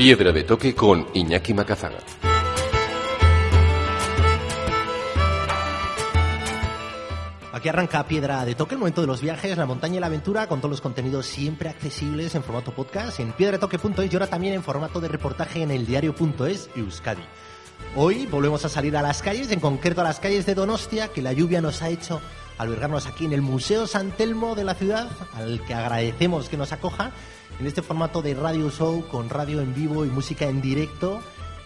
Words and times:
Piedra 0.00 0.32
de 0.32 0.44
toque 0.44 0.74
con 0.74 1.08
Iñaki 1.12 1.52
Macazaga. 1.52 1.98
Aquí 7.52 7.68
arranca 7.68 8.06
Piedra 8.06 8.46
de 8.46 8.54
Toque, 8.54 8.76
el 8.76 8.78
momento 8.78 9.02
de 9.02 9.06
los 9.06 9.20
viajes, 9.20 9.58
la 9.58 9.66
montaña 9.66 9.98
y 9.98 10.00
la 10.00 10.06
aventura, 10.06 10.46
con 10.46 10.60
todos 10.60 10.70
los 10.70 10.80
contenidos 10.80 11.26
siempre 11.26 11.68
accesibles 11.68 12.34
en 12.34 12.42
formato 12.42 12.72
podcast 12.72 13.20
en 13.20 13.32
piedradetoque.es 13.32 14.10
y 14.10 14.16
ahora 14.16 14.28
también 14.28 14.54
en 14.54 14.62
formato 14.62 15.02
de 15.02 15.08
reportaje 15.08 15.64
en 15.64 15.70
eldiario.es 15.70 16.70
Euskadi. 16.76 17.20
Hoy 17.94 18.24
volvemos 18.24 18.64
a 18.64 18.70
salir 18.70 18.96
a 18.96 19.02
las 19.02 19.20
calles, 19.20 19.52
en 19.52 19.60
concreto 19.60 20.00
a 20.00 20.04
las 20.04 20.18
calles 20.18 20.46
de 20.46 20.54
Donostia, 20.54 21.08
que 21.08 21.20
la 21.20 21.34
lluvia 21.34 21.60
nos 21.60 21.82
ha 21.82 21.90
hecho 21.90 22.22
albergarnos 22.60 23.06
aquí 23.06 23.24
en 23.24 23.32
el 23.32 23.40
Museo 23.40 23.86
San 23.86 24.12
Telmo 24.12 24.54
de 24.54 24.64
la 24.64 24.74
ciudad, 24.74 25.08
al 25.34 25.64
que 25.64 25.72
agradecemos 25.72 26.48
que 26.50 26.58
nos 26.58 26.72
acoja 26.72 27.10
en 27.58 27.66
este 27.66 27.80
formato 27.80 28.20
de 28.20 28.34
radio 28.34 28.70
show 28.70 29.06
con 29.08 29.30
radio 29.30 29.62
en 29.62 29.74
vivo 29.74 30.04
y 30.04 30.10
música 30.10 30.44
en 30.44 30.60
directo 30.60 31.20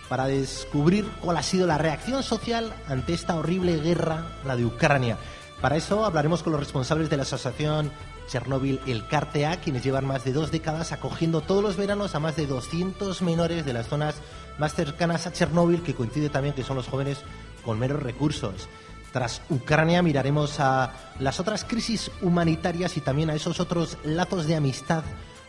para 0.09 0.27
descubrir 0.27 1.05
cuál 1.21 1.39
ha 1.39 1.43
sido 1.43 1.67
la 1.67 1.79
reacción 1.79 2.23
social 2.23 2.73
ante 2.87 3.13
esta 3.13 3.35
horrible 3.35 3.81
guerra, 3.81 4.39
la 4.45 4.55
de 4.55 4.67
Ucrania. 4.67 5.19
Para 5.61 5.77
eso 5.77 6.05
hablaremos 6.05 6.45
con 6.45 6.53
los 6.53 6.61
responsables 6.61 7.11
de 7.11 7.17
la 7.17 7.25
asociación 7.25 7.91
Chernóbil 8.29 8.81
El 8.87 9.07
Cartea, 9.09 9.61
quienes 9.61 9.83
llevan 9.83 10.07
más 10.07 10.23
de 10.25 10.33
dos 10.33 10.53
décadas 10.53 10.93
acogiendo 10.93 11.41
todos 11.41 11.63
los 11.63 11.77
veranos 11.77 12.15
a 12.15 12.21
más 12.21 12.37
de 12.37 12.47
200 12.47 13.21
menores 13.23 13.67
de 13.67 13.73
las 13.73 13.89
zonas 13.89 14.15
más 14.59 14.75
cercanas 14.75 15.27
a 15.27 15.33
Chernóbil, 15.33 15.83
que 15.83 15.95
coincide 15.95 16.31
también 16.31 16.55
que 16.55 16.63
son 16.63 16.77
los 16.77 16.87
jóvenes 16.87 17.19
con 17.65 17.81
menos 17.81 18.01
recursos. 18.01 18.69
Tras 19.15 19.43
Ucrania 19.49 20.03
miraremos 20.03 20.59
a 20.59 20.93
las 21.21 21.39
otras 21.39 21.63
crisis 21.63 22.11
humanitarias 22.21 22.97
y 22.97 23.01
también 23.01 23.31
a 23.31 23.37
esos 23.37 23.61
otros 23.61 23.97
lazos 24.03 24.49
de 24.49 24.57
amistad 24.57 25.05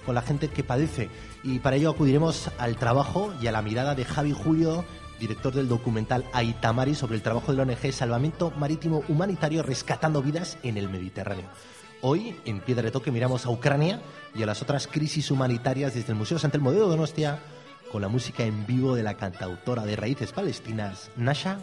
con 0.05 0.13
la 0.13 0.21
gente 0.21 0.49
que 0.49 0.63
padece. 0.63 1.09
Y 1.43 1.57
para 1.57 1.75
ello 1.75 1.89
acudiremos 1.89 2.51
al 2.59 2.77
trabajo 2.77 3.33
y 3.41 3.47
a 3.47 3.51
la 3.51 3.63
mirada 3.63 3.95
de 3.95 4.05
Javi 4.05 4.33
Julio, 4.33 4.85
director 5.19 5.51
del 5.51 5.67
documental 5.67 6.25
Aitamari 6.31 6.93
sobre 6.93 7.15
el 7.15 7.23
trabajo 7.23 7.51
de 7.51 7.57
la 7.57 7.63
ONG 7.63 7.91
Salvamento 7.91 8.51
Marítimo 8.51 9.01
Humanitario 9.07 9.63
rescatando 9.63 10.21
vidas 10.21 10.59
en 10.61 10.77
el 10.77 10.87
Mediterráneo. 10.87 11.49
Hoy, 12.03 12.39
en 12.45 12.59
Piedra 12.59 12.83
de 12.83 12.91
Toque, 12.91 13.09
miramos 13.09 13.47
a 13.47 13.49
Ucrania 13.49 13.99
y 14.35 14.43
a 14.43 14.45
las 14.45 14.61
otras 14.61 14.85
crisis 14.85 15.31
humanitarias 15.31 15.95
desde 15.95 16.11
el 16.11 16.19
Museo 16.19 16.37
Santel 16.37 16.61
Modelo 16.61 16.83
de 16.83 16.91
Donostia 16.91 17.39
con 17.91 18.03
la 18.03 18.09
música 18.09 18.43
en 18.43 18.67
vivo 18.67 18.95
de 18.95 19.01
la 19.01 19.15
cantautora 19.15 19.87
de 19.87 19.95
raíces 19.95 20.33
palestinas, 20.33 21.09
Nasha 21.15 21.57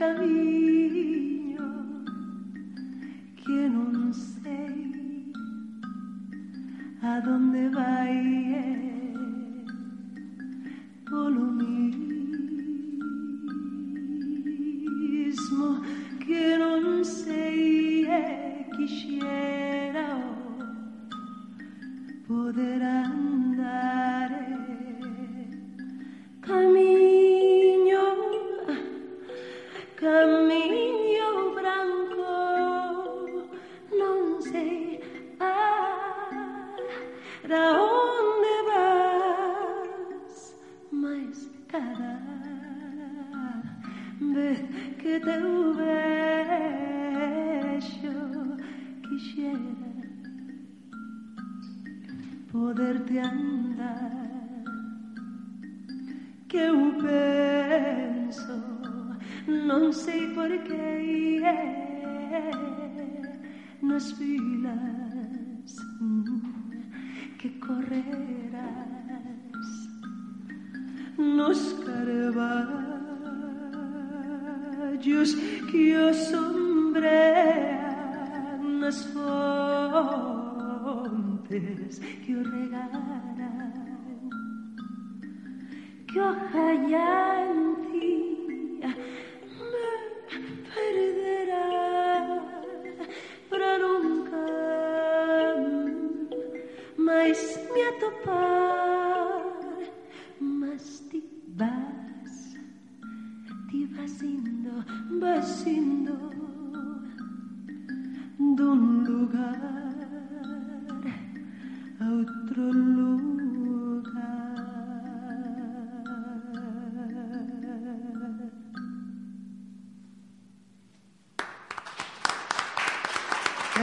nunca 0.00 0.14
vi. 0.24 0.59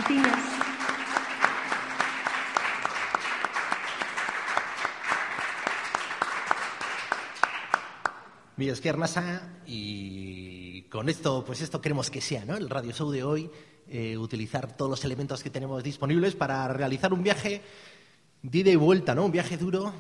Shami. 0.02 0.22
Mi 8.58 8.68
Nasa 8.68 9.42
y 9.66 10.84
con 10.84 11.10
esto, 11.10 11.44
pues 11.46 11.62
esto 11.62 11.82
queremos 11.82 12.10
que 12.10 12.22
sea, 12.22 12.46
¿no? 12.46 12.56
El 12.56 12.70
Radio 12.70 12.92
Show 12.92 13.12
de 13.12 13.24
hoy, 13.24 13.50
eh, 13.88 14.18
utilizar 14.18 14.76
todos 14.76 14.90
los 14.90 15.06
elementos 15.06 15.44
que 15.44 15.50
tenemos 15.50 15.84
disponibles 15.84 16.36
para 16.36 16.68
realizar 16.68 17.14
un 17.14 17.24
viaje 17.24 17.62
de 18.42 18.58
ida 18.58 18.72
y 18.72 18.76
vuelta, 18.76 19.16
¿no? 19.16 19.26
Un 19.26 19.32
viaje 19.32 19.58
duro 19.58 19.94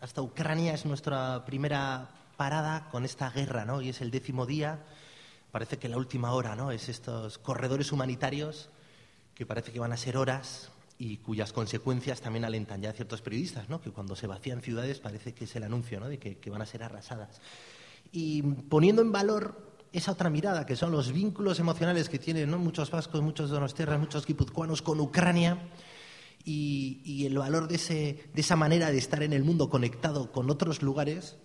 hasta 0.00 0.22
Ucrania 0.22 0.74
es 0.74 0.84
nuestra 0.84 1.44
primera 1.44 2.10
parada 2.36 2.88
con 2.90 3.04
esta 3.04 3.30
guerra, 3.30 3.64
¿no? 3.64 3.80
Y 3.80 3.90
es 3.90 4.00
el 4.00 4.10
décimo 4.10 4.44
día. 4.44 4.84
Parece 5.50 5.78
que 5.78 5.88
la 5.88 5.96
última 5.96 6.32
hora, 6.32 6.56
¿no? 6.56 6.70
Es 6.70 6.88
estos 6.88 7.38
corredores 7.38 7.92
humanitarios 7.92 8.70
que 9.34 9.46
parece 9.46 9.72
que 9.72 9.80
van 9.80 9.92
a 9.92 9.96
ser 9.96 10.16
horas 10.16 10.70
y 10.98 11.16
cuyas 11.18 11.52
consecuencias 11.52 12.20
también 12.20 12.44
alentan 12.44 12.80
ya 12.80 12.92
ciertos 12.92 13.20
periodistas, 13.20 13.68
¿no? 13.68 13.80
Que 13.80 13.90
cuando 13.90 14.14
se 14.14 14.26
vacían 14.26 14.62
ciudades 14.62 15.00
parece 15.00 15.34
que 15.34 15.44
es 15.44 15.56
el 15.56 15.64
anuncio, 15.64 15.98
¿no? 16.00 16.08
De 16.08 16.18
que, 16.18 16.50
van 16.50 16.62
a 16.62 16.66
ser 16.66 16.82
arrasadas 16.82 17.40
y 18.14 18.42
poniendo 18.42 19.02
en 19.02 19.10
valor 19.10 19.74
esa 19.92 20.12
otra 20.12 20.30
mirada, 20.30 20.66
que 20.66 20.76
son 20.76 20.92
los 20.92 21.12
vínculos 21.12 21.58
emocionales 21.58 22.08
que 22.08 22.18
tienen 22.18 22.50
muchos 22.50 22.90
vascos, 22.90 23.22
muchos 23.22 23.50
donostiarras, 23.50 23.98
muchos 23.98 24.24
guipuzcoanos 24.24 24.82
con 24.82 25.00
Ucrania 25.00 25.58
y, 26.44 27.24
el 27.26 27.36
valor 27.38 27.66
de, 27.66 27.76
ese, 27.76 28.30
de, 28.32 28.40
esa 28.40 28.54
manera 28.54 28.90
de 28.90 28.98
estar 28.98 29.22
en 29.22 29.32
el 29.32 29.42
mundo 29.42 29.68
conectado 29.68 30.30
con 30.30 30.50
otros 30.50 30.82
lugares, 30.82 31.36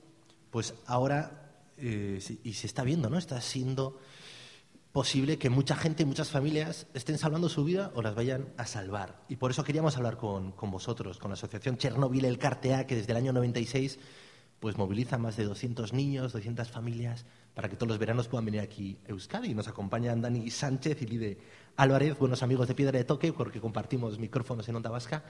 pues 0.51 0.75
ahora, 0.86 1.53
eh, 1.77 2.19
y 2.44 2.53
se 2.53 2.68
está 2.68 2.83
viendo, 2.83 3.09
¿no? 3.09 3.18
Está 3.18 3.41
siendo 3.41 4.00
posible 5.00 5.38
que 5.38 5.50
mucha 5.50 5.78
gente, 5.78 6.04
muchas 6.04 6.30
familias 6.30 6.86
estén 6.94 7.18
salvando 7.18 7.48
su 7.48 7.63
vida 7.63 7.90
o 7.96 8.01
las 8.01 8.16
vayan 8.16 8.50
a 8.57 8.66
salvar. 8.66 9.24
Y 9.30 9.38
por 9.38 9.50
eso 9.50 9.63
queríamos 9.63 9.96
hablar 9.96 10.18
con, 10.18 10.51
con 10.51 10.72
vosotros, 10.72 11.19
con 11.19 11.30
la 11.31 11.36
asociación 11.36 11.78
Chernobyl 11.78 12.25
El 12.25 12.38
Cartea, 12.38 12.86
que 12.86 12.98
desde 12.98 13.13
el 13.13 13.18
año 13.18 13.31
96 13.31 13.98
pues 14.60 14.78
moviliza 14.78 15.18
más 15.18 15.38
de 15.38 15.46
200 15.46 15.94
niños, 15.94 16.34
200 16.34 16.68
familias 16.68 17.25
para 17.54 17.69
que 17.69 17.78
todos 17.78 17.88
los 17.88 17.98
veranos 17.98 18.28
puedan 18.28 18.44
venir 18.44 18.60
aquí 18.60 18.98
a 19.07 19.12
Euskadi. 19.12 19.54
Nos 19.54 19.69
acompañan 19.69 20.22
Dani 20.22 20.51
Sánchez 20.51 21.01
y 21.01 21.06
Lide 21.06 21.38
Álvarez, 21.78 22.19
buenos 22.19 22.44
amigos 22.44 22.68
de 22.68 22.75
Piedra 22.75 22.98
de 22.98 23.06
Toque, 23.06 23.31
porque 23.31 23.62
compartimos 23.62 24.19
micrófonos 24.19 24.68
en 24.68 24.75
Onda 24.75 24.90
Vasca. 24.90 25.24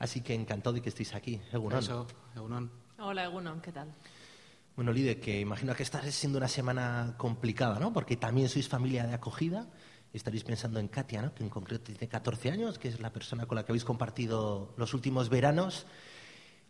Así 0.00 0.22
que 0.22 0.34
encantado 0.34 0.74
de 0.74 0.82
que 0.82 0.88
estéis 0.88 1.14
aquí. 1.14 1.40
Egunon. 1.52 1.78
Eso, 1.78 2.08
Egunon. 2.34 2.68
Hola, 2.98 3.26
Egunon, 3.26 3.60
¿qué 3.60 3.70
tal? 3.70 3.94
Bueno, 4.76 4.92
Lide, 4.92 5.20
que 5.20 5.40
imagino 5.40 5.74
que 5.74 5.84
esta 5.84 6.02
siendo 6.10 6.38
una 6.38 6.48
semana 6.48 7.14
complicada, 7.16 7.78
¿no? 7.78 7.92
Porque 7.92 8.16
también 8.16 8.48
sois 8.48 8.68
familia 8.68 9.06
de 9.06 9.14
acogida. 9.14 9.68
Estaréis 10.12 10.42
pensando 10.42 10.80
en 10.80 10.88
Katia, 10.88 11.22
¿no? 11.22 11.34
Que 11.34 11.44
en 11.44 11.48
concreto 11.48 11.84
tiene 11.84 12.08
14 12.08 12.50
años, 12.50 12.78
que 12.78 12.88
es 12.88 13.00
la 13.00 13.12
persona 13.12 13.46
con 13.46 13.56
la 13.56 13.64
que 13.64 13.72
habéis 13.72 13.84
compartido 13.84 14.74
los 14.76 14.92
últimos 14.94 15.28
veranos. 15.28 15.86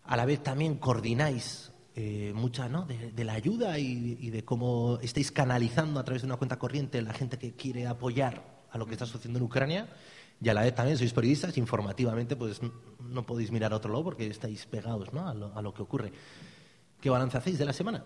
A 0.05 0.17
la 0.17 0.27
vez 0.27 0.43
también 0.43 0.77
coordináis 0.77 1.73
eh, 1.97 2.33
mucha 2.35 2.69
¿no? 2.69 2.87
de, 2.87 3.25
la 3.25 3.35
ayuda 3.35 3.79
y, 3.79 4.29
de 4.29 4.45
cómo 4.45 4.99
estáis 5.01 5.31
canalizando 5.31 6.01
a 6.01 6.05
través 6.05 6.23
de 6.23 6.27
una 6.27 6.37
cuenta 6.37 6.59
corriente 6.59 7.01
la 7.01 7.15
gente 7.15 7.39
que 7.39 7.55
quiere 7.55 7.87
apoyar 7.87 8.67
a 8.71 8.79
lo 8.79 8.87
que 8.87 8.93
está 8.93 9.07
sucediendo 9.07 9.39
en 9.39 9.45
Ucrania. 9.45 9.89
Y 10.43 10.49
a 10.49 10.55
la 10.55 10.63
vez 10.63 10.75
también 10.75 10.99
sois 10.99 11.13
periodistas, 11.13 11.57
informativamente 11.57 12.35
pues 12.35 12.61
no 12.99 13.25
podéis 13.25 13.53
mirar 13.53 13.73
a 13.73 13.77
otro 13.77 13.93
lado 13.93 14.05
porque 14.05 14.27
estáis 14.27 14.67
pegados 14.67 15.13
¿no? 15.13 15.29
a, 15.29 15.63
lo, 15.63 15.73
que 15.73 15.83
ocurre. 15.83 16.13
¿Qué 17.05 17.11
balance 17.11 17.37
hacéis 17.37 17.59
de 17.59 17.67
la 17.67 17.75
semana? 17.75 18.03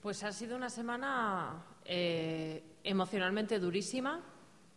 Pues 0.00 0.24
ha 0.24 0.32
sido 0.32 0.56
una 0.56 0.70
semana 0.70 1.66
eh, 1.84 2.78
emocionalmente 2.82 3.58
durísima, 3.58 4.22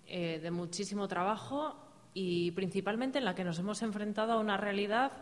eh, 0.06 0.42
de 0.44 0.52
muchísimo 0.52 1.08
trabajo 1.08 1.74
y 2.14 2.52
principalmente 2.52 3.20
en 3.20 3.24
la 3.24 3.34
que 3.34 3.46
nos 3.46 3.60
hemos 3.60 3.82
enfrentado 3.82 4.34
a 4.34 4.40
una 4.40 4.58
realidad 4.58 5.14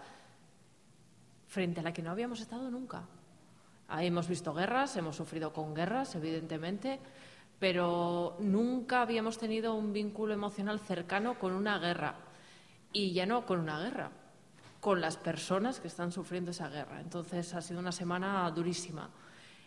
frente 1.46 1.82
a 1.82 1.84
la 1.84 1.94
que 1.94 2.02
no 2.02 2.10
habíamos 2.10 2.42
estado 2.42 2.72
nunca. 2.72 3.04
Hemos 4.00 4.28
visto 4.28 4.52
guerras, 4.52 4.98
hemos 4.98 5.16
sufrido 5.16 5.54
con 5.54 5.76
guerras, 5.76 6.16
evidentemente, 6.16 7.00
pero 7.60 8.36
nunca 8.40 9.04
habíamos 9.04 9.38
tenido 9.38 9.76
un 9.76 9.94
vínculo 9.94 10.34
emocional 10.34 10.80
cercano 10.80 11.38
con 11.38 11.54
una 11.54 11.78
guerra. 11.78 12.16
Y 12.92 13.14
ya 13.14 13.28
no 13.28 13.46
con 13.46 13.60
una 13.60 13.80
guerra, 13.80 14.10
con 14.80 15.02
las 15.02 15.18
personas 15.18 15.80
que 15.80 15.88
están 15.88 16.12
sufriendo 16.12 16.52
esa 16.52 16.70
guerra. 16.70 17.00
Entonces 17.00 17.54
ha 17.54 17.62
sido 17.62 17.80
una 17.80 17.92
semana 17.92 18.50
durísima, 18.52 19.10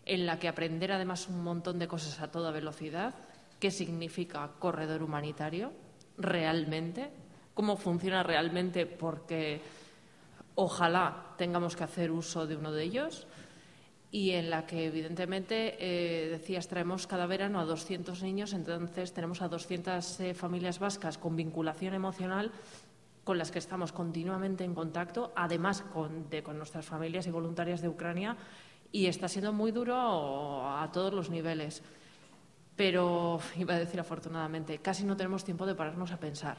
en 0.04 0.26
la 0.26 0.38
que 0.38 0.48
aprender 0.48 0.92
además 0.92 1.28
un 1.28 1.42
montón 1.42 1.78
de 1.78 1.88
cosas 1.88 2.20
a 2.20 2.30
toda 2.30 2.50
velocidad, 2.50 3.14
qué 3.58 3.70
significa 3.70 4.50
corredor 4.58 5.02
humanitario 5.02 5.72
realmente, 6.16 7.10
cómo 7.54 7.76
funciona 7.76 8.22
realmente, 8.22 8.86
porque 8.86 9.60
Ojalá 10.60 11.36
tengamos 11.36 11.76
que 11.76 11.84
hacer 11.84 12.10
uso 12.10 12.44
de 12.44 12.56
uno 12.56 12.72
de 12.72 12.82
ellos 12.82 13.28
y 14.10 14.32
en 14.32 14.50
la 14.50 14.66
que, 14.66 14.86
evidentemente, 14.86 15.76
eh, 15.78 16.30
decías, 16.30 16.66
traemos 16.66 17.06
cada 17.06 17.26
verano 17.26 17.60
a 17.60 17.64
200 17.64 18.24
niños, 18.24 18.52
entonces 18.52 19.12
tenemos 19.12 19.40
a 19.40 19.46
200 19.46 20.18
eh, 20.18 20.34
familias 20.34 20.80
vascas 20.80 21.16
con 21.16 21.36
vinculación 21.36 21.94
emocional 21.94 22.50
con 23.28 23.36
las 23.36 23.50
que 23.50 23.58
estamos 23.58 23.92
continuamente 23.92 24.64
en 24.64 24.74
contacto, 24.74 25.34
además 25.36 25.82
con, 25.92 26.30
de, 26.30 26.42
con 26.42 26.56
nuestras 26.56 26.86
familias 26.86 27.26
y 27.26 27.30
voluntarias 27.30 27.82
de 27.82 27.88
Ucrania, 27.90 28.38
y 28.90 29.04
está 29.04 29.28
siendo 29.28 29.52
muy 29.52 29.70
duro 29.70 29.94
a 30.66 30.88
todos 30.90 31.12
los 31.12 31.28
niveles. 31.28 31.82
Pero, 32.74 33.38
iba 33.58 33.74
a 33.74 33.78
decir 33.78 34.00
afortunadamente, 34.00 34.78
casi 34.78 35.04
no 35.04 35.14
tenemos 35.14 35.44
tiempo 35.44 35.66
de 35.66 35.74
pararnos 35.74 36.10
a 36.10 36.18
pensar 36.18 36.56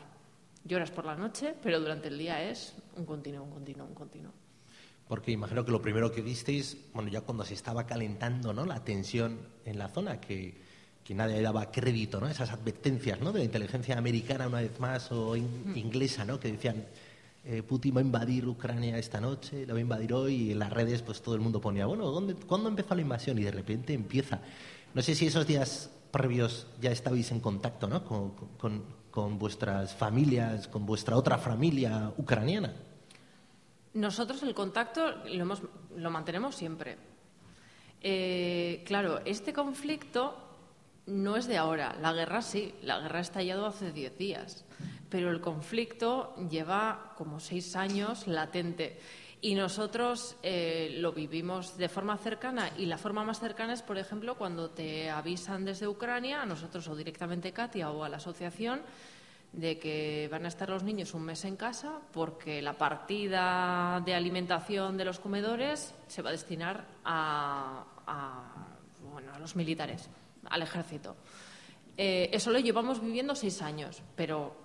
lloras 0.63 0.91
por 0.91 1.05
la 1.05 1.15
noche, 1.15 1.55
pero 1.59 1.79
durante 1.79 2.09
el 2.09 2.19
día 2.19 2.47
es 2.47 2.75
un 2.95 3.03
continuo, 3.03 3.45
un 3.45 3.49
continuo, 3.49 3.87
un 3.87 3.95
continuo. 3.95 4.31
Porque 5.07 5.31
imagino 5.31 5.65
que 5.65 5.71
lo 5.71 5.81
primero 5.81 6.11
que 6.11 6.21
visteis, 6.21 6.77
bueno, 6.93 7.09
ya 7.09 7.21
cuando 7.21 7.45
se 7.45 7.55
estaba 7.55 7.87
calentando 7.87 8.53
¿no? 8.53 8.63
la 8.63 8.83
tensión 8.83 9.39
en 9.65 9.79
la 9.79 9.87
zona, 9.87 10.21
que, 10.21 10.61
que 11.09 11.15
nadie 11.15 11.41
daba 11.41 11.71
crédito, 11.71 12.21
¿no? 12.21 12.27
Esas 12.27 12.51
advertencias, 12.51 13.19
¿no? 13.19 13.31
De 13.31 13.39
la 13.39 13.45
inteligencia 13.45 13.97
americana 13.97 14.45
una 14.45 14.61
vez 14.61 14.79
más 14.79 15.11
o 15.11 15.33
mm. 15.33 15.75
inglesa, 15.75 16.23
¿no? 16.23 16.39
Que 16.39 16.51
decían, 16.51 16.85
eh, 17.45 17.63
Putin 17.63 17.95
va 17.95 18.01
a 18.01 18.03
invadir 18.03 18.47
Ucrania 18.47 18.95
esta 18.95 19.19
noche, 19.19 19.65
la 19.65 19.73
va 19.73 19.79
a 19.79 19.81
invadir 19.81 20.13
hoy, 20.13 20.35
y 20.35 20.51
en 20.51 20.59
las 20.59 20.71
redes 20.71 21.01
pues 21.01 21.19
todo 21.23 21.33
el 21.33 21.41
mundo 21.41 21.59
ponía, 21.59 21.87
bueno, 21.87 22.11
¿dónde, 22.11 22.35
¿cuándo 22.35 22.69
empezó 22.69 22.93
la 22.93 23.01
invasión? 23.01 23.39
Y 23.39 23.43
de 23.43 23.49
repente 23.49 23.91
empieza. 23.91 24.39
No 24.93 25.01
sé 25.01 25.15
si 25.15 25.25
esos 25.25 25.47
días 25.47 25.89
previos 26.11 26.67
ya 26.79 26.91
estabais 26.91 27.31
en 27.31 27.39
contacto, 27.39 27.87
¿no? 27.87 28.03
con, 28.05 28.83
con 29.09 29.39
vuestras 29.39 29.95
familias, 29.95 30.67
con 30.67 30.85
vuestra 30.85 31.17
otra 31.17 31.39
familia 31.39 32.13
ucraniana? 32.17 32.71
Nosotros 33.95 34.43
el 34.43 34.53
contacto 34.53 35.09
lo, 35.25 35.41
hemos, 35.41 35.63
lo 35.97 36.11
mantenemos 36.11 36.53
siempre. 36.53 36.97
Eh, 37.99 38.83
claro, 38.85 39.21
este 39.25 39.53
conflicto 39.53 40.48
no 41.09 41.35
es 41.35 41.47
de 41.47 41.57
ahora. 41.57 41.95
La 42.01 42.13
guerra 42.13 42.41
sí, 42.41 42.73
la 42.83 42.99
guerra 42.99 43.19
ha 43.19 43.21
estallado 43.21 43.65
hace 43.65 43.91
diez 43.91 44.17
días, 44.17 44.65
pero 45.09 45.31
el 45.31 45.41
conflicto 45.41 46.35
lleva 46.49 47.13
como 47.17 47.39
seis 47.39 47.75
años 47.75 48.27
latente. 48.27 48.99
Y 49.41 49.55
nosotros 49.55 50.35
eh, 50.43 50.97
lo 50.99 51.13
vivimos 51.13 51.77
de 51.77 51.87
forma 51.87 52.17
cercana 52.17 52.71
y 52.77 52.85
la 52.85 52.97
forma 52.97 53.23
más 53.23 53.39
cercana 53.39 53.73
es, 53.73 53.81
por 53.81 53.97
ejemplo, 53.97 54.35
cuando 54.37 54.69
te 54.69 55.09
avisan 55.09 55.63
desde 55.63 55.87
Ucrania, 55.87 56.41
a 56.41 56.45
nosotros 56.45 56.87
o 56.89 56.95
directamente 56.95 57.53
Katia 57.53 57.89
o 57.89 58.03
a 58.03 58.09
la 58.09 58.17
asociación, 58.17 58.81
de 59.53 59.79
que 59.79 60.27
van 60.31 60.45
a 60.45 60.47
estar 60.47 60.69
los 60.69 60.83
niños 60.83 61.13
un 61.13 61.23
mes 61.23 61.43
en 61.45 61.55
casa 61.55 61.99
porque 62.11 62.61
la 62.61 62.77
partida 62.77 64.01
de 64.05 64.13
alimentación 64.13 64.97
de 64.97 65.05
los 65.05 65.19
comedores 65.19 65.95
se 66.07 66.21
va 66.21 66.29
a 66.29 66.33
destinar 66.33 66.85
a, 67.03 67.83
bueno, 69.11 69.33
a 69.33 69.39
los 69.39 69.55
militares, 69.55 70.09
al 70.49 70.61
ejército. 70.61 71.15
Eh, 71.97 72.29
eso 72.33 72.51
lo 72.51 72.59
llevamos 72.59 73.01
viviendo 73.01 73.35
seis 73.35 73.61
años, 73.61 74.01
pero 74.15 74.55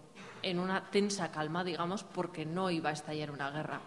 en 0.42 0.58
una 0.58 0.90
tensa 0.90 1.30
calma, 1.30 1.64
digamos, 1.64 2.04
porque 2.04 2.44
no 2.44 2.70
iba 2.70 2.90
a 2.90 2.92
estallar 2.92 3.30
una 3.30 3.50
guerra 3.50 3.80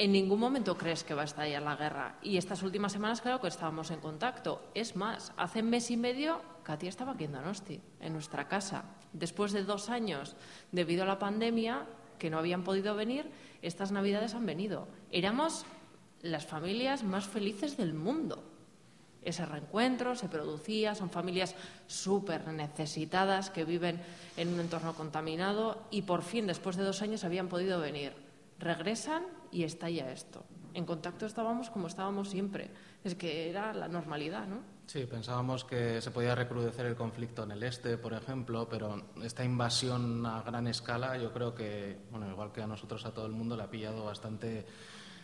en 0.00 0.12
ningún 0.12 0.40
momento 0.40 0.78
crees 0.78 1.04
que 1.04 1.12
va 1.12 1.20
a 1.20 1.24
estallar 1.26 1.60
la 1.60 1.76
guerra. 1.76 2.16
Y 2.22 2.38
estas 2.38 2.62
últimas 2.62 2.92
semanas, 2.92 3.20
claro 3.20 3.38
que 3.38 3.48
estábamos 3.48 3.90
en 3.90 4.00
contacto. 4.00 4.70
Es 4.74 4.96
más, 4.96 5.30
hace 5.36 5.62
mes 5.62 5.90
y 5.90 5.98
medio, 5.98 6.40
Katia 6.62 6.88
estaba 6.88 7.12
aquí 7.12 7.24
en 7.24 7.32
Donosti, 7.32 7.82
en 8.00 8.14
nuestra 8.14 8.48
casa. 8.48 8.84
Después 9.12 9.52
de 9.52 9.62
dos 9.62 9.90
años, 9.90 10.36
debido 10.72 11.02
a 11.02 11.06
la 11.06 11.18
pandemia, 11.18 11.84
que 12.18 12.30
no 12.30 12.38
habían 12.38 12.64
podido 12.64 12.94
venir, 12.94 13.30
estas 13.60 13.92
Navidades 13.92 14.34
han 14.34 14.46
venido. 14.46 14.88
Éramos 15.12 15.66
las 16.22 16.46
familias 16.46 17.04
más 17.04 17.26
felices 17.26 17.76
del 17.76 17.92
mundo. 17.92 18.42
Ese 19.22 19.44
reencuentro 19.44 20.14
se 20.14 20.28
producía, 20.28 20.94
son 20.94 21.10
familias 21.10 21.54
súper 21.86 22.48
necesitadas 22.48 23.50
que 23.50 23.64
viven 23.64 24.00
en 24.36 24.48
un 24.48 24.60
entorno 24.60 24.94
contaminado 24.94 25.82
y 25.90 26.02
por 26.02 26.22
fin, 26.22 26.46
después 26.46 26.76
de 26.76 26.84
dos 26.84 27.02
años, 27.02 27.24
habían 27.24 27.48
podido 27.48 27.80
venir. 27.80 28.14
Regresan 28.58 29.24
y 29.50 29.64
estalla 29.64 30.10
esto. 30.10 30.44
En 30.72 30.86
contacto 30.86 31.26
estábamos 31.26 31.68
como 31.70 31.88
estábamos 31.88 32.30
siempre. 32.30 32.70
Es 33.02 33.14
que 33.14 33.50
era 33.50 33.74
la 33.74 33.88
normalidad, 33.88 34.46
¿no? 34.46 34.58
Sí, 34.86 35.06
pensábamos 35.06 35.64
que 35.64 36.00
se 36.00 36.10
podía 36.10 36.34
recrudecer 36.34 36.86
el 36.86 36.96
conflicto 36.96 37.44
en 37.44 37.52
el 37.52 37.62
este, 37.62 37.96
por 37.96 38.12
ejemplo, 38.12 38.68
pero 38.68 39.02
esta 39.22 39.44
invasión 39.44 40.26
a 40.26 40.42
gran 40.42 40.66
escala 40.66 41.16
yo 41.16 41.32
creo 41.32 41.54
que, 41.54 41.98
bueno, 42.10 42.28
igual 42.28 42.52
que 42.52 42.62
a 42.62 42.66
nosotros, 42.66 43.04
a 43.06 43.14
todo 43.14 43.26
el 43.26 43.32
mundo, 43.32 43.56
le 43.56 43.62
ha 43.62 43.70
pillado 43.70 44.04
bastante 44.04 44.66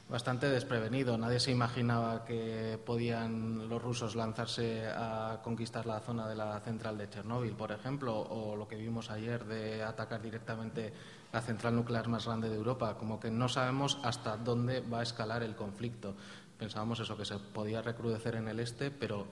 bastante 0.09 0.49
desprevenido. 0.49 1.19
Nadie 1.19 1.41
se 1.41 1.51
imaginaba 1.51 2.25
que 2.25 2.79
podían 2.85 3.69
los 3.69 3.83
rusos 3.83 4.15
lanzarse 4.15 4.87
a 4.87 5.41
conquistar 5.43 5.87
la 5.87 6.01
zona 6.01 6.29
de 6.29 6.37
la 6.37 6.61
central 6.61 6.97
de 6.97 7.09
Chernóbil, 7.11 7.55
por 7.55 7.73
ejemplo, 7.73 8.17
o 8.17 8.57
lo 8.57 8.69
que 8.69 8.77
vimos 8.77 9.11
ayer 9.11 9.45
de 9.45 9.83
atacar 9.83 10.23
directamente 10.23 10.93
la 11.33 11.41
central 11.41 11.75
nuclear 11.75 12.09
más 12.09 12.27
grande 12.27 12.49
de 12.49 12.57
Europa. 12.57 12.97
Como 12.97 13.19
que 13.19 13.31
no 13.31 13.49
sabemos 13.49 13.99
hasta 14.05 14.37
dónde 14.37 14.81
va 14.81 15.01
a 15.01 15.03
escalar 15.03 15.43
el 15.43 15.57
conflicto. 15.57 16.15
Pensábamos 16.57 17.01
eso, 17.01 17.17
que 17.17 17.25
se 17.25 17.39
podía 17.39 17.83
recrudecer 17.83 18.37
en 18.37 18.49
el 18.49 18.61
este, 18.61 18.91
pero 18.91 19.27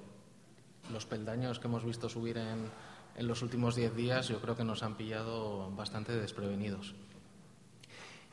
los 0.93 1.07
peldaños 1.07 1.61
que 1.61 1.69
hemos 1.69 1.85
visto 1.85 2.09
subir 2.09 2.37
en, 2.37 2.69
en 3.16 3.26
los 3.26 3.43
últimos 3.43 3.76
diez 3.76 3.95
días 3.95 4.28
yo 4.28 4.40
creo 4.40 4.57
que 4.57 4.64
nos 4.64 4.83
han 4.83 4.97
pillado 4.97 5.71
bastante 5.71 6.12
desprevenidos. 6.12 6.95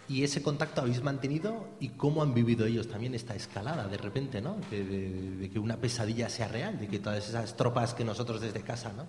¿Y 0.09 0.23
ese 0.23 0.41
contacto 0.41 0.81
habéis 0.81 1.01
mantenido 1.01 1.67
y 1.79 1.89
cómo 1.89 2.21
han 2.21 2.33
vivido 2.33 2.65
ellos 2.65 2.87
también 2.87 3.15
esta 3.15 3.35
escalada 3.35 3.87
de 3.87 3.97
repente, 3.97 4.41
¿no? 4.41 4.57
De, 4.69 5.49
que 5.51 5.59
una 5.59 5.77
pesadilla 5.77 6.29
sea 6.29 6.47
real, 6.47 6.79
de 6.79 6.87
que 6.87 6.99
todas 6.99 7.29
esas 7.29 7.55
tropas 7.55 7.93
que 7.93 8.03
nosotros 8.03 8.41
desde 8.41 8.61
casa, 8.61 8.91
¿no? 8.91 9.05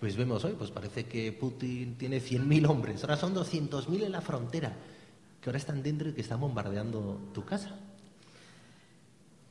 Pues 0.00 0.16
vemos 0.16 0.44
hoy, 0.44 0.54
pues 0.56 0.70
parece 0.70 1.04
que 1.04 1.32
Putin 1.32 1.96
tiene 1.96 2.20
100.000 2.20 2.68
hombres, 2.68 3.02
ahora 3.02 3.16
son 3.16 3.34
200.000 3.34 4.04
en 4.04 4.12
la 4.12 4.20
frontera, 4.20 4.72
que 5.40 5.50
ahora 5.50 5.58
están 5.58 5.82
dentro 5.82 6.08
y 6.08 6.12
que 6.12 6.22
están 6.22 6.40
bombardeando 6.40 7.20
tu 7.32 7.44
casa. 7.44 7.76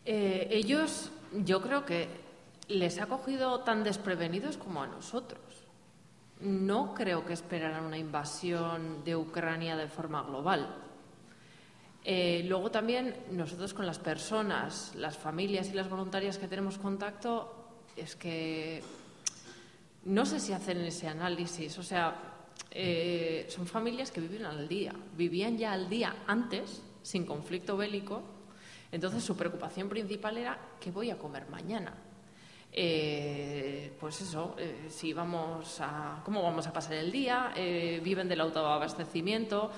Eh, 0.04 0.48
ellos, 0.52 1.12
yo 1.46 1.62
creo 1.62 1.86
que 1.86 2.08
les 2.68 3.00
ha 3.00 3.06
cogido 3.06 3.60
tan 3.62 3.84
desprevenidos 3.84 4.58
como 4.58 4.82
a 4.82 4.88
nosotros. 4.88 5.42
No 6.42 6.94
creo 6.94 7.26
que 7.26 7.34
esperaran 7.34 7.86
una 7.86 7.98
invasión 7.98 9.04
de 9.04 9.16
Ucrania 9.16 9.76
de 9.76 9.88
forma 9.88 10.24
global. 10.24 10.76
Eh, 12.04 12.44
luego 12.48 12.72
también 12.72 13.16
nosotros 13.32 13.74
con 13.74 13.86
las 13.86 14.00
personas, 14.00 14.94
las 14.96 15.18
familias 15.18 15.70
y 15.70 15.74
las 15.74 15.90
voluntarias 15.90 16.38
que 16.38 16.48
tenemos 16.48 16.80
contacto, 16.80 17.84
es 17.96 18.16
que 18.16 18.82
no 20.06 20.26
sé 20.26 20.40
si 20.40 20.54
hacen 20.54 20.80
ese 20.82 21.08
análisis. 21.08 21.78
O 21.78 21.84
sea, 21.84 22.16
eh, 22.72 23.46
son 23.50 23.68
familias 23.68 24.12
que 24.12 24.22
viven 24.22 24.46
al 24.46 24.68
día. 24.68 24.94
Vivían 25.16 25.58
ya 25.58 25.74
al 25.74 25.90
día 25.90 26.16
antes, 26.26 26.82
sin 27.04 27.26
conflicto 27.26 27.78
bélico. 27.78 28.24
Entonces 28.92 29.24
su 29.24 29.38
preocupación 29.38 29.88
principal 29.88 30.38
era 30.38 30.58
qué 30.80 30.92
voy 30.92 31.12
a 31.12 31.18
comer 31.18 31.48
mañana. 31.50 31.94
Eh, 32.74 33.96
pues 34.00 34.22
eso, 34.22 34.56
si 34.88 35.14
vamos 35.14 35.80
a, 35.82 36.22
cómo 36.24 36.42
vamos 36.42 36.68
a 36.68 36.74
pasar 36.74 36.94
el 36.94 37.12
día, 37.12 37.54
viven 37.56 38.28
del 38.28 38.42
autoabastecimiento. 38.42 39.72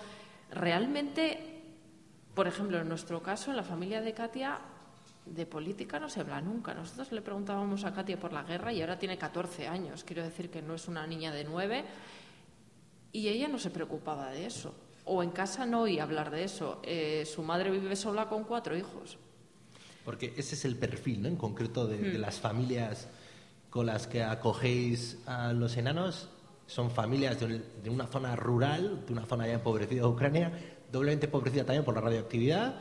Realmente 0.51 1.53
por 2.33 2.47
ejemplo, 2.47 2.79
en 2.79 2.89
nuestro 2.89 3.21
caso, 3.21 3.51
en 3.51 3.57
la 3.57 3.63
familia 3.63 4.01
de 4.01 4.13
Katia, 4.13 4.59
de 5.25 5.45
política 5.45 5.99
no 5.99 6.09
se 6.09 6.21
habla 6.21 6.41
nunca. 6.41 6.73
Nosotros 6.73 7.11
le 7.11 7.21
preguntábamos 7.21 7.85
a 7.85 7.93
Katia 7.93 8.19
por 8.19 8.33
la 8.33 8.43
guerra 8.43 8.73
y 8.73 8.81
ahora 8.81 8.97
tiene 8.97 9.17
14 9.17 9.67
años. 9.67 10.03
Quiero 10.03 10.23
decir 10.23 10.49
que 10.49 10.61
no 10.61 10.73
es 10.73 10.87
una 10.87 11.05
niña 11.05 11.31
de 11.31 11.43
9 11.43 11.85
y 13.11 13.27
ella 13.27 13.47
no 13.47 13.59
se 13.59 13.69
preocupaba 13.69 14.31
de 14.31 14.47
eso. 14.47 14.73
O 15.05 15.21
en 15.21 15.29
casa 15.29 15.65
no 15.65 15.81
oía 15.81 16.03
hablar 16.03 16.31
de 16.31 16.43
eso. 16.43 16.81
Eh, 16.83 17.25
su 17.25 17.43
madre 17.43 17.69
vive 17.69 17.95
sola 17.95 18.27
con 18.27 18.45
cuatro 18.45 18.75
hijos. 18.75 19.17
Porque 20.05 20.33
ese 20.37 20.55
es 20.55 20.65
el 20.65 20.75
perfil, 20.75 21.21
¿no? 21.21 21.27
En 21.27 21.35
concreto 21.35 21.87
de, 21.87 21.97
de 21.97 22.17
las 22.17 22.39
familias 22.39 23.07
con 23.69 23.85
las 23.87 24.05
que 24.07 24.23
acogéis 24.23 25.17
a 25.25 25.53
los 25.53 25.77
enanos. 25.77 26.29
Son 26.67 26.91
familias 26.91 27.39
de, 27.39 27.61
de 27.83 27.89
una 27.89 28.07
zona 28.07 28.35
rural, 28.35 29.03
de 29.05 29.13
una 29.13 29.25
zona 29.25 29.47
ya 29.47 29.53
empobrecida 29.53 30.01
de 30.01 30.07
Ucrania, 30.07 30.51
doblemente 30.91 31.25
empobrecida 31.25 31.65
también 31.65 31.83
por 31.83 31.95
la 31.95 32.01
radioactividad 32.01 32.75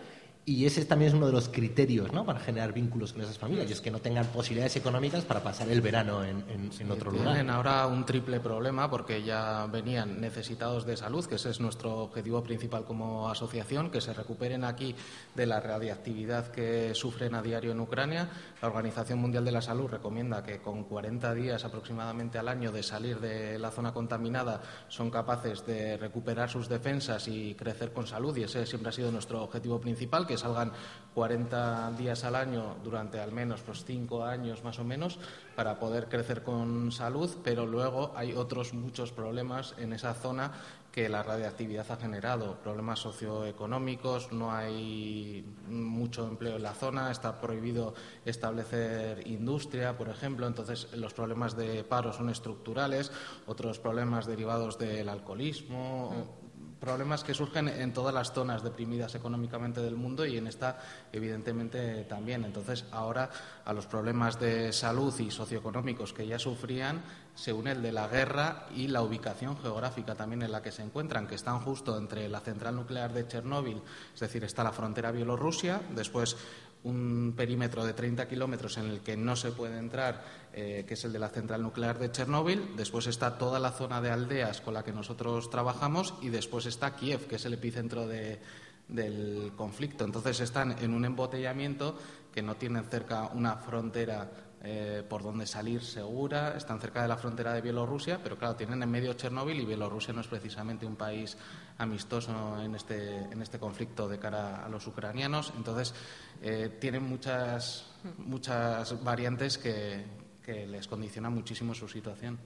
y 0.44 0.66
ese 0.66 0.84
también 0.84 1.10
es 1.10 1.14
uno 1.14 1.26
de 1.26 1.32
los 1.32 1.48
criterios 1.48 2.12
¿no? 2.12 2.26
para 2.26 2.40
generar 2.40 2.72
vínculos 2.72 3.12
con 3.12 3.22
esas 3.22 3.38
familias, 3.38 3.70
y 3.70 3.74
es 3.74 3.80
que 3.80 3.92
no 3.92 4.00
tengan 4.00 4.26
posibilidades 4.26 4.74
económicas 4.74 5.24
para 5.24 5.40
pasar 5.40 5.68
el 5.70 5.80
verano 5.80 6.24
en, 6.24 6.44
en, 6.48 6.90
otro 6.90 7.12
lugar. 7.12 7.34
Tienen 7.34 7.50
ahora 7.50 7.86
un 7.86 8.04
triple 8.04 8.40
problema 8.40 8.90
porque 8.90 9.22
ya 9.22 9.66
venían 9.66 10.20
necesitados 10.20 10.84
de 10.84 10.96
salud, 10.96 11.24
que 11.26 11.36
ese 11.36 11.50
es 11.50 11.60
nuestro 11.60 11.98
objetivo 11.98 12.42
principal 12.42 12.84
como 12.84 13.30
asociación, 13.30 13.90
que 13.90 14.00
se 14.00 14.12
recuperen 14.12 14.64
aquí 14.64 14.96
de 15.36 15.46
la 15.46 15.60
radiactividad 15.60 16.50
que 16.50 16.92
sufren 16.94 17.36
a 17.36 17.42
diario 17.42 17.70
en 17.70 17.78
Ucrania. 17.78 18.28
La 18.60 18.66
Organización 18.66 19.20
Mundial 19.20 19.44
de 19.44 19.52
la 19.52 19.62
Salud 19.62 19.88
recomienda 19.88 20.42
que 20.42 20.58
con 20.58 20.84
40 20.84 21.34
días 21.34 21.64
aproximadamente 21.64 22.38
al 22.38 22.48
año 22.48 22.72
de 22.72 22.82
salir 22.82 23.20
de 23.20 23.60
la 23.60 23.70
zona 23.70 23.94
contaminada 23.94 24.60
son 24.88 25.08
capaces 25.08 25.64
de 25.66 25.96
recuperar 25.98 26.50
sus 26.50 26.68
defensas 26.68 27.28
y 27.28 27.54
crecer 27.54 27.92
con 27.92 28.08
salud, 28.08 28.36
y 28.36 28.42
ese 28.42 28.66
siempre 28.66 28.88
ha 28.88 28.92
sido 28.92 29.12
nuestro 29.12 29.40
objetivo 29.44 29.80
principal 29.80 30.26
que 30.32 30.38
salgan 30.38 30.72
40 31.14 31.92
días 31.98 32.24
al 32.24 32.36
año 32.36 32.76
durante 32.82 33.20
al 33.20 33.32
menos 33.32 33.60
pues, 33.60 33.84
cinco 33.84 34.24
años 34.24 34.64
más 34.64 34.78
o 34.78 34.84
menos 34.84 35.18
para 35.54 35.78
poder 35.78 36.08
crecer 36.08 36.42
con 36.42 36.90
salud, 36.90 37.30
pero 37.44 37.66
luego 37.66 38.12
hay 38.16 38.32
otros 38.32 38.72
muchos 38.72 39.12
problemas 39.12 39.74
en 39.76 39.92
esa 39.92 40.14
zona 40.14 40.52
que 40.90 41.10
la 41.10 41.22
radiactividad 41.22 41.90
ha 41.90 41.96
generado, 41.96 42.56
problemas 42.62 43.00
socioeconómicos, 43.00 44.32
no 44.32 44.52
hay 44.52 45.44
mucho 45.68 46.26
empleo 46.26 46.56
en 46.56 46.62
la 46.62 46.72
zona, 46.72 47.10
está 47.10 47.40
prohibido 47.40 47.94
establecer 48.24 49.26
industria, 49.26 49.98
por 49.98 50.08
ejemplo, 50.08 50.46
entonces 50.46 50.88
los 50.94 51.12
problemas 51.12 51.56
de 51.56 51.84
paro 51.84 52.12
son 52.14 52.30
estructurales, 52.30 53.12
otros 53.46 53.78
problemas 53.78 54.26
derivados 54.26 54.78
del 54.78 55.10
alcoholismo, 55.10 56.41
problemas 56.82 57.22
que 57.22 57.32
surgen 57.32 57.68
en 57.68 57.92
todas 57.92 58.12
las 58.12 58.32
zonas 58.32 58.64
deprimidas 58.64 59.14
económicamente 59.14 59.80
del 59.80 59.94
mundo 59.94 60.26
y 60.26 60.36
en 60.36 60.48
esta, 60.48 60.80
evidentemente, 61.12 62.02
también. 62.04 62.44
Entonces, 62.44 62.86
ahora 62.90 63.30
a 63.64 63.72
los 63.72 63.86
problemas 63.86 64.40
de 64.40 64.72
salud 64.72 65.16
y 65.20 65.30
socioeconómicos 65.30 66.12
que 66.12 66.26
ya 66.26 66.40
sufrían 66.40 67.02
se 67.36 67.52
une 67.52 67.70
el 67.70 67.82
de 67.82 67.92
la 67.92 68.08
guerra 68.08 68.66
y 68.74 68.88
la 68.88 69.00
ubicación 69.00 69.56
geográfica 69.56 70.16
también 70.16 70.42
en 70.42 70.50
la 70.50 70.60
que 70.60 70.72
se 70.72 70.82
encuentran, 70.82 71.28
que 71.28 71.36
están 71.36 71.60
justo 71.60 71.96
entre 71.96 72.28
la 72.28 72.40
central 72.40 72.74
nuclear 72.74 73.12
de 73.12 73.28
Chernóbil, 73.28 73.80
es 74.12 74.20
decir, 74.20 74.42
está 74.42 74.64
la 74.64 74.72
frontera 74.72 75.12
Bielorrusia, 75.12 75.80
después 75.94 76.36
un 76.84 77.34
perímetro 77.36 77.84
de 77.84 77.92
30 77.92 78.26
kilómetros 78.28 78.76
en 78.78 78.86
el 78.86 79.00
que 79.00 79.16
no 79.16 79.36
se 79.36 79.52
puede 79.52 79.78
entrar, 79.78 80.24
eh, 80.52 80.84
que 80.86 80.94
es 80.94 81.04
el 81.04 81.12
de 81.12 81.18
la 81.18 81.28
central 81.28 81.62
nuclear 81.62 81.98
de 81.98 82.10
Chernóbil. 82.10 82.76
Después 82.76 83.06
está 83.06 83.38
toda 83.38 83.60
la 83.60 83.70
zona 83.70 84.00
de 84.00 84.10
aldeas 84.10 84.60
con 84.60 84.74
la 84.74 84.82
que 84.82 84.92
nosotros 84.92 85.48
trabajamos 85.50 86.14
y 86.22 86.28
después 86.28 86.66
está 86.66 86.96
Kiev, 86.96 87.26
que 87.26 87.36
es 87.36 87.44
el 87.44 87.54
epicentro 87.54 88.06
del 88.06 89.52
conflicto. 89.56 90.04
Entonces 90.04 90.40
están 90.40 90.76
en 90.80 90.92
un 90.92 91.04
embotellamiento 91.04 91.96
que 92.32 92.42
no 92.42 92.56
tienen 92.56 92.84
cerca 92.84 93.28
una 93.28 93.56
frontera 93.56 94.30
eh, 94.64 95.02
por 95.08 95.24
donde 95.24 95.44
salir 95.44 95.82
segura, 95.82 96.56
están 96.56 96.80
cerca 96.80 97.02
de 97.02 97.08
la 97.08 97.16
frontera 97.16 97.52
de 97.52 97.60
Bielorrusia, 97.60 98.20
pero 98.22 98.38
claro, 98.38 98.54
tienen 98.54 98.80
en 98.80 98.90
medio 98.90 99.12
Chernóbil 99.14 99.58
y 99.58 99.64
Bielorrusia 99.64 100.14
no 100.14 100.20
es 100.20 100.28
precisamente 100.28 100.86
un 100.86 100.94
país 100.94 101.36
amistoso 101.78 102.62
en 102.62 102.76
este, 102.76 103.16
en 103.16 103.42
este 103.42 103.58
conflicto 103.58 104.06
de 104.06 104.20
cara 104.20 104.64
a 104.64 104.68
los 104.68 104.86
ucranianos. 104.86 105.52
Entonces, 105.56 105.92
eh, 106.40 106.76
tienen 106.80 107.02
muchas, 107.02 107.90
muchas 108.18 109.02
variantes 109.02 109.58
que, 109.58 110.04
que, 110.44 110.64
les 110.64 110.86
condicionan 110.86 111.34
muchísimo 111.34 111.74
su 111.74 111.88
situación. 111.88 112.38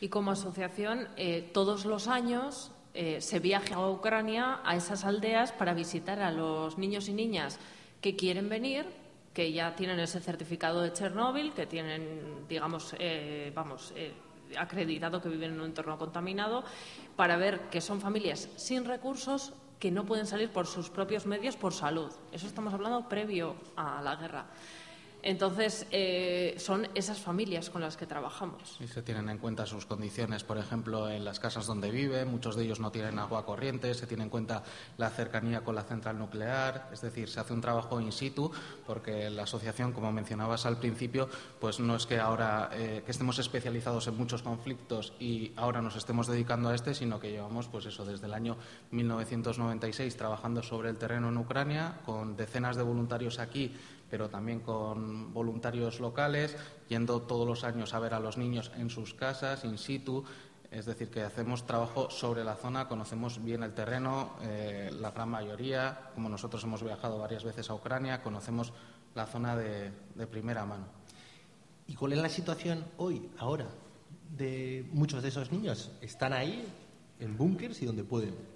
Y 0.00 0.08
como 0.08 0.30
asociación, 0.30 1.08
eh, 1.16 1.50
todos 1.52 1.86
los 1.86 2.06
años 2.06 2.70
se 3.18 3.40
viaja 3.40 3.74
a 3.74 3.90
Ucrania, 3.90 4.60
a 4.64 4.76
esas 4.76 5.04
aldeas, 5.04 5.50
para 5.50 5.74
visitar 5.74 6.20
a 6.20 6.30
los 6.30 6.78
niños 6.78 7.08
y 7.08 7.12
niñas 7.12 7.58
que 8.00 8.14
quieren 8.14 8.48
venir 8.48 8.86
que 9.34 9.52
ya 9.52 9.74
tienen 9.74 9.98
ese 9.98 10.20
certificado 10.20 10.80
de 10.80 10.92
Chernóbil, 10.92 11.52
que 11.52 11.66
tienen, 11.66 12.46
digamos, 12.48 12.94
eh, 12.98 13.52
vamos, 13.54 13.92
eh, 13.96 14.12
acreditado 14.56 15.20
que 15.20 15.28
viven 15.28 15.54
en 15.54 15.60
un 15.60 15.66
entorno 15.66 15.98
contaminado, 15.98 16.62
para 17.16 17.36
ver 17.36 17.68
que 17.68 17.80
son 17.80 18.00
familias 18.00 18.48
sin 18.56 18.84
recursos 18.84 19.52
que 19.80 19.90
no 19.90 20.04
pueden 20.04 20.26
salir 20.26 20.50
por 20.50 20.66
sus 20.66 20.88
propios 20.88 21.26
medios 21.26 21.56
por 21.56 21.72
salud. 21.72 22.10
Eso 22.32 22.46
estamos 22.46 22.72
hablando 22.72 23.08
previo 23.08 23.56
a 23.76 24.00
la 24.00 24.14
guerra. 24.14 24.46
Entonces, 25.26 25.86
eh, 25.90 26.54
son 26.58 26.86
esas 26.94 27.18
familias 27.18 27.70
con 27.70 27.80
las 27.80 27.96
que 27.96 28.04
trabajamos. 28.04 28.76
Y 28.78 28.86
se 28.86 29.00
tienen 29.00 29.30
en 29.30 29.38
cuenta 29.38 29.64
sus 29.64 29.86
condiciones, 29.86 30.44
por 30.44 30.58
ejemplo, 30.58 31.08
en 31.08 31.24
las 31.24 31.40
casas 31.40 31.66
donde 31.66 31.90
viven, 31.90 32.28
muchos 32.28 32.56
de 32.56 32.64
ellos 32.64 32.78
no 32.78 32.92
tienen 32.92 33.18
agua 33.18 33.46
corriente, 33.46 33.94
se 33.94 34.06
tiene 34.06 34.24
en 34.24 34.28
cuenta 34.28 34.62
la 34.98 35.08
cercanía 35.08 35.62
con 35.62 35.76
la 35.76 35.82
central 35.84 36.18
nuclear, 36.18 36.90
es 36.92 37.00
decir, 37.00 37.30
se 37.30 37.40
hace 37.40 37.54
un 37.54 37.62
trabajo 37.62 38.02
in 38.02 38.12
situ, 38.12 38.52
porque 38.86 39.30
la 39.30 39.44
asociación, 39.44 39.94
como 39.94 40.12
mencionabas 40.12 40.66
al 40.66 40.76
principio, 40.76 41.30
pues 41.58 41.80
no 41.80 41.96
es 41.96 42.04
que 42.04 42.20
ahora 42.20 42.68
eh, 42.74 43.02
que 43.06 43.10
estemos 43.10 43.38
especializados 43.38 44.06
en 44.08 44.18
muchos 44.18 44.42
conflictos 44.42 45.14
y 45.18 45.52
ahora 45.56 45.80
nos 45.80 45.96
estemos 45.96 46.26
dedicando 46.26 46.68
a 46.68 46.74
este, 46.74 46.92
sino 46.92 47.18
que 47.18 47.30
llevamos, 47.30 47.68
pues 47.68 47.86
eso, 47.86 48.04
desde 48.04 48.26
el 48.26 48.34
año 48.34 48.58
1996 48.90 50.18
trabajando 50.18 50.62
sobre 50.62 50.90
el 50.90 50.98
terreno 50.98 51.30
en 51.30 51.38
Ucrania, 51.38 52.00
con 52.04 52.36
decenas 52.36 52.76
de 52.76 52.82
voluntarios 52.82 53.38
aquí 53.38 53.74
pero 54.14 54.30
también 54.30 54.60
con 54.60 55.34
voluntarios 55.34 55.98
locales, 55.98 56.56
yendo 56.88 57.22
todos 57.22 57.48
los 57.48 57.64
años 57.64 57.94
a 57.94 57.98
ver 57.98 58.14
a 58.14 58.20
los 58.20 58.38
niños 58.38 58.70
en 58.76 58.88
sus 58.88 59.12
casas, 59.12 59.64
in 59.64 59.76
situ. 59.76 60.22
Es 60.70 60.86
decir, 60.86 61.10
que 61.10 61.22
hacemos 61.22 61.66
trabajo 61.66 62.10
sobre 62.10 62.44
la 62.44 62.54
zona, 62.54 62.86
conocemos 62.86 63.42
bien 63.42 63.64
el 63.64 63.74
terreno, 63.74 64.34
eh, 64.42 64.92
la 65.00 65.10
gran 65.10 65.30
mayoría, 65.30 66.12
como 66.14 66.28
nosotros 66.28 66.62
hemos 66.62 66.84
viajado 66.84 67.18
varias 67.18 67.42
veces 67.42 67.68
a 67.70 67.74
Ucrania, 67.74 68.22
conocemos 68.22 68.72
la 69.16 69.26
zona 69.26 69.56
de, 69.56 69.90
de 70.14 70.26
primera 70.28 70.64
mano. 70.64 70.84
¿Y 71.88 71.96
cuál 71.96 72.12
es 72.12 72.20
la 72.20 72.28
situación 72.28 72.84
hoy, 72.98 73.30
ahora, 73.38 73.66
de 74.30 74.88
muchos 74.92 75.24
de 75.24 75.30
esos 75.30 75.50
niños? 75.50 75.90
¿Están 76.00 76.32
ahí, 76.32 76.64
en 77.18 77.36
búnkers 77.36 77.82
y 77.82 77.86
donde 77.86 78.04
pueden? 78.04 78.53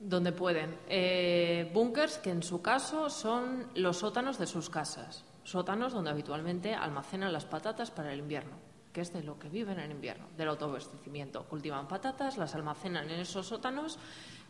Donde 0.00 0.32
pueden. 0.32 0.78
Eh, 0.88 1.70
búnkers 1.74 2.18
que 2.18 2.30
en 2.30 2.42
su 2.42 2.62
caso 2.62 3.10
son 3.10 3.66
los 3.74 3.98
sótanos 3.98 4.38
de 4.38 4.46
sus 4.46 4.70
casas. 4.70 5.24
Sótanos 5.42 5.92
donde 5.92 6.10
habitualmente 6.10 6.74
almacenan 6.74 7.32
las 7.32 7.46
patatas 7.46 7.90
para 7.90 8.12
el 8.12 8.20
invierno, 8.20 8.56
que 8.92 9.00
es 9.00 9.12
de 9.12 9.22
lo 9.22 9.38
que 9.38 9.48
viven 9.48 9.80
en 9.80 9.90
invierno, 9.90 10.26
del 10.36 10.48
autoabastecimiento. 10.48 11.44
Cultivan 11.44 11.88
patatas, 11.88 12.38
las 12.38 12.54
almacenan 12.54 13.10
en 13.10 13.20
esos 13.20 13.46
sótanos, 13.46 13.98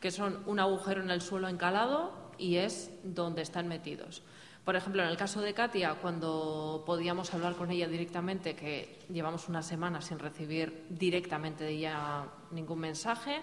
que 0.01 0.11
son 0.11 0.43
un 0.47 0.61
agujero 0.61 1.03
en 1.03 1.11
el 1.11 1.23
suelo 1.23 1.49
encalado 1.49 2.13
y 2.37 2.57
es 2.57 2.91
donde 3.03 3.43
están 3.43 3.69
metidos. 3.69 4.23
Por 4.65 4.77
ejemplo, 4.77 5.03
en 5.03 5.09
el 5.09 5.17
caso 5.17 5.41
de 5.41 5.55
Katia, 5.55 5.95
cuando 5.95 6.83
podíamos 6.85 7.33
hablar 7.33 7.55
con 7.55 7.71
ella 7.71 7.89
directamente, 7.89 8.55
que 8.55 8.99
llevamos 9.09 9.49
una 9.49 9.63
semana 9.63 10.03
sin 10.03 10.19
recibir 10.19 10.85
directamente 10.91 11.65
de 11.65 11.71
ella 11.71 12.27
ningún 12.51 12.81
mensaje, 12.81 13.41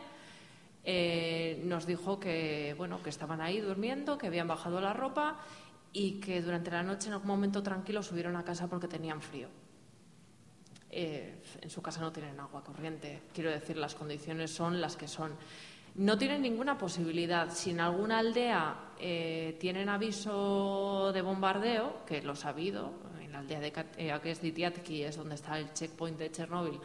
eh, 0.85 1.61
nos 1.65 1.85
dijo 1.85 2.19
que, 2.19 2.75
bueno, 2.77 3.01
que 3.01 3.09
estaban 3.09 3.41
ahí 3.41 3.59
durmiendo, 3.59 4.17
que 4.17 4.27
habían 4.27 4.47
bajado 4.47 4.79
la 4.79 4.93
ropa 4.93 5.39
y 5.91 6.19
que 6.19 6.41
durante 6.41 6.69
la 6.71 6.83
noche 6.83 7.07
en 7.07 7.13
algún 7.13 7.27
momento 7.27 7.63
tranquilo 7.63 8.03
subieron 8.03 8.35
a 8.35 8.43
casa 8.43 8.67
porque 8.67 8.87
tenían 8.87 9.21
frío. 9.21 9.47
eh, 10.89 11.41
en 11.61 11.69
su 11.69 11.81
casa 11.81 11.99
no 11.99 12.11
tienen 12.11 12.39
agua 12.39 12.63
corriente. 12.63 13.23
Quiero 13.33 13.51
decir, 13.51 13.75
las 13.75 13.95
condiciones 13.95 14.51
son 14.51 14.79
las 14.79 14.95
que 14.95 15.07
son. 15.07 15.33
No 15.95 16.17
tienen 16.17 16.41
ninguna 16.41 16.77
posibilidad. 16.77 17.49
Si 17.51 17.71
en 17.71 17.81
alguna 17.81 18.19
aldea 18.19 18.91
eh, 18.99 19.57
tienen 19.59 19.89
aviso 19.89 21.11
de 21.13 21.21
bombardeo, 21.21 22.05
que 22.05 22.21
lo 22.21 22.33
ha 22.33 22.47
habido, 22.47 22.93
en 23.21 23.31
la 23.31 23.39
aldea 23.39 23.59
de 23.59 23.73
eh, 23.97 24.19
que 24.21 24.31
es 24.31 24.41
Ditiatki, 24.41 25.03
es 25.03 25.17
donde 25.17 25.35
está 25.35 25.59
el 25.59 25.73
checkpoint 25.73 26.17
de 26.17 26.31
Chernóbil, 26.31 26.79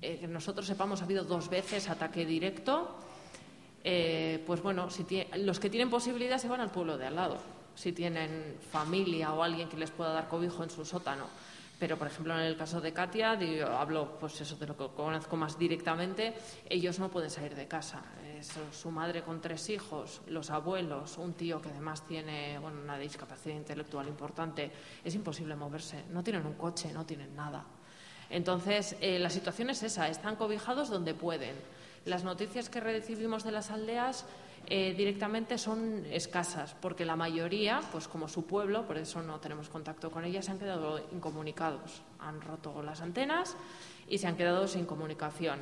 que 0.00 0.28
nosotros 0.28 0.66
sepamos 0.66 1.00
ha 1.00 1.04
habido 1.04 1.24
dos 1.24 1.48
veces 1.48 1.88
ataque 1.88 2.24
directo, 2.24 2.98
pues 4.46 4.62
bueno, 4.62 4.90
si 4.90 5.06
los 5.36 5.60
que 5.60 5.70
tienen 5.70 5.90
posibilidad 5.90 6.38
se 6.38 6.48
van 6.48 6.60
al 6.60 6.70
pueblo 6.70 6.98
de 6.98 7.06
al 7.06 7.16
lado, 7.16 7.38
si 7.74 7.92
tienen 7.92 8.56
familia 8.72 9.32
o 9.32 9.42
alguien 9.42 9.68
que 9.68 9.76
les 9.76 9.90
pueda 9.90 10.12
dar 10.12 10.28
cobijo 10.28 10.64
en 10.64 10.70
su 10.70 10.84
sótano. 10.84 11.26
Pero, 11.78 11.96
por 11.96 12.08
ejemplo, 12.08 12.34
en 12.34 12.40
el 12.40 12.56
caso 12.56 12.80
de 12.80 12.92
Katia, 12.92 13.38
hablo 13.78 14.18
pues 14.18 14.40
eso 14.40 14.56
de 14.56 14.66
lo 14.66 14.76
que 14.76 14.88
conozco 14.96 15.36
más 15.36 15.56
directamente, 15.56 16.34
ellos 16.68 16.98
no 16.98 17.08
pueden 17.08 17.30
salir 17.30 17.54
de 17.54 17.68
casa. 17.68 18.02
su 18.72 18.90
madre 18.90 19.22
con 19.22 19.40
tres 19.40 19.70
hijos, 19.70 20.20
los 20.26 20.50
abuelos, 20.50 21.18
un 21.18 21.34
tío 21.34 21.62
que 21.62 21.68
además 21.68 22.04
tiene 22.06 22.58
una 22.58 22.98
discapacidad 22.98 23.54
intelectual 23.54 24.08
importante, 24.08 24.72
es 25.04 25.14
imposible 25.14 25.54
moverse. 25.54 26.04
No 26.10 26.24
tienen 26.24 26.44
un 26.46 26.54
coche, 26.54 26.92
no 26.92 27.06
tienen 27.06 27.34
nada. 27.36 27.64
Entonces, 28.28 28.96
eh, 29.00 29.18
la 29.20 29.30
situación 29.30 29.70
es 29.70 29.82
esa, 29.84 30.08
están 30.08 30.34
cobijados 30.34 30.90
donde 30.90 31.14
pueden. 31.14 31.54
Las 32.04 32.24
noticias 32.24 32.68
que 32.68 32.80
recibimos 32.80 33.44
de 33.44 33.52
las 33.52 33.70
aldeas 33.70 34.24
eh, 34.70 34.94
directamente 34.94 35.56
son 35.56 36.04
escasas, 36.10 36.74
porque 36.80 37.06
la 37.06 37.16
mayoría, 37.16 37.80
pues 37.90 38.06
como 38.06 38.28
su 38.28 38.44
pueblo, 38.44 38.86
por 38.86 38.98
eso 38.98 39.22
no 39.22 39.40
tenemos 39.40 39.70
contacto 39.70 40.10
con 40.10 40.26
ellas, 40.26 40.44
se 40.44 40.50
han 40.50 40.58
quedado 40.58 41.00
incomunicados. 41.12 42.02
Han 42.18 42.40
roto 42.42 42.82
las 42.82 43.00
antenas 43.00 43.56
y 44.08 44.18
se 44.18 44.26
han 44.26 44.36
quedado 44.36 44.68
sin 44.68 44.84
comunicación. 44.84 45.58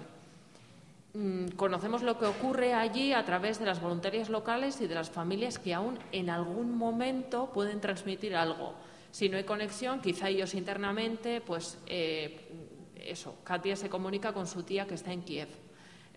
Mm, 1.14 1.50
conocemos 1.50 2.02
lo 2.02 2.18
que 2.18 2.26
ocurre 2.26 2.74
allí 2.74 3.12
a 3.12 3.24
través 3.24 3.60
de 3.60 3.66
las 3.66 3.80
voluntarias 3.80 4.28
locales 4.28 4.80
y 4.80 4.88
de 4.88 4.96
las 4.96 5.08
familias 5.08 5.60
que 5.60 5.72
aún 5.72 5.98
en 6.10 6.28
algún 6.28 6.76
momento 6.76 7.50
pueden 7.52 7.80
transmitir 7.80 8.34
algo. 8.34 8.74
Si 9.12 9.28
no 9.28 9.36
hay 9.36 9.44
conexión, 9.44 10.00
quizá 10.00 10.28
ellos 10.28 10.52
internamente, 10.54 11.40
pues 11.40 11.78
eh, 11.86 12.40
eso, 12.96 13.36
Katia 13.44 13.76
se 13.76 13.88
comunica 13.88 14.32
con 14.32 14.48
su 14.48 14.64
tía 14.64 14.86
que 14.86 14.94
está 14.94 15.12
en 15.12 15.22
Kiev 15.22 15.65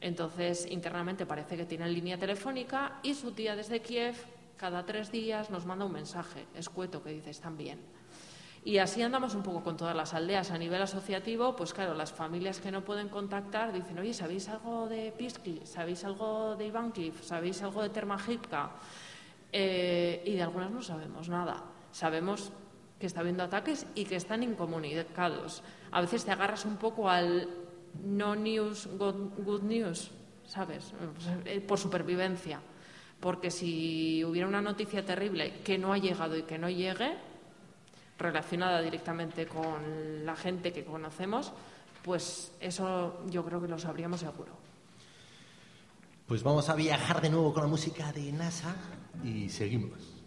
entonces, 0.02 0.66
internamente 0.70 1.26
parece 1.26 1.58
que 1.58 1.66
tiene 1.66 1.90
línea 1.90 2.18
telefónica 2.18 3.00
y 3.04 3.14
su 3.14 3.32
tía 3.32 3.56
desde 3.56 3.82
Kiev 3.82 4.16
cada 4.56 4.86
tres 4.86 5.12
días 5.12 5.50
nos 5.50 5.66
manda 5.66 5.86
un 5.86 5.94
mensaje 5.94 6.46
escueto 6.54 7.02
que 7.02 7.12
dice 7.12 7.30
están 7.30 7.58
bien. 7.58 7.80
Y 8.66 8.78
así 8.78 9.02
andamos 9.02 9.36
un 9.36 9.44
poco 9.44 9.64
con 9.64 9.78
todas 9.78 9.96
las 9.96 10.14
aldeas. 10.14 10.52
A 10.52 10.58
nivel 10.58 10.82
asociativo, 10.82 11.56
pues 11.56 11.74
claro, 11.74 11.94
las 11.94 12.12
familias 12.12 12.60
que 12.60 12.72
no 12.72 12.84
pueden 12.84 13.08
contactar 13.08 13.72
dicen, 13.72 13.98
oye, 14.00 14.14
¿sabéis 14.14 14.50
algo 14.50 14.88
de 14.90 15.14
Piskli? 15.18 15.62
¿Sabéis 15.64 16.04
algo 16.04 16.58
de 16.58 16.66
Ivankliv? 16.66 17.24
¿Sabéis 17.24 17.62
algo 17.62 17.82
de 17.82 17.90
Termajivka? 17.90 18.72
Eh, 19.52 20.22
y 20.26 20.36
de 20.36 20.42
algunas 20.44 20.72
no 20.72 20.82
sabemos 20.82 21.30
nada. 21.30 21.64
Sabemos 21.92 22.52
que 23.00 23.08
está 23.08 23.22
habiendo 23.22 23.44
ataques 23.44 23.88
y 23.96 24.04
que 24.04 24.18
están 24.18 24.44
incomunicados. 24.44 25.64
A 25.92 26.02
veces 26.02 26.26
te 26.26 26.32
agarras 26.32 26.66
un 26.66 26.76
poco 26.76 27.10
al 27.10 27.48
no 28.04 28.36
news, 28.36 28.88
good, 28.98 29.62
news, 29.64 30.12
¿sabes? 30.48 30.94
Eh, 31.46 31.62
por 31.62 31.78
supervivencia. 31.78 32.60
Porque 33.20 33.52
si 33.52 34.24
hubiera 34.24 34.48
una 34.48 34.62
noticia 34.62 35.06
terrible 35.06 35.60
que 35.64 35.78
no 35.78 35.92
ha 35.92 35.98
llegado 35.98 36.38
y 36.38 36.44
que 36.44 36.58
no 36.58 36.70
llegue, 36.70 37.18
relacionada 38.18 38.82
directamente 38.82 39.48
con 39.48 40.26
la 40.26 40.36
gente 40.36 40.74
que 40.74 40.84
conocemos, 40.84 41.52
pues 42.04 42.52
eso 42.60 43.24
yo 43.30 43.44
creo 43.44 43.62
que 43.62 43.68
lo 43.68 43.80
sabríamos 43.80 44.20
seguro. 44.20 44.52
Pues 46.28 46.44
vamos 46.44 46.70
a 46.70 46.76
viajar 46.76 47.22
de 47.22 47.30
nuevo 47.30 47.54
con 47.54 47.64
la 47.64 47.70
música 47.70 48.12
de 48.12 48.32
NASA 48.32 48.76
y 49.24 49.50
seguimos. 49.50 50.20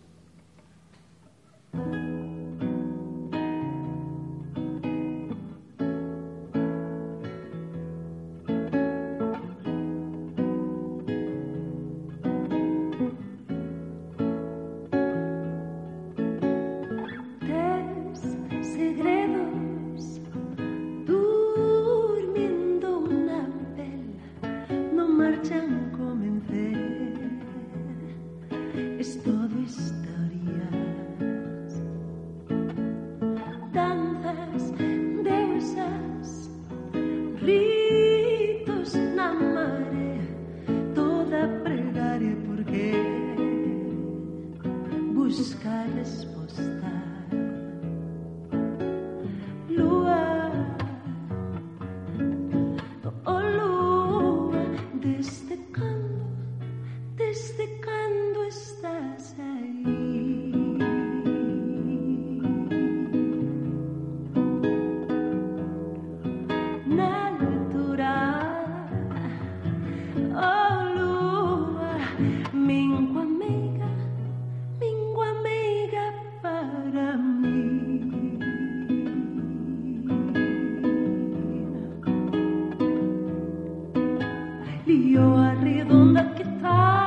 Contigo, 85.73 85.95
marcha 85.95 87.02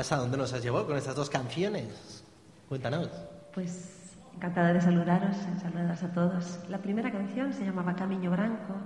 Nasa, 0.00 0.16
¿dónde 0.16 0.38
nos 0.38 0.50
has 0.54 0.62
llevado 0.62 0.86
con 0.86 0.96
estas 0.96 1.14
dos 1.14 1.28
canciones? 1.28 2.24
Cuéntanos. 2.70 3.10
Pues 3.52 4.16
encantada 4.34 4.72
de 4.72 4.80
saludaros, 4.80 5.36
saludaros 5.60 6.02
a 6.02 6.10
todos. 6.10 6.58
La 6.70 6.78
primera 6.78 7.12
canción 7.12 7.52
se 7.52 7.66
llamaba 7.66 7.94
Camino 7.94 8.30
Branco, 8.30 8.76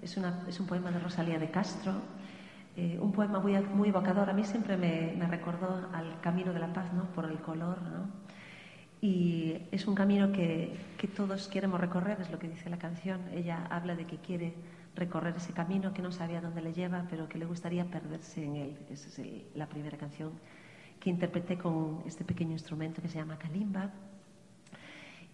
es, 0.00 0.16
una, 0.16 0.42
es 0.48 0.58
un 0.58 0.66
poema 0.66 0.90
de 0.90 0.98
Rosalía 0.98 1.38
de 1.38 1.50
Castro, 1.50 1.92
eh, 2.74 2.98
un 2.98 3.12
poema 3.12 3.38
muy, 3.38 3.52
muy 3.58 3.90
evocador. 3.90 4.30
A 4.30 4.32
mí 4.32 4.44
siempre 4.44 4.78
me, 4.78 5.12
me, 5.18 5.26
recordó 5.26 5.90
al 5.92 6.22
Camino 6.22 6.54
de 6.54 6.60
la 6.60 6.72
Paz, 6.72 6.90
¿no? 6.94 7.04
por 7.12 7.26
el 7.26 7.38
color. 7.40 7.82
¿no? 7.82 8.08
Y 9.02 9.58
es 9.70 9.86
un 9.86 9.94
camino 9.94 10.32
que, 10.32 10.74
que 10.96 11.06
todos 11.06 11.48
queremos 11.48 11.78
recorrer, 11.78 12.18
es 12.22 12.30
lo 12.30 12.38
que 12.38 12.48
dice 12.48 12.70
la 12.70 12.78
canción. 12.78 13.20
Ella 13.30 13.66
habla 13.68 13.94
de 13.94 14.06
que 14.06 14.16
quiere 14.16 14.54
recorrer 14.96 15.36
ese 15.36 15.52
camino 15.52 15.92
que 15.92 16.02
no 16.02 16.10
sabía 16.10 16.40
dónde 16.40 16.62
le 16.62 16.72
lleva, 16.72 17.06
pero 17.08 17.28
que 17.28 17.38
le 17.38 17.44
gustaría 17.44 17.84
perderse 17.84 18.42
en 18.42 18.56
él. 18.56 18.78
Esa 18.90 19.22
es 19.22 19.44
la 19.54 19.68
primera 19.68 19.96
canción 19.96 20.32
que 20.98 21.10
interpreté 21.10 21.58
con 21.58 22.02
este 22.06 22.24
pequeño 22.24 22.52
instrumento 22.52 23.02
que 23.02 23.08
se 23.08 23.18
llama 23.18 23.38
kalimba. 23.38 23.90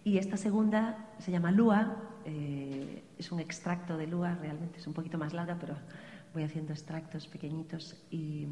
Y 0.03 0.17
esta 0.17 0.35
segunda 0.35 1.13
se 1.19 1.31
llama 1.31 1.51
Lua, 1.51 1.95
eh, 2.25 3.03
es 3.17 3.31
un 3.31 3.39
extracto 3.39 3.97
de 3.97 4.05
Lua, 4.05 4.35
realmente 4.35 4.79
es 4.79 4.87
un 4.87 4.93
poquito 4.93 5.17
más 5.17 5.33
larga, 5.33 5.57
pero 5.59 5.75
voy 6.33 6.43
haciendo 6.43 6.73
extractos 6.73 7.27
pequeñitos. 7.27 7.95
Y 8.11 8.47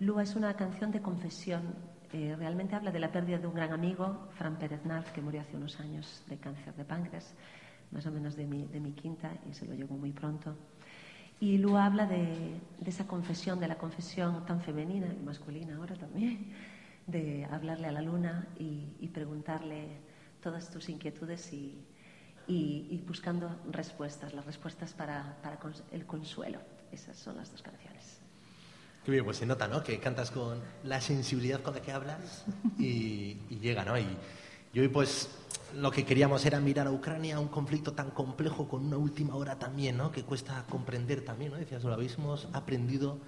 Lua 0.00 0.22
es 0.22 0.34
una 0.34 0.54
canción 0.54 0.90
de 0.90 1.02
confesión, 1.02 1.74
eh, 2.14 2.34
realmente 2.38 2.74
habla 2.74 2.90
de 2.90 3.00
la 3.00 3.12
pérdida 3.12 3.38
de 3.38 3.46
un 3.46 3.54
gran 3.54 3.72
amigo, 3.72 4.28
Fran 4.32 4.56
Pérez 4.56 4.84
Naz, 4.86 5.10
que 5.12 5.20
murió 5.20 5.42
hace 5.42 5.58
unos 5.58 5.78
años 5.78 6.24
de 6.26 6.38
cáncer 6.38 6.74
de 6.74 6.84
páncreas, 6.84 7.34
más 7.92 8.06
o 8.06 8.10
menos 8.10 8.36
de 8.36 8.46
mi, 8.46 8.64
de 8.66 8.80
mi 8.80 8.92
quinta, 8.92 9.30
y 9.48 9.54
se 9.54 9.66
lo 9.66 9.74
llevó 9.74 9.96
muy 9.96 10.12
pronto. 10.12 10.56
Y 11.40 11.58
Lua 11.58 11.86
habla 11.86 12.06
de, 12.06 12.60
de, 12.80 12.90
esa 12.90 13.06
confesión, 13.06 13.58
de 13.60 13.68
la 13.68 13.76
confesión 13.76 14.46
tan 14.46 14.60
femenina 14.60 15.08
y 15.12 15.24
masculina 15.24 15.76
ahora 15.76 15.96
también, 15.96 16.52
de 17.06 17.44
hablarle 17.46 17.88
a 17.88 17.92
la 17.92 18.00
luna 18.00 18.46
y, 18.58 18.96
y 19.00 19.08
preguntarle 19.08 19.98
todas 20.40 20.70
tus 20.70 20.88
inquietudes 20.88 21.52
y, 21.52 21.84
y, 22.46 22.86
y, 22.90 23.04
buscando 23.06 23.60
respuestas, 23.70 24.34
las 24.34 24.46
respuestas 24.46 24.92
para, 24.92 25.36
para 25.42 25.58
el 25.90 26.06
consuelo. 26.06 26.60
Esas 26.92 27.16
son 27.16 27.36
las 27.36 27.50
dos 27.50 27.62
canciones. 27.62 28.20
Qué 29.04 29.10
bien, 29.10 29.24
pues 29.24 29.38
se 29.38 29.46
nota, 29.46 29.66
¿no? 29.66 29.82
Que 29.82 29.98
cantas 29.98 30.30
con 30.30 30.60
la 30.84 31.00
sensibilidad 31.00 31.60
con 31.60 31.74
la 31.74 31.82
que 31.82 31.90
hablas 31.90 32.44
y, 32.78 33.36
y 33.50 33.58
llega, 33.60 33.84
¿no? 33.84 33.98
Y, 33.98 34.06
y 34.72 34.78
hoy, 34.80 34.88
pues, 34.88 35.28
lo 35.76 35.90
que 35.90 36.04
queríamos 36.04 36.44
era 36.44 36.60
mirar 36.60 36.86
a 36.86 36.90
Ucrania, 36.90 37.38
un 37.38 37.48
conflicto 37.48 37.92
tan 37.92 38.10
complejo 38.10 38.68
con 38.68 38.86
una 38.86 38.96
última 38.96 39.36
hora 39.36 39.58
también, 39.58 39.96
¿no? 39.96 40.12
Que 40.12 40.22
cuesta 40.22 40.64
comprender 40.68 41.24
también, 41.24 41.52
¿no? 41.52 41.58
Decías, 41.58 41.84
lo 41.84 41.92
habéis 41.92 42.16
aprendido 42.52 43.18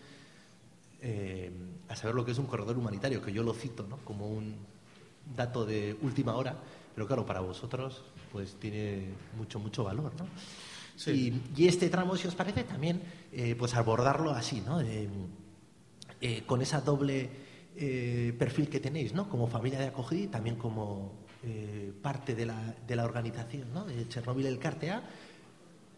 eh, 1.00 1.50
a 1.88 1.96
saber 1.96 2.14
lo 2.14 2.24
que 2.24 2.32
es 2.32 2.38
un 2.38 2.46
corredor 2.46 2.76
humanitario, 2.78 3.22
que 3.22 3.32
yo 3.32 3.42
lo 3.42 3.54
cito, 3.54 3.86
¿no? 3.88 3.98
Como 3.98 4.28
un 4.28 4.56
dato 5.36 5.64
de 5.64 5.96
última 6.02 6.34
hora, 6.34 6.56
pero 6.94 7.06
claro, 7.06 7.24
para 7.24 7.40
vosotros, 7.40 8.02
pues 8.32 8.56
tiene 8.56 9.08
mucho, 9.36 9.58
mucho 9.58 9.84
valor, 9.84 10.12
¿no? 10.18 10.26
Sí. 10.96 11.42
Y, 11.56 11.62
y, 11.62 11.66
este 11.66 11.88
tramo, 11.88 12.16
si 12.16 12.28
os 12.28 12.34
parece, 12.34 12.62
también, 12.64 13.02
eh, 13.32 13.56
pues 13.58 13.74
abordarlo 13.74 14.30
así, 14.30 14.60
¿no? 14.60 14.80
Eh, 14.80 15.08
con 16.46 16.62
esa 16.62 16.80
doble 16.80 17.44
perfil 18.38 18.68
que 18.68 18.78
tenéis, 18.78 19.12
¿no? 19.12 19.28
Como 19.28 19.48
familia 19.48 19.80
de 19.80 19.86
acogida 19.86 20.22
y 20.22 20.26
también 20.28 20.56
como 20.56 21.23
eh, 21.46 21.92
parte 22.02 22.34
de 22.34 22.46
la, 22.46 22.74
de 22.86 22.96
la 22.96 23.04
organización 23.04 23.72
¿no? 23.72 23.84
de 23.84 24.08
Chernobyl 24.08 24.46
el 24.46 24.58
Cartea 24.58 25.02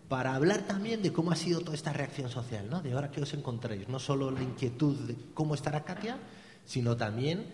para 0.08 0.34
hablar 0.34 0.62
también 0.66 1.02
de 1.02 1.12
cómo 1.12 1.32
ha 1.32 1.36
sido 1.36 1.60
toda 1.60 1.74
esta 1.74 1.92
reacción 1.92 2.30
social, 2.30 2.68
¿no? 2.70 2.80
de 2.80 2.92
ahora 2.92 3.10
que 3.10 3.20
os 3.20 3.34
encontréis, 3.34 3.88
no 3.88 3.98
solo 3.98 4.30
la 4.30 4.42
inquietud 4.42 4.96
de 5.06 5.16
cómo 5.34 5.54
estará 5.54 5.84
Katia, 5.84 6.18
sino 6.64 6.96
también 6.96 7.46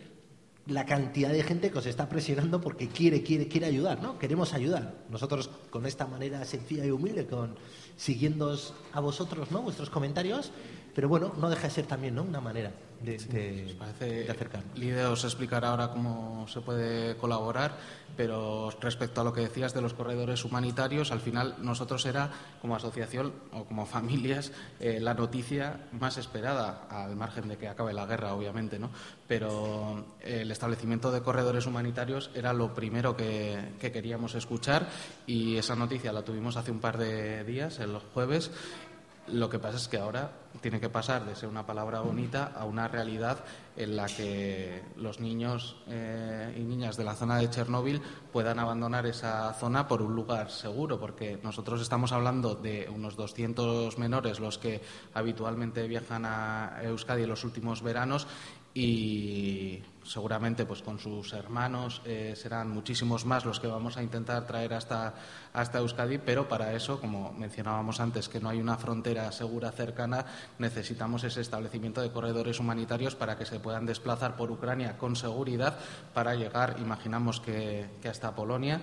la 0.67 0.87
cantidad 0.87 1.31
de 1.33 1.43
gente 1.43 1.71
que 1.71 1.79
os 1.79 1.87
está 1.87 2.09
presionando 2.09 2.61
porque 2.61 2.89
quiere, 2.89 3.23
quiere, 3.23 3.49
quiere 3.49 3.67
ayudar, 3.67 4.01
¿no? 4.01 4.19
Queremos 4.19 4.55
ayudar. 4.55 4.95
Nosotros 5.11 5.51
con 5.71 5.87
esta 5.87 6.07
manera 6.07 6.45
sencilla 6.45 6.87
y 6.87 6.91
humilde, 6.91 7.27
con 7.27 7.57
siguiéndoos 7.97 8.75
a 8.93 9.01
vosotros, 9.01 9.51
¿no? 9.51 9.63
Vuestros 9.63 9.91
comentarios, 9.91 10.53
pero 10.95 11.09
bueno, 11.09 11.33
no 11.39 11.49
deja 11.51 11.65
de 11.65 11.71
ser 11.71 11.87
también, 11.87 12.15
¿no? 12.15 12.23
Una 12.23 12.41
manera 12.41 12.73
de, 13.03 13.19
sí, 13.19 13.29
de, 13.29 13.75
parece, 13.79 14.25
de 14.25 14.31
acercar. 14.31 14.63
Lidia 14.75 15.11
os 15.11 15.25
explicará 15.25 15.71
ahora 15.71 15.91
cómo 15.91 16.47
se 16.49 16.61
puede 16.61 17.17
colaborar, 17.17 17.77
pero 18.17 18.71
respecto 18.81 19.21
a 19.21 19.25
lo 19.25 19.33
que 19.33 19.41
decías 19.41 19.75
de 19.75 19.81
los 19.81 19.95
corredores 19.95 20.45
humanitarios, 20.45 21.11
al 21.13 21.21
final 21.21 21.57
nosotros 21.61 22.05
era 22.07 22.31
como 22.61 22.77
asociación 22.77 23.33
o 23.53 23.65
como 23.65 23.87
familias 23.93 24.53
eh, 24.81 25.01
la 25.01 25.15
noticia 25.15 25.89
más 25.93 26.19
esperada, 26.19 26.87
al 26.91 27.17
margen 27.17 27.49
de 27.49 27.57
que 27.57 27.69
acabe 27.69 27.93
la 27.93 28.07
guerra, 28.07 28.35
obviamente, 28.35 28.79
¿no? 28.79 28.91
Pero 29.27 30.05
el 30.21 30.51
establecimiento 30.51 31.11
de 31.11 31.23
corredores 31.23 31.67
humanitarios 31.67 32.31
era 32.35 32.53
lo 32.53 32.75
primero 32.75 33.17
que, 33.17 33.73
que 33.81 33.91
queríamos 33.91 34.35
escuchar 34.35 34.89
y 35.27 35.57
esa 35.57 35.75
noticia 35.75 36.13
la 36.13 36.23
tuvimos 36.23 36.57
hace 36.57 36.71
un 36.71 36.81
par 36.81 36.99
de 36.99 37.43
días, 37.45 37.79
el 37.79 37.97
jueves, 38.13 38.51
lo 39.33 39.49
que 39.49 39.59
pasa 39.59 39.77
es 39.77 39.89
que 39.89 39.99
ahora 39.99 40.31
tiene 40.61 40.81
que 40.81 40.89
pasar 40.89 41.25
de 41.25 41.35
ser 41.35 41.49
una 41.49 41.67
palabra 41.67 42.01
bonita 42.01 42.53
a 42.55 42.65
una 42.65 42.87
realidad 42.89 43.45
en 43.77 43.97
la 43.97 44.07
que 44.07 44.83
los 44.97 45.21
niños 45.21 45.77
eh, 45.89 46.55
y 46.57 46.61
niñas 46.61 46.97
de 46.97 47.05
la 47.05 47.15
zona 47.15 47.39
de 47.39 47.49
Chernóbil 47.49 48.03
puedan 48.33 48.59
abandonar 48.59 49.07
esa 49.07 49.53
zona 49.55 49.89
por 49.89 50.03
un 50.03 50.15
lugar 50.15 50.51
seguro, 50.51 51.01
porque 51.01 51.39
nosotros 51.43 51.81
estamos 51.81 52.13
hablando 52.13 52.55
de 52.55 52.89
unos 52.95 53.17
200 53.17 53.99
menores 53.99 54.41
los 54.41 54.59
que 54.59 54.83
habitualmente 55.15 55.89
viajan 55.89 56.25
a 56.27 56.81
Euskadi 56.83 57.23
en 57.23 57.31
los 57.31 57.45
últimos 57.45 57.83
veranos 57.83 58.27
y 58.75 59.83
seguramente 60.05 60.67
pues 60.67 60.83
con 60.83 60.99
sus 60.99 61.33
hermanos 61.33 62.03
eh, 62.05 62.35
serán 62.37 62.71
muchísimos 62.71 63.25
más 63.25 63.45
los 63.45 63.61
que 63.61 63.67
vamos 63.67 63.97
a 63.97 64.03
intentar 64.03 64.47
traer 64.47 64.75
hasta, 64.75 65.15
hasta 65.53 65.79
Euskadi, 65.79 66.19
pero 66.19 66.49
para 66.49 66.75
eso, 66.75 67.01
como 67.01 67.33
mencionábamos 67.33 68.01
antes, 68.01 68.29
que 68.29 68.41
no 68.41 68.49
hay 68.49 68.61
una 68.61 68.77
frontera 68.77 69.31
segura 69.33 69.73
cercana, 69.73 70.25
necesitamos 70.59 71.25
ese 71.25 71.41
establecimiento 71.41 72.01
de 72.01 72.11
corredores 72.11 72.61
humanitarios 72.61 73.15
para 73.15 73.37
que 73.37 73.47
se 73.47 73.61
puedan 73.61 73.87
desplazar 73.87 74.37
por 74.37 74.51
Ucrania 74.51 74.99
con 74.99 75.17
seguridad 75.17 75.79
para 76.15 76.35
llegar, 76.35 76.77
imaginamos 76.81 77.41
que, 77.41 77.91
que 78.01 78.09
hasta 78.09 78.35
Polonia 78.35 78.81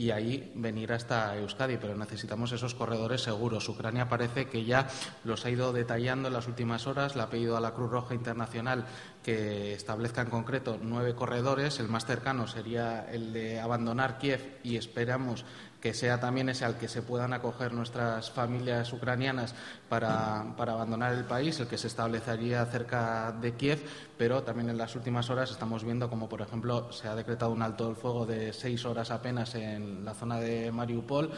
y 0.00 0.12
ahí 0.12 0.50
venir 0.54 0.94
hasta 0.94 1.36
Euskadi, 1.36 1.76
pero 1.76 1.94
necesitamos 1.94 2.52
esos 2.52 2.74
corredores 2.74 3.22
seguros. 3.22 3.68
Ucrania 3.68 4.08
parece 4.08 4.48
que 4.48 4.64
ya 4.64 4.88
los 5.24 5.44
ha 5.44 5.50
ido 5.50 5.74
detallando 5.74 6.28
en 6.28 6.32
las 6.32 6.48
últimas 6.48 6.86
horas, 6.86 7.16
le 7.16 7.22
ha 7.22 7.28
pedido 7.28 7.54
a 7.54 7.60
la 7.60 7.74
Cruz 7.74 7.90
Roja 7.90 8.14
Internacional 8.14 8.86
que 9.22 9.74
establezca 9.74 10.22
en 10.22 10.30
concreto 10.30 10.78
nueve 10.80 11.14
corredores. 11.14 11.78
El 11.78 11.88
más 11.88 12.06
cercano 12.06 12.46
sería 12.46 13.06
el 13.10 13.32
de 13.32 13.60
abandonar 13.60 14.18
Kiev 14.18 14.58
y 14.62 14.76
esperamos 14.76 15.44
que 15.80 15.94
sea 15.94 16.20
también 16.20 16.48
ese 16.48 16.64
al 16.64 16.76
que 16.76 16.88
se 16.88 17.02
puedan 17.02 17.32
acoger 17.32 17.72
nuestras 17.72 18.30
familias 18.30 18.92
ucranianas 18.92 19.54
para, 19.88 20.54
para, 20.56 20.74
abandonar 20.74 21.14
el 21.14 21.24
país, 21.24 21.58
el 21.58 21.68
que 21.68 21.78
se 21.78 21.86
establecería 21.86 22.64
cerca 22.66 23.32
de 23.32 23.54
Kiev, 23.54 23.82
pero 24.18 24.42
también 24.42 24.68
en 24.68 24.76
las 24.76 24.94
últimas 24.94 25.30
horas 25.30 25.50
estamos 25.50 25.82
viendo 25.82 26.10
como, 26.10 26.28
por 26.28 26.42
ejemplo, 26.42 26.92
se 26.92 27.08
ha 27.08 27.14
decretado 27.14 27.52
un 27.52 27.62
alto 27.62 27.86
del 27.86 27.96
fuego 27.96 28.26
de 28.26 28.52
seis 28.52 28.84
horas 28.84 29.10
apenas 29.10 29.54
en 29.54 30.04
la 30.04 30.14
zona 30.14 30.38
de 30.38 30.70
Mariupol 30.70 31.30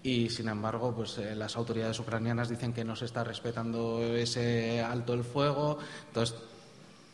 y 0.00 0.30
sin 0.30 0.48
embargo 0.48 0.94
pues 0.94 1.18
eh, 1.18 1.34
las 1.34 1.56
autoridades 1.56 1.98
ucranianas 1.98 2.48
dicen 2.48 2.72
que 2.72 2.84
no 2.84 2.94
se 2.94 3.04
está 3.04 3.24
respetando 3.24 4.00
ese 4.00 4.80
alto 4.80 5.12
el 5.12 5.24
fuego 5.24 5.78
entonces 6.06 6.36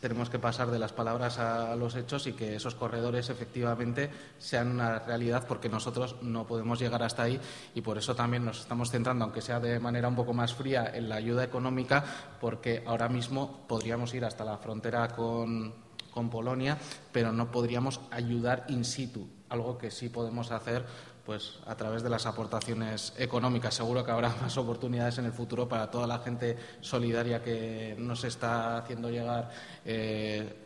tenemos 0.04 0.28
que 0.28 0.38
pasar 0.38 0.70
de 0.70 0.78
las 0.78 0.92
palabras 0.92 1.38
a 1.38 1.74
los 1.76 1.96
hechos 1.96 2.26
y 2.26 2.34
que 2.34 2.56
esos 2.56 2.74
corredores 2.74 3.30
efectivamente 3.30 4.10
sean 4.36 4.72
una 4.72 4.98
realidad 4.98 5.46
porque 5.48 5.70
nosotros 5.70 6.16
no 6.20 6.46
podemos 6.46 6.78
llegar 6.78 7.02
hasta 7.02 7.22
ahí 7.22 7.40
y 7.74 7.80
por 7.80 7.96
eso 7.96 8.14
también 8.14 8.44
nos 8.44 8.60
estamos 8.60 8.90
centrando, 8.90 9.24
aunque 9.24 9.40
sea 9.40 9.60
de 9.60 9.80
manera 9.80 10.06
un 10.06 10.14
poco 10.14 10.34
más 10.34 10.52
fría, 10.52 10.90
en 10.92 11.08
la 11.08 11.14
ayuda 11.14 11.42
económica 11.42 12.04
porque 12.38 12.84
ahora 12.86 13.08
mismo 13.08 13.64
podríamos 13.66 14.12
ir 14.12 14.26
hasta 14.26 14.44
la 14.44 14.58
frontera 14.58 15.08
con, 15.08 15.72
con 16.10 16.28
Polonia, 16.28 16.76
pero 17.10 17.32
no 17.32 17.50
podríamos 17.50 18.02
ayudar 18.10 18.66
in 18.68 18.84
situ, 18.84 19.26
algo 19.48 19.78
que 19.78 19.90
sí 19.90 20.10
podemos 20.10 20.50
hacer 20.50 20.84
pues 21.24 21.58
a 21.66 21.74
través 21.74 22.02
de 22.02 22.10
las 22.10 22.26
aportaciones 22.26 23.14
económicas. 23.18 23.74
Seguro 23.74 24.04
que 24.04 24.10
habrá 24.10 24.28
más 24.42 24.56
oportunidades 24.56 25.18
en 25.18 25.26
el 25.26 25.32
futuro 25.32 25.68
para 25.68 25.90
toda 25.90 26.06
la 26.06 26.18
gente 26.18 26.56
solidaria 26.80 27.42
que 27.42 27.96
nos 27.98 28.24
está 28.24 28.78
haciendo 28.78 29.10
llegar 29.10 29.50
eh, 29.84 30.60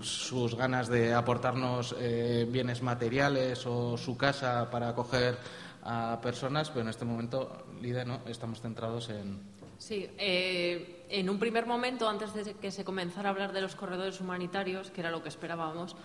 sus 0.00 0.54
ganas 0.54 0.88
de 0.88 1.12
aportarnos 1.12 1.94
eh, 1.98 2.46
bienes 2.48 2.82
materiales 2.82 3.66
o 3.66 3.96
su 3.96 4.16
casa 4.16 4.70
para 4.70 4.90
acoger 4.90 5.36
a 5.82 6.18
personas, 6.22 6.68
pero 6.70 6.82
en 6.82 6.88
este 6.88 7.04
momento, 7.04 7.64
Lida, 7.80 8.04
no, 8.04 8.20
estamos 8.26 8.60
centrados 8.60 9.08
en. 9.08 9.38
Sí, 9.78 10.08
eh, 10.18 11.06
en 11.08 11.30
un 11.30 11.38
primer 11.38 11.66
momento, 11.66 12.08
antes 12.08 12.34
de 12.34 12.54
que 12.54 12.70
se 12.70 12.84
comenzara 12.84 13.30
a 13.30 13.32
hablar 13.32 13.52
de 13.52 13.62
los 13.62 13.74
corredores 13.74 14.20
humanitarios, 14.20 14.90
que 14.90 15.00
era 15.00 15.10
lo 15.10 15.22
que 15.22 15.30
esperábamos, 15.30 15.96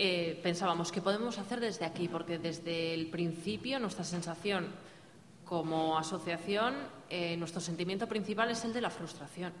eh, 0.00 0.38
pensábamos 0.44 0.92
qué 0.92 1.02
podemos 1.02 1.38
hacer 1.38 1.58
desde 1.58 1.84
aquí, 1.84 2.06
porque 2.06 2.38
desde 2.38 2.94
el 2.94 3.08
principio 3.08 3.80
nuestra 3.80 4.04
sensación 4.04 4.68
como 5.44 5.98
asociación, 5.98 6.76
eh, 7.10 7.36
nuestro 7.36 7.60
sentimiento 7.60 8.06
principal 8.06 8.48
es 8.52 8.64
el 8.64 8.72
de 8.72 8.80
la 8.80 8.90
frustración. 8.90 9.52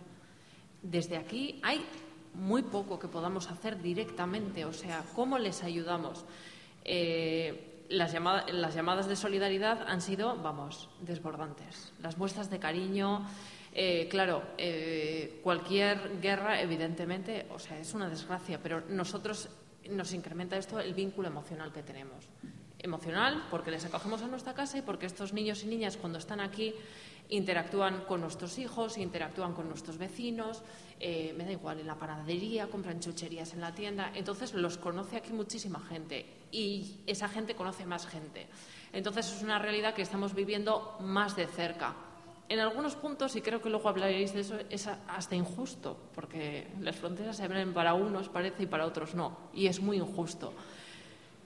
Desde 0.80 1.16
aquí 1.16 1.58
hay 1.64 1.84
muy 2.34 2.62
poco 2.62 3.00
que 3.00 3.08
podamos 3.08 3.50
hacer 3.50 3.82
directamente. 3.82 4.64
O 4.64 4.72
sea, 4.72 5.02
¿cómo 5.16 5.40
les 5.40 5.64
ayudamos? 5.64 6.24
Eh, 6.84 7.86
las, 7.88 8.14
las 8.14 8.74
llamadas 8.76 9.08
de 9.08 9.16
solidaridad 9.16 9.88
han 9.88 10.00
sido, 10.00 10.36
vamos, 10.36 10.88
desbordantes. 11.00 11.92
Las 12.00 12.16
muestras 12.16 12.48
de 12.48 12.60
cariño, 12.60 13.26
claro, 14.08 14.42
cualquier 15.42 16.20
guerra, 16.20 16.60
evidentemente, 16.60 17.46
o 17.50 17.58
sea, 17.58 17.78
es 17.80 17.92
una 17.94 18.08
desgracia, 18.08 18.60
pero 18.62 18.82
nosotros 18.88 19.48
nos 19.90 20.12
incrementa 20.12 20.56
esto 20.56 20.80
el 20.80 20.94
vínculo 20.94 21.28
emocional 21.28 21.72
que 21.72 21.82
tenemos. 21.82 22.24
Emocional, 22.78 23.46
porque 23.50 23.70
les 23.70 23.84
acogemos 23.84 24.22
a 24.22 24.26
nuestra 24.28 24.54
casa 24.54 24.78
y 24.78 24.82
porque 24.82 25.06
estos 25.06 25.32
niños 25.32 25.64
y 25.64 25.66
niñas, 25.66 25.96
cuando 25.96 26.18
están 26.18 26.40
aquí, 26.40 26.74
interactúan 27.30 28.04
con 28.04 28.20
nuestros 28.20 28.58
hijos, 28.58 28.96
interactúan 28.96 29.52
con 29.52 29.68
nuestros 29.68 29.98
vecinos, 29.98 30.62
eh, 31.00 31.34
me 31.36 31.44
da 31.44 31.52
igual, 31.52 31.80
en 31.80 31.86
la 31.86 31.96
panadería, 31.96 32.68
compran 32.68 33.00
chucherías 33.00 33.52
en 33.52 33.60
la 33.60 33.74
tienda. 33.74 34.12
Entonces 34.14 34.54
los 34.54 34.78
conoce 34.78 35.16
aquí 35.16 35.32
muchísima 35.32 35.80
gente 35.80 36.26
y 36.50 37.00
esa 37.06 37.28
gente 37.28 37.54
conoce 37.54 37.84
más 37.84 38.06
gente. 38.06 38.46
Entonces 38.92 39.30
es 39.30 39.42
una 39.42 39.58
realidad 39.58 39.94
que 39.94 40.02
estamos 40.02 40.34
viviendo 40.34 40.96
más 41.00 41.36
de 41.36 41.46
cerca. 41.46 41.94
En 42.48 42.60
algunos 42.60 42.94
puntos, 42.94 43.36
y 43.36 43.42
creo 43.42 43.60
que 43.60 43.68
luego 43.68 43.88
hablaréis 43.90 44.32
de 44.32 44.40
eso, 44.40 44.56
es 44.70 44.86
hasta 44.86 45.36
injusto, 45.36 45.98
porque 46.14 46.68
las 46.80 46.96
fronteras 46.96 47.36
se 47.36 47.44
abren 47.44 47.74
para 47.74 47.92
unos, 47.92 48.30
parece, 48.30 48.62
y 48.62 48.66
para 48.66 48.86
otros 48.86 49.14
no. 49.14 49.36
Y 49.52 49.66
es 49.66 49.80
muy 49.80 49.98
injusto. 49.98 50.54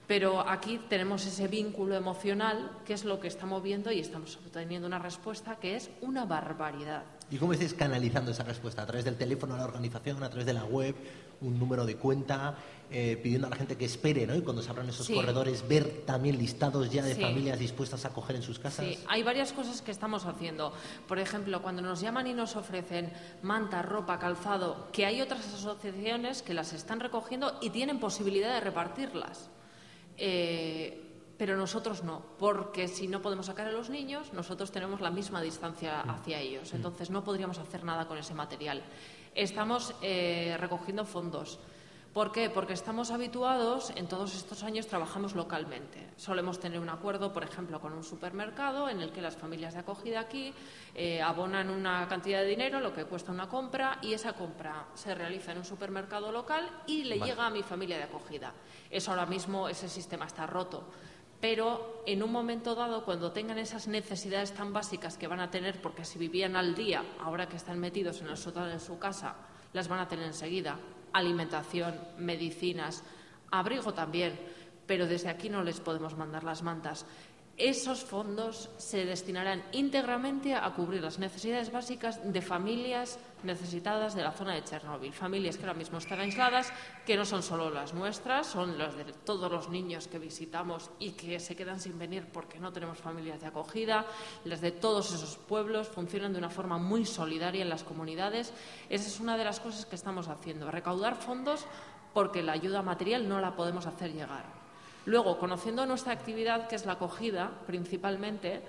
Pero 0.07 0.47
aquí 0.47 0.79
tenemos 0.89 1.25
ese 1.25 1.47
vínculo 1.47 1.95
emocional, 1.95 2.79
que 2.85 2.93
es 2.93 3.03
lo 3.03 3.19
que 3.19 3.27
estamos 3.27 3.61
viendo 3.63 3.91
y 3.91 3.99
estamos 3.99 4.37
obteniendo 4.37 4.87
una 4.87 4.99
respuesta 4.99 5.57
que 5.57 5.75
es 5.75 5.89
una 6.01 6.25
barbaridad. 6.25 7.03
¿Y 7.31 7.37
cómo 7.37 7.53
estáis 7.53 7.73
canalizando 7.73 8.31
esa 8.31 8.43
respuesta? 8.43 8.83
¿A 8.83 8.85
través 8.85 9.05
del 9.05 9.15
teléfono 9.15 9.55
a 9.55 9.57
la 9.57 9.63
organización, 9.65 10.21
a 10.23 10.29
través 10.29 10.45
de 10.45 10.53
la 10.53 10.65
web, 10.65 10.95
un 11.43 11.59
número 11.59 11.85
de 11.85 11.95
cuenta, 11.95 12.55
eh, 12.89 13.19
pidiendo 13.21 13.47
a 13.47 13.49
la 13.49 13.55
gente 13.55 13.75
que 13.75 13.85
espere, 13.85 14.27
¿no? 14.27 14.35
Y 14.35 14.41
cuando 14.41 14.61
se 14.61 14.69
abran 14.69 14.87
esos 14.89 15.09
corredores, 15.09 15.67
ver 15.67 16.03
también 16.05 16.37
listados 16.37 16.89
ya 16.91 17.03
de 17.03 17.15
familias 17.15 17.59
dispuestas 17.59 18.05
a 18.05 18.09
acoger 18.09 18.35
en 18.35 18.43
sus 18.43 18.59
casas. 18.59 18.85
Sí, 18.85 18.99
hay 19.07 19.23
varias 19.23 19.51
cosas 19.53 19.81
que 19.81 19.91
estamos 19.91 20.25
haciendo. 20.25 20.73
Por 21.07 21.19
ejemplo, 21.19 21.61
cuando 21.61 21.81
nos 21.81 22.01
llaman 22.01 22.27
y 22.27 22.33
nos 22.33 22.55
ofrecen 22.55 23.11
manta, 23.41 23.81
ropa, 23.81 24.19
calzado, 24.19 24.89
que 24.91 25.05
hay 25.05 25.21
otras 25.21 25.45
asociaciones 25.53 26.41
que 26.41 26.53
las 26.53 26.73
están 26.73 26.99
recogiendo 26.99 27.57
y 27.61 27.71
tienen 27.71 27.99
posibilidad 27.99 28.53
de 28.53 28.59
repartirlas. 28.59 29.49
Eh, 30.17 30.99
pero 31.37 31.57
nosotros 31.57 32.03
no, 32.03 32.23
porque 32.37 32.87
si 32.87 33.07
no 33.07 33.21
podemos 33.21 33.47
sacar 33.47 33.67
a 33.67 33.71
los 33.71 33.89
niños, 33.89 34.31
nosotros 34.33 34.71
tenemos 34.71 35.01
la 35.01 35.09
misma 35.09 35.41
distancia 35.41 36.03
mm. 36.05 36.09
hacia 36.11 36.39
ellos. 36.39 36.71
Mm. 36.71 36.75
Entonces 36.75 37.09
no 37.09 37.23
podríamos 37.23 37.57
hacer 37.57 37.83
nada 37.83 38.07
con 38.07 38.17
ese 38.17 38.33
material. 38.33 38.83
Estamos 39.35 39.95
eh, 40.01 40.55
recogiendo 40.59 41.05
fondos. 41.05 41.59
¿Por 42.13 42.31
qué? 42.31 42.51
Porque 42.51 42.73
estamos 42.73 43.09
habituados, 43.09 43.91
en 43.95 44.07
todos 44.07 44.35
estos 44.35 44.61
años 44.61 44.85
trabajamos 44.85 45.33
localmente. 45.33 46.07
Solemos 46.15 46.59
tener 46.59 46.79
un 46.79 46.89
acuerdo, 46.89 47.33
por 47.33 47.43
ejemplo, 47.43 47.81
con 47.81 47.93
un 47.93 48.03
supermercado 48.03 48.87
en 48.87 49.01
el 49.01 49.11
que 49.11 49.19
las 49.19 49.35
familias 49.35 49.73
de 49.73 49.79
acogida 49.79 50.19
aquí 50.19 50.53
eh, 50.93 51.23
abonan 51.23 51.71
una 51.71 52.07
cantidad 52.07 52.41
de 52.41 52.49
dinero, 52.49 52.79
lo 52.79 52.93
que 52.93 53.05
cuesta 53.05 53.31
una 53.31 53.49
compra, 53.49 53.97
y 54.03 54.13
esa 54.13 54.33
compra 54.33 54.85
se 54.93 55.15
realiza 55.15 55.53
en 55.53 55.57
un 55.57 55.65
supermercado 55.65 56.31
local 56.31 56.69
y 56.85 57.05
le 57.05 57.19
llega 57.19 57.47
a 57.47 57.49
mi 57.49 57.63
familia 57.63 57.97
de 57.97 58.03
acogida. 58.03 58.53
Eso 58.91 59.09
ahora 59.09 59.25
mismo, 59.25 59.67
ese 59.67 59.89
sistema 59.89 60.27
está 60.27 60.45
roto. 60.45 60.83
Pero 61.43 62.01
en 62.05 62.23
un 62.23 62.31
momento 62.31 62.73
dado, 62.73 63.03
cuando 63.03 63.33
tengan 63.33 63.57
esas 63.57 63.89
necesidades 63.89 64.53
tan 64.53 64.71
básicas 64.71 65.17
que 65.17 65.27
van 65.27 65.41
a 65.41 65.51
tener, 65.51 65.81
porque 65.81 66.05
si 66.05 66.17
vivían 66.17 66.55
al 66.55 66.73
día, 66.73 67.03
ahora 67.19 67.49
que 67.49 67.57
están 67.57 67.79
metidos 67.79 68.21
en 68.21 68.29
el 68.29 68.37
sótano 68.37 68.67
de 68.67 68.79
su 68.79 68.97
casa, 68.97 69.35
las 69.73 69.89
van 69.89 69.99
a 69.99 70.07
tener 70.07 70.25
enseguida 70.25 70.79
alimentación, 71.11 71.99
medicinas, 72.17 73.03
abrigo 73.51 73.93
también, 73.93 74.39
pero 74.87 75.05
desde 75.05 75.27
aquí 75.27 75.49
no 75.49 75.63
les 75.63 75.81
podemos 75.81 76.15
mandar 76.15 76.45
las 76.45 76.63
mantas. 76.63 77.05
Esos 77.57 78.03
fondos 78.03 78.71
se 78.77 79.05
destinarán 79.05 79.63
íntegramente 79.73 80.55
a 80.55 80.73
cubrir 80.73 81.03
las 81.03 81.19
necesidades 81.19 81.71
básicas 81.71 82.19
de 82.23 82.41
familias 82.41 83.19
necesitadas 83.43 84.15
de 84.15 84.23
la 84.23 84.31
zona 84.31 84.55
de 84.55 84.63
Chernóbil. 84.63 85.13
Familias 85.13 85.57
que 85.57 85.63
ahora 85.63 85.77
mismo 85.77 85.99
están 85.99 86.19
aisladas, 86.19 86.73
que 87.05 87.15
no 87.15 87.25
son 87.25 87.43
solo 87.43 87.69
las 87.69 87.93
nuestras, 87.93 88.47
son 88.47 88.79
las 88.79 88.97
de 88.97 89.05
todos 89.05 89.51
los 89.51 89.69
niños 89.69 90.07
que 90.07 90.17
visitamos 90.17 90.89
y 90.97 91.11
que 91.11 91.39
se 91.39 91.55
quedan 91.55 91.79
sin 91.79 91.99
venir 91.99 92.25
porque 92.33 92.59
no 92.59 92.73
tenemos 92.73 92.97
familias 92.97 93.41
de 93.41 93.47
acogida. 93.47 94.07
Las 94.45 94.59
de 94.59 94.71
todos 94.71 95.13
esos 95.13 95.37
pueblos 95.37 95.87
funcionan 95.89 96.33
de 96.33 96.39
una 96.39 96.49
forma 96.49 96.79
muy 96.79 97.05
solidaria 97.05 97.61
en 97.61 97.69
las 97.69 97.83
comunidades. 97.83 98.51
Esa 98.89 99.07
es 99.07 99.19
una 99.19 99.37
de 99.37 99.43
las 99.43 99.59
cosas 99.59 99.85
que 99.85 99.95
estamos 99.95 100.27
haciendo, 100.27 100.71
recaudar 100.71 101.17
fondos 101.17 101.67
porque 102.15 102.41
la 102.41 102.53
ayuda 102.53 102.81
material 102.81 103.29
no 103.29 103.39
la 103.39 103.55
podemos 103.55 103.85
hacer 103.85 104.11
llegar. 104.11 104.62
Luego, 105.05 105.37
conociendo 105.37 105.85
nuestra 105.85 106.13
actividad, 106.13 106.67
que 106.67 106.75
es 106.75 106.85
la 106.85 106.93
acogida 106.93 107.51
principalmente, 107.67 108.61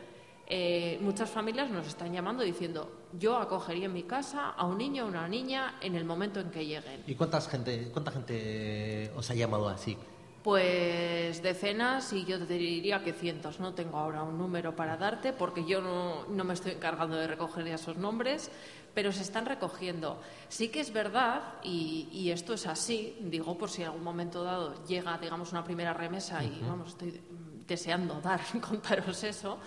eh, 0.46 0.98
muchas 1.00 1.30
familias 1.30 1.70
nos 1.70 1.86
están 1.86 2.12
llamando 2.12 2.42
diciendo 2.42 3.04
yo 3.18 3.38
acogería 3.38 3.86
en 3.86 3.94
mi 3.94 4.02
casa 4.02 4.50
a 4.50 4.66
un 4.66 4.76
niño 4.76 5.04
o 5.04 5.08
una 5.08 5.26
niña 5.26 5.76
en 5.80 5.94
el 5.94 6.04
momento 6.04 6.40
en 6.40 6.50
que 6.50 6.66
lleguen. 6.66 7.02
¿Y 7.06 7.14
cuánta 7.14 7.40
gente, 7.40 7.88
cuánta 7.92 8.10
gente 8.10 9.10
os 9.16 9.30
ha 9.30 9.34
llamado 9.34 9.68
así? 9.68 9.96
Pues 10.42 11.42
decenas 11.42 12.12
y 12.12 12.26
yo 12.26 12.44
te 12.44 12.54
diría 12.54 13.02
que 13.02 13.14
cientos. 13.14 13.60
No 13.60 13.72
tengo 13.72 13.96
ahora 13.96 14.22
un 14.22 14.36
número 14.36 14.76
para 14.76 14.98
darte 14.98 15.32
porque 15.32 15.64
yo 15.64 15.80
no, 15.80 16.26
no 16.26 16.44
me 16.44 16.52
estoy 16.52 16.72
encargando 16.72 17.16
de 17.16 17.26
recoger 17.26 17.66
esos 17.68 17.96
nombres, 17.96 18.50
pero 18.94 19.12
se 19.12 19.22
están 19.22 19.46
recogiendo. 19.46 20.20
Sí 20.48 20.68
que 20.68 20.80
es 20.80 20.92
verdad, 20.92 21.54
y, 21.62 22.30
esto 22.30 22.54
es 22.54 22.66
así, 22.66 23.16
digo 23.20 23.58
por 23.58 23.70
si 23.70 23.82
en 23.82 23.88
algún 23.88 24.04
momento 24.04 24.42
dado 24.42 24.84
llega, 24.86 25.18
digamos, 25.18 25.52
una 25.52 25.64
primera 25.64 25.92
remesa 25.92 26.42
y, 26.42 26.60
vamos, 26.66 26.90
estoy 26.90 27.20
deseando 27.66 28.20
dar, 28.20 28.40
contaros 28.60 29.24
eso, 29.24 29.58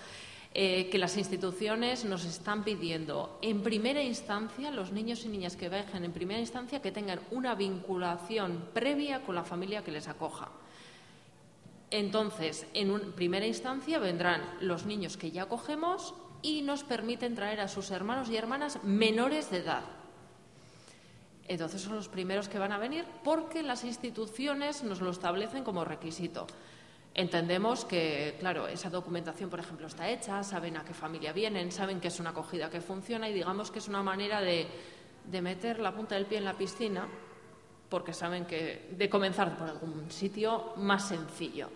eh, 0.54 0.90
que 0.90 0.98
las 0.98 1.18
instituciones 1.18 2.06
nos 2.06 2.26
están 2.26 2.64
pidiendo, 2.64 3.38
en 3.42 3.62
primera 3.62 4.02
instancia, 4.02 4.72
los 4.72 4.92
niños 4.92 5.26
y 5.26 5.30
niñas 5.30 5.56
que 5.56 5.70
viajen 5.70 6.06
en 6.06 6.14
primera 6.14 6.40
instancia, 6.40 6.82
que 6.82 6.92
tengan 6.92 7.20
una 7.32 7.54
vinculación 7.54 8.70
previa 8.74 9.22
con 9.24 9.36
la 9.36 9.44
familia 9.44 9.84
que 9.84 9.92
les 9.92 10.08
acoja. 10.08 10.50
Entonces, 11.90 12.66
en 12.74 13.14
primera 13.14 13.46
instancia 13.46 14.00
vendrán 14.00 14.42
los 14.60 14.86
niños 14.86 15.16
que 15.16 15.32
ya 15.32 15.44
acogemos 15.44 16.14
y 16.42 16.62
nos 16.62 16.84
permiten 16.84 17.36
traer 17.36 17.60
a 17.60 17.68
sus 17.68 17.92
hermanos 17.92 18.30
y 18.30 18.38
hermanas 18.38 18.84
menores 18.84 19.50
de 19.50 19.58
edad. 19.58 19.84
Entonces 21.48 21.82
son 21.82 21.96
los 21.96 22.10
primeros 22.10 22.50
que 22.50 22.60
van 22.60 22.72
a 22.72 22.78
venir 22.78 23.06
porque 23.24 23.64
las 23.64 23.84
instituciones 23.84 24.84
nos 24.84 25.02
lo 25.02 25.12
establecen 25.12 25.64
como 25.64 25.86
requisito. 25.86 26.46
Entendemos 27.14 27.86
que, 27.86 28.36
claro, 28.40 28.68
esa 28.68 28.90
documentación, 28.90 29.50
por 29.50 29.60
ejemplo, 29.60 29.88
está 29.88 30.10
hecha, 30.10 30.44
saben 30.44 30.78
a 30.78 30.84
qué 30.84 30.94
familia 30.94 31.34
vienen, 31.34 31.72
saben 31.72 32.00
que 32.00 32.10
es 32.10 32.20
una 32.20 32.30
acogida 32.32 32.70
que 32.70 32.82
funciona 32.82 33.30
y 33.30 33.34
digamos 33.34 33.72
que 33.72 33.80
es 33.80 33.88
una 33.88 34.04
manera 34.04 34.42
de, 34.42 34.68
de 35.26 35.42
meter 35.42 35.80
la 35.80 35.96
punta 35.96 36.16
del 36.16 36.26
pie 36.26 36.38
en 36.38 36.46
la 36.46 36.58
piscina 36.58 37.08
porque 37.90 38.14
saben 38.14 38.46
que 38.46 38.90
de 38.92 39.10
comenzar 39.10 39.58
por 39.58 39.70
algún 39.70 40.12
sitio 40.12 40.74
más 40.76 41.08
sencillo. 41.08 41.70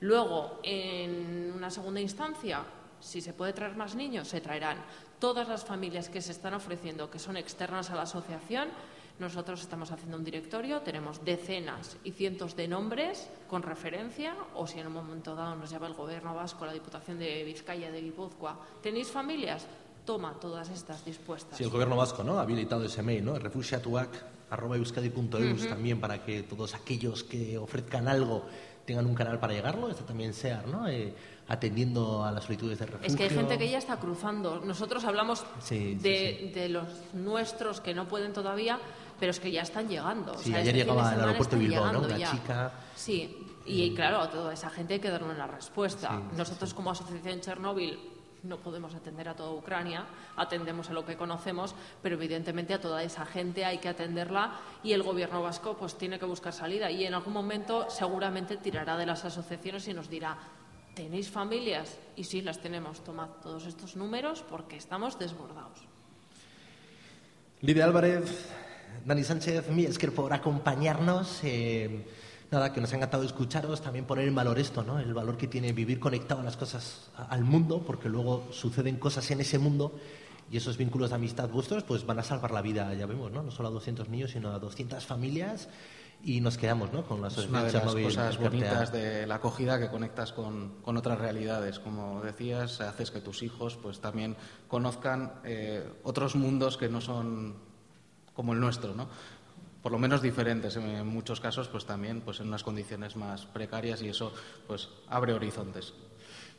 Luego, 0.00 0.58
en 0.64 1.52
una 1.54 1.70
segunda 1.70 2.00
instancia, 2.00 2.64
si 3.02 3.20
se 3.20 3.32
puede 3.32 3.52
traer 3.52 3.76
más 3.76 3.94
niños, 3.94 4.28
se 4.28 4.40
traerán. 4.40 4.78
Todas 5.18 5.48
las 5.48 5.64
familias 5.64 6.08
que 6.08 6.22
se 6.22 6.32
están 6.32 6.54
ofreciendo, 6.54 7.10
que 7.10 7.18
son 7.18 7.36
externas 7.36 7.90
a 7.90 7.96
la 7.96 8.02
asociación, 8.02 8.68
nosotros 9.18 9.60
estamos 9.60 9.90
haciendo 9.92 10.16
un 10.16 10.24
directorio, 10.24 10.80
tenemos 10.80 11.22
decenas 11.24 11.98
y 12.02 12.12
cientos 12.12 12.56
de 12.56 12.66
nombres 12.66 13.28
con 13.48 13.62
referencia, 13.62 14.34
o 14.54 14.66
si 14.66 14.80
en 14.80 14.86
un 14.86 14.94
momento 14.94 15.36
dado 15.36 15.54
nos 15.54 15.68
llama 15.70 15.86
el 15.86 15.92
Gobierno 15.94 16.34
vasco, 16.34 16.64
la 16.64 16.72
Diputación 16.72 17.18
de 17.18 17.44
Vizcaya, 17.44 17.90
de 17.90 18.00
Guipúzcoa, 18.00 18.58
¿tenéis 18.82 19.10
familias? 19.10 19.66
Toma 20.06 20.32
todas 20.40 20.70
estas 20.70 21.04
dispuestas. 21.04 21.58
Sí, 21.58 21.64
el 21.64 21.70
Gobierno 21.70 21.96
vasco 21.96 22.24
¿no? 22.24 22.38
ha 22.38 22.42
habilitado 22.42 22.84
ese 22.84 23.02
mail, 23.02 23.22
¿no? 23.24 23.38
refugiatuac.euskadi.eus 23.38 25.68
también 25.68 26.00
para 26.00 26.24
que 26.24 26.42
todos 26.42 26.74
aquellos 26.74 27.22
que 27.22 27.58
ofrezcan 27.58 28.08
algo 28.08 28.44
tengan 28.84 29.06
un 29.06 29.14
canal 29.14 29.38
para 29.38 29.52
llegarlo, 29.52 29.88
esto 29.88 30.04
también 30.04 30.34
sea, 30.34 30.64
¿no? 30.66 30.88
Eh, 30.88 31.14
atendiendo 31.52 32.24
a 32.24 32.32
las 32.32 32.44
solicitudes 32.44 32.78
de 32.78 32.86
refugio. 32.86 33.06
Es 33.06 33.14
que 33.14 33.24
hay 33.24 33.28
gente 33.28 33.58
que 33.58 33.68
ya 33.68 33.76
está 33.76 33.98
cruzando. 33.98 34.62
Nosotros 34.64 35.04
hablamos 35.04 35.44
de, 35.68 36.66
los 36.70 36.88
nuestros 37.12 37.82
que 37.82 37.92
no 37.92 38.08
pueden 38.08 38.32
todavía, 38.32 38.78
pero 39.20 39.32
es 39.32 39.38
que 39.38 39.52
ya 39.52 39.60
están 39.60 39.86
llegando. 39.86 40.34
Sí, 40.38 40.54
ayer 40.54 40.74
llegaba 40.74 41.10
al 41.10 41.20
aeropuerto 41.20 41.56
de 41.56 41.62
Bilbao, 41.62 41.92
¿no? 41.92 42.00
Una 42.00 42.16
chica. 42.16 42.72
Sí, 42.96 43.36
y 43.66 43.94
claro, 43.94 44.22
a 44.22 44.30
toda 44.30 44.54
esa 44.54 44.70
gente 44.70 44.94
hay 44.94 45.00
que 45.00 45.10
darle 45.10 45.28
una 45.28 45.46
respuesta. 45.46 46.22
Nosotros 46.34 46.72
como 46.72 46.90
Asociación 46.90 47.40
Chernóbil 47.42 47.98
no 48.44 48.56
podemos 48.56 48.94
atender 48.94 49.28
a 49.28 49.36
toda 49.36 49.52
Ucrania, 49.52 50.06
atendemos 50.36 50.88
a 50.88 50.94
lo 50.94 51.04
que 51.04 51.18
conocemos, 51.18 51.74
pero 52.02 52.16
evidentemente 52.16 52.72
a 52.72 52.80
toda 52.80 53.02
esa 53.02 53.26
gente 53.26 53.66
hay 53.66 53.76
que 53.76 53.90
atenderla 53.90 54.58
y 54.82 54.92
el 54.92 55.02
gobierno 55.02 55.42
vasco 55.42 55.76
pues 55.76 55.96
tiene 55.96 56.18
que 56.18 56.24
buscar 56.24 56.52
salida 56.52 56.90
y 56.90 57.04
en 57.04 57.14
algún 57.14 57.34
momento 57.34 57.88
seguramente 57.88 58.56
tirará 58.56 58.96
de 58.96 59.06
las 59.06 59.24
asociaciones 59.24 59.86
y 59.86 59.94
nos 59.94 60.08
dirá 60.08 60.38
¿Tenéis 60.94 61.30
familias? 61.30 61.96
Y 62.16 62.24
sí, 62.24 62.42
las 62.42 62.60
tenemos. 62.60 63.02
Tomad 63.02 63.28
todos 63.42 63.66
estos 63.66 63.96
números 63.96 64.44
porque 64.48 64.76
estamos 64.76 65.18
desbordados. 65.18 65.78
Lidia 67.62 67.84
Álvarez, 67.84 68.50
Dani 69.06 69.24
Sánchez, 69.24 69.70
mi 69.70 69.84
es 69.84 69.98
que 69.98 70.10
por 70.10 70.32
acompañarnos. 70.32 71.40
Eh, 71.44 72.04
nada, 72.50 72.74
que 72.74 72.82
nos 72.82 72.92
ha 72.92 72.96
encantado 72.96 73.24
escucharos, 73.24 73.80
también 73.80 74.04
poner 74.04 74.28
en 74.28 74.34
valor 74.34 74.58
esto, 74.58 74.82
¿no? 74.82 74.98
El 74.98 75.14
valor 75.14 75.38
que 75.38 75.46
tiene 75.46 75.72
vivir 75.72 75.98
conectado 75.98 76.42
a 76.42 76.44
las 76.44 76.58
cosas, 76.58 77.10
al 77.16 77.44
mundo, 77.44 77.82
porque 77.86 78.10
luego 78.10 78.48
suceden 78.50 78.96
cosas 78.96 79.30
en 79.30 79.40
ese 79.40 79.58
mundo 79.58 79.98
y 80.50 80.58
esos 80.58 80.76
vínculos 80.76 81.08
de 81.08 81.16
amistad 81.16 81.48
vuestros 81.48 81.82
pues 81.82 82.04
van 82.04 82.18
a 82.18 82.22
salvar 82.22 82.50
la 82.50 82.60
vida, 82.60 82.92
ya 82.92 83.06
vemos, 83.06 83.32
¿no? 83.32 83.42
No 83.42 83.50
solo 83.50 83.70
a 83.70 83.72
200 83.72 84.10
niños, 84.10 84.32
sino 84.32 84.52
a 84.52 84.58
200 84.58 85.06
familias 85.06 85.70
y 86.24 86.40
nos 86.40 86.56
quedamos 86.56 86.92
¿no? 86.92 87.04
con 87.04 87.20
la 87.20 87.28
es 87.28 87.38
una 87.38 87.64
de 87.64 87.72
las 87.72 87.94
cosas 87.94 88.38
bonitas 88.38 88.92
de 88.92 89.26
la 89.26 89.36
acogida 89.36 89.78
que 89.78 89.88
conectas 89.88 90.32
con, 90.32 90.74
con, 90.82 90.96
otras 90.96 91.18
realidades 91.18 91.78
como 91.78 92.20
decías 92.20 92.80
haces 92.80 93.10
que 93.10 93.20
tus 93.20 93.42
hijos 93.42 93.76
pues 93.76 94.00
también 94.00 94.36
conozcan 94.68 95.34
eh, 95.44 95.84
otros 96.04 96.36
mundos 96.36 96.76
que 96.76 96.88
no 96.88 97.00
son 97.00 97.56
como 98.34 98.52
el 98.52 98.60
nuestro 98.60 98.94
¿no? 98.94 99.08
por 99.82 99.90
lo 99.90 99.98
menos 99.98 100.22
diferentes 100.22 100.76
en 100.76 101.06
muchos 101.06 101.40
casos 101.40 101.68
pues 101.68 101.86
también 101.86 102.20
pues 102.20 102.40
en 102.40 102.48
unas 102.48 102.62
condiciones 102.62 103.16
más 103.16 103.46
precarias 103.46 104.00
y 104.02 104.08
eso 104.08 104.32
pues 104.66 104.90
abre 105.08 105.34
horizontes 105.34 105.92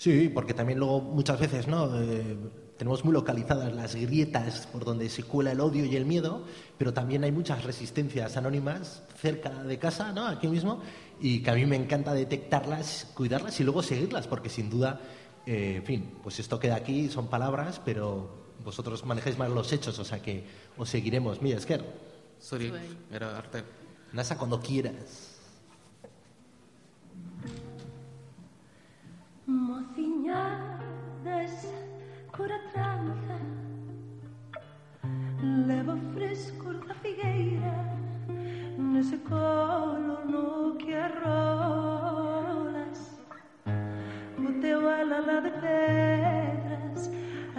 sí 0.04 0.28
porque 0.28 0.54
también 0.54 0.80
luego 0.80 1.00
muchas 1.00 1.40
veces 1.40 1.66
no 1.66 1.90
eh, 1.98 2.36
tenemos 2.78 3.06
muy 3.06 3.14
localizadas 3.14 3.72
las 3.72 3.96
grietas 3.96 4.68
por 4.68 4.84
donde 4.84 5.08
se 5.08 5.24
cuela 5.24 5.54
el 5.54 5.62
odio 5.62 5.86
y 5.86 5.96
el 5.96 6.06
miedo, 6.06 6.44
pero 6.78 6.94
también 6.94 7.24
hay 7.24 7.32
muchas 7.32 7.64
resistencias 7.64 8.36
anónimas 8.36 9.02
cerca 9.22 9.64
de 9.64 9.80
casa, 9.80 10.12
¿no? 10.12 10.28
aquí 10.28 10.50
mismo, 10.50 10.82
y 11.22 11.42
que 11.42 11.52
a 11.52 11.54
mí 11.56 11.66
me 11.66 11.78
encanta 11.78 12.14
detectarlas, 12.14 13.12
cuidarlas 13.14 13.58
y 13.62 13.64
luego 13.64 13.82
seguirlas, 13.82 14.28
porque 14.28 14.50
sin 14.50 14.70
duda, 14.70 15.00
eh, 15.46 15.76
en 15.78 15.84
fin, 15.84 16.14
pues 16.22 16.38
esto 16.38 16.60
queda 16.60 16.76
aquí, 16.76 17.08
son 17.08 17.28
palabras, 17.28 17.80
pero 17.86 18.44
vosotros 18.62 19.06
manejáis 19.06 19.38
más 19.38 19.52
los 19.52 19.72
hechos, 19.72 19.98
o 20.00 20.04
sea 20.04 20.22
que 20.22 20.44
os 20.78 20.90
seguiremos. 20.90 21.42
Mira, 21.42 21.60
Esker. 21.60 21.82
Sorry, 22.40 22.74
era 23.10 23.38
arte. 23.38 23.64
Nasa 24.12 24.38
cuando 24.38 24.60
quieras. 24.60 25.33
Mociñadas 29.46 30.48
cura 32.32 32.58
tranza 32.72 33.38
Leva 35.68 35.98
frescor 36.14 36.76
da 36.88 36.94
figueira 36.94 37.94
Nese 38.78 39.18
colo 39.18 40.24
no 40.26 40.78
que 40.78 40.94
arrolas. 40.96 42.22
O 43.68 44.62
teu 44.62 44.88
alala 44.88 45.42
de 45.42 45.52
pedras 45.52 47.12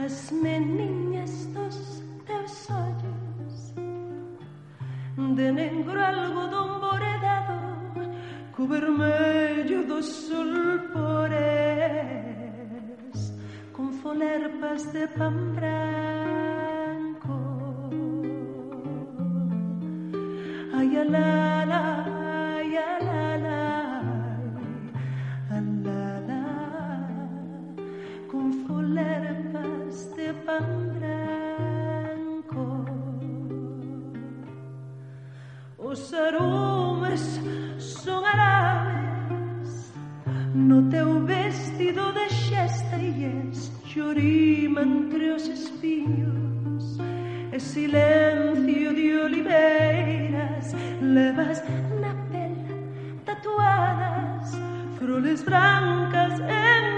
As 0.03 0.31
meniñas 0.31 1.47
dos 1.53 2.03
teus 2.25 2.71
ollos. 2.71 3.75
De 5.37 5.53
negro 5.53 6.01
algodón 6.03 6.81
boredado 6.81 7.64
Co 8.57 8.67
vermello 8.67 9.83
do 9.85 10.01
sol 10.01 10.79
por 10.93 11.33
ele 11.33 11.75
folerpas 14.05 14.93
de 14.93 15.09
pan 15.09 15.55
branco. 15.57 17.37
Ay, 20.73 20.95
la, 21.15 21.65
la, 21.73 21.83
ay, 22.55 22.75
la, 23.09 23.37
la, 23.45 23.47
la, 23.47 23.65
folerpas 28.67 29.97
de 30.17 30.29
pan 30.47 30.67
branco. 30.95 31.54
os 35.95 36.13
aromas 36.13 37.41
son 37.79 38.25
árabes 38.25 39.93
No 40.53 40.91
teu 40.91 41.21
vestido 41.21 42.13
de 42.13 42.27
xesta 42.29 42.97
e 42.97 43.11
es 43.49 43.71
Xorima 43.87 44.83
entre 44.83 45.31
os 45.37 45.47
espiños 45.47 46.99
E 47.53 47.61
silencio 47.61 48.91
de 48.99 49.07
oliveiras 49.27 50.67
Levas 51.01 51.63
na 52.03 52.13
pela 52.31 52.75
tatuadas 53.25 54.47
Froles 54.99 55.45
brancas 55.45 56.35
en 56.41 56.94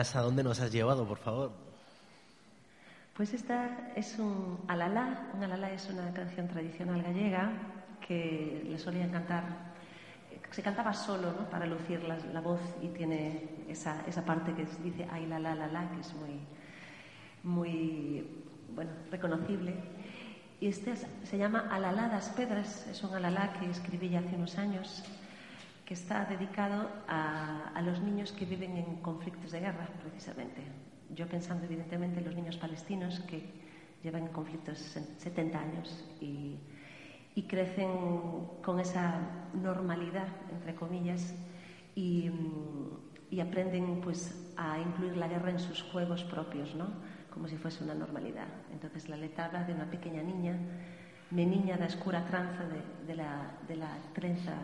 ¿a 0.00 0.22
dónde 0.22 0.42
nos 0.42 0.60
has 0.60 0.72
llevado, 0.72 1.06
por 1.06 1.18
favor? 1.18 1.52
Pues 3.14 3.34
esta 3.34 3.92
es 3.94 4.18
un 4.18 4.58
alalá. 4.66 5.28
Un 5.34 5.44
alalá 5.44 5.70
es 5.72 5.90
una 5.90 6.10
canción 6.14 6.48
tradicional 6.48 7.02
gallega 7.02 7.52
que 8.06 8.64
le 8.66 8.78
solían 8.78 9.10
cantar. 9.10 9.44
Se 10.50 10.62
cantaba 10.62 10.94
solo, 10.94 11.32
¿no? 11.32 11.50
Para 11.50 11.66
lucir 11.66 12.02
la, 12.02 12.40
voz 12.40 12.60
y 12.80 12.88
tiene 12.88 13.66
esa, 13.68 14.02
esa, 14.06 14.24
parte 14.24 14.54
que 14.54 14.64
dice 14.82 15.06
ay 15.12 15.26
la 15.26 15.38
la 15.38 15.54
la 15.54 15.66
la, 15.66 15.90
que 15.90 16.00
es 16.00 16.14
muy, 16.14 16.40
muy 17.42 18.26
bueno, 18.74 18.92
reconocible. 19.10 19.74
Y 20.58 20.68
este 20.68 20.94
se 20.96 21.36
llama 21.36 21.68
Alalá 21.70 22.08
das 22.08 22.30
Pedras, 22.30 22.86
es 22.86 23.04
un 23.04 23.14
alalá 23.14 23.52
que 23.52 23.68
escribí 23.68 24.08
ya 24.08 24.20
hace 24.20 24.34
unos 24.34 24.56
años 24.56 25.04
que 25.90 25.94
está 25.94 26.24
dedicado 26.24 26.88
a, 27.08 27.82
los 27.82 28.00
niños 28.00 28.30
que 28.30 28.44
viven 28.44 28.76
en 28.76 29.02
conflictos 29.02 29.50
de 29.50 29.58
guerra, 29.58 29.88
precisamente. 30.00 30.62
Yo 31.12 31.26
pensando 31.26 31.64
evidentemente 31.64 32.20
en 32.20 32.26
los 32.26 32.36
niños 32.36 32.56
palestinos 32.58 33.18
que 33.28 33.42
llevan 34.00 34.28
conflictos 34.28 34.78
70 34.78 35.58
años 35.58 36.04
y, 36.20 36.60
crecen 37.48 37.90
con 38.62 38.78
esa 38.78 39.18
normalidad, 39.52 40.28
entre 40.52 40.76
comillas, 40.76 41.34
y, 41.96 42.30
aprenden 43.42 44.00
pues, 44.00 44.52
a 44.56 44.78
incluir 44.78 45.16
la 45.16 45.26
guerra 45.26 45.50
en 45.50 45.58
sus 45.58 45.82
juegos 45.82 46.22
propios, 46.22 46.72
¿no? 46.76 46.86
como 47.30 47.48
si 47.48 47.56
fuese 47.56 47.82
una 47.82 47.94
normalidad. 47.94 48.46
Entonces 48.70 49.08
la 49.08 49.16
letra 49.16 49.64
de 49.64 49.74
una 49.74 49.90
pequeña 49.90 50.22
niña, 50.22 50.56
mi 51.32 51.46
niña 51.46 51.76
de 51.76 51.86
oscura 51.86 52.24
tranza 52.26 52.62
la, 53.12 53.58
de 53.66 53.74
la 53.74 53.98
trenza 54.14 54.54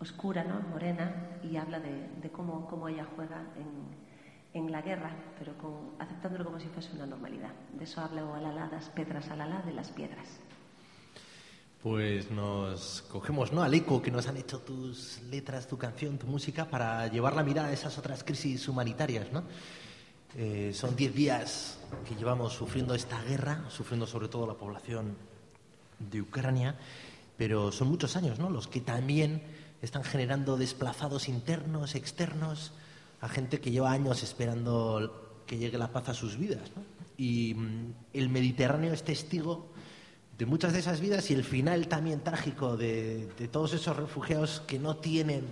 oscura, 0.00 0.44
¿no? 0.44 0.60
morena, 0.68 1.38
y 1.42 1.56
habla 1.56 1.80
de, 1.80 2.30
cómo, 2.30 2.66
cómo, 2.68 2.88
ella 2.88 3.06
juega 3.16 3.42
en, 3.56 4.62
en, 4.62 4.72
la 4.72 4.82
guerra, 4.82 5.14
pero 5.38 5.56
con, 5.58 5.92
aceptándolo 5.98 6.44
como 6.44 6.60
si 6.60 6.68
fuese 6.68 6.92
una 6.92 7.06
normalidad. 7.06 7.52
De 7.72 7.84
eso 7.84 8.00
habla 8.00 8.24
o 8.24 8.34
Alalá 8.34 8.68
das 8.68 8.88
pedras, 8.90 9.28
de 9.28 9.72
las 9.72 9.90
piedras. 9.90 10.40
Pues 11.82 12.30
nos 12.30 13.02
cogemos 13.12 13.52
¿no? 13.52 13.62
al 13.62 13.74
eco 13.74 14.00
que 14.00 14.10
nos 14.10 14.26
han 14.26 14.38
hecho 14.38 14.60
tus 14.60 15.20
letras, 15.30 15.68
tu 15.68 15.76
canción, 15.76 16.16
tu 16.16 16.26
música, 16.26 16.64
para 16.64 17.06
llevar 17.08 17.36
la 17.36 17.42
mirada 17.42 17.68
a 17.68 17.72
esas 17.72 17.98
otras 17.98 18.24
crisis 18.24 18.68
humanitarias. 18.68 19.30
¿no? 19.32 19.42
Eh, 20.34 20.72
son 20.72 20.96
diez 20.96 21.14
días 21.14 21.78
que 22.08 22.14
llevamos 22.16 22.54
sufriendo 22.54 22.94
esta 22.94 23.22
guerra, 23.24 23.64
sufriendo 23.68 24.06
sobre 24.06 24.28
todo 24.28 24.46
la 24.46 24.54
población 24.54 25.14
de 25.98 26.22
Ucrania, 26.22 26.74
pero 27.36 27.70
son 27.70 27.88
muchos 27.88 28.16
años 28.16 28.38
¿no? 28.38 28.48
los 28.48 28.66
que 28.66 28.80
también 28.80 29.42
están 29.84 30.04
generando 30.04 30.56
desplazados 30.56 31.28
internos, 31.28 31.94
externos, 31.94 32.72
a 33.20 33.28
gente 33.28 33.60
que 33.60 33.70
lleva 33.70 33.92
años 33.92 34.22
esperando 34.22 35.42
que 35.46 35.58
llegue 35.58 35.78
la 35.78 35.92
paz 35.92 36.10
a 36.10 36.14
sus 36.14 36.36
vidas. 36.36 36.70
Y 37.16 37.54
mm, 37.54 37.94
el 38.12 38.28
Mediterráneo 38.28 38.92
es 38.92 39.02
testigo 39.02 39.72
de 40.38 40.46
muchas 40.46 40.72
de 40.72 40.80
esas 40.80 41.00
vidas 41.00 41.30
y 41.30 41.34
el 41.34 41.44
final 41.44 41.86
también 41.86 42.20
trágico 42.20 42.76
de, 42.76 43.28
todos 43.52 43.72
esos 43.72 43.96
refugiados 43.96 44.60
que 44.66 44.78
no 44.78 44.96
tienen 44.96 45.44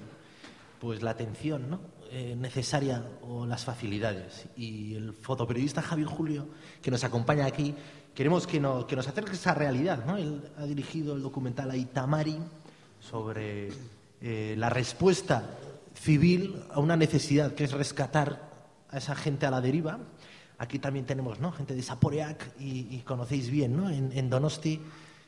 pues 0.80 1.02
la 1.02 1.10
atención 1.10 1.78
eh, 2.10 2.34
necesaria 2.36 3.04
o 3.22 3.46
las 3.46 3.64
facilidades. 3.64 4.46
Y 4.56 4.94
el 4.94 5.12
fotoperiodista 5.12 5.82
Javier 5.82 6.08
Julio, 6.08 6.48
que 6.82 6.90
nos 6.90 7.04
acompaña 7.04 7.46
aquí, 7.46 7.74
queremos 8.14 8.46
que, 8.46 8.58
no, 8.58 8.86
que 8.86 8.96
nos 8.96 9.06
acerque 9.06 9.32
esa 9.32 9.54
realidad. 9.54 10.04
¿no? 10.04 10.16
Él 10.16 10.42
ha 10.58 10.64
dirigido 10.64 11.14
el 11.14 11.22
documental 11.22 11.70
Aitamari 11.70 12.38
sobre 13.00 13.70
eh, 14.22 14.54
la 14.56 14.70
respuesta 14.70 15.58
civil 15.94 16.64
a 16.70 16.80
una 16.80 16.96
necesidad 16.96 17.54
que 17.54 17.64
es 17.64 17.72
rescatar 17.72 18.50
a 18.88 18.98
esa 18.98 19.14
gente 19.14 19.46
a 19.46 19.50
la 19.50 19.60
deriva 19.60 19.98
Aquí 20.62 20.78
también 20.78 21.04
tenemos 21.04 21.40
¿no? 21.40 21.50
gente 21.50 21.74
de 21.74 21.82
Saporeac 21.82 22.52
y, 22.60 22.98
conocéis 23.00 23.50
bien 23.50 23.76
¿no? 23.76 23.90
en, 23.90 24.30
Donosti 24.30 24.80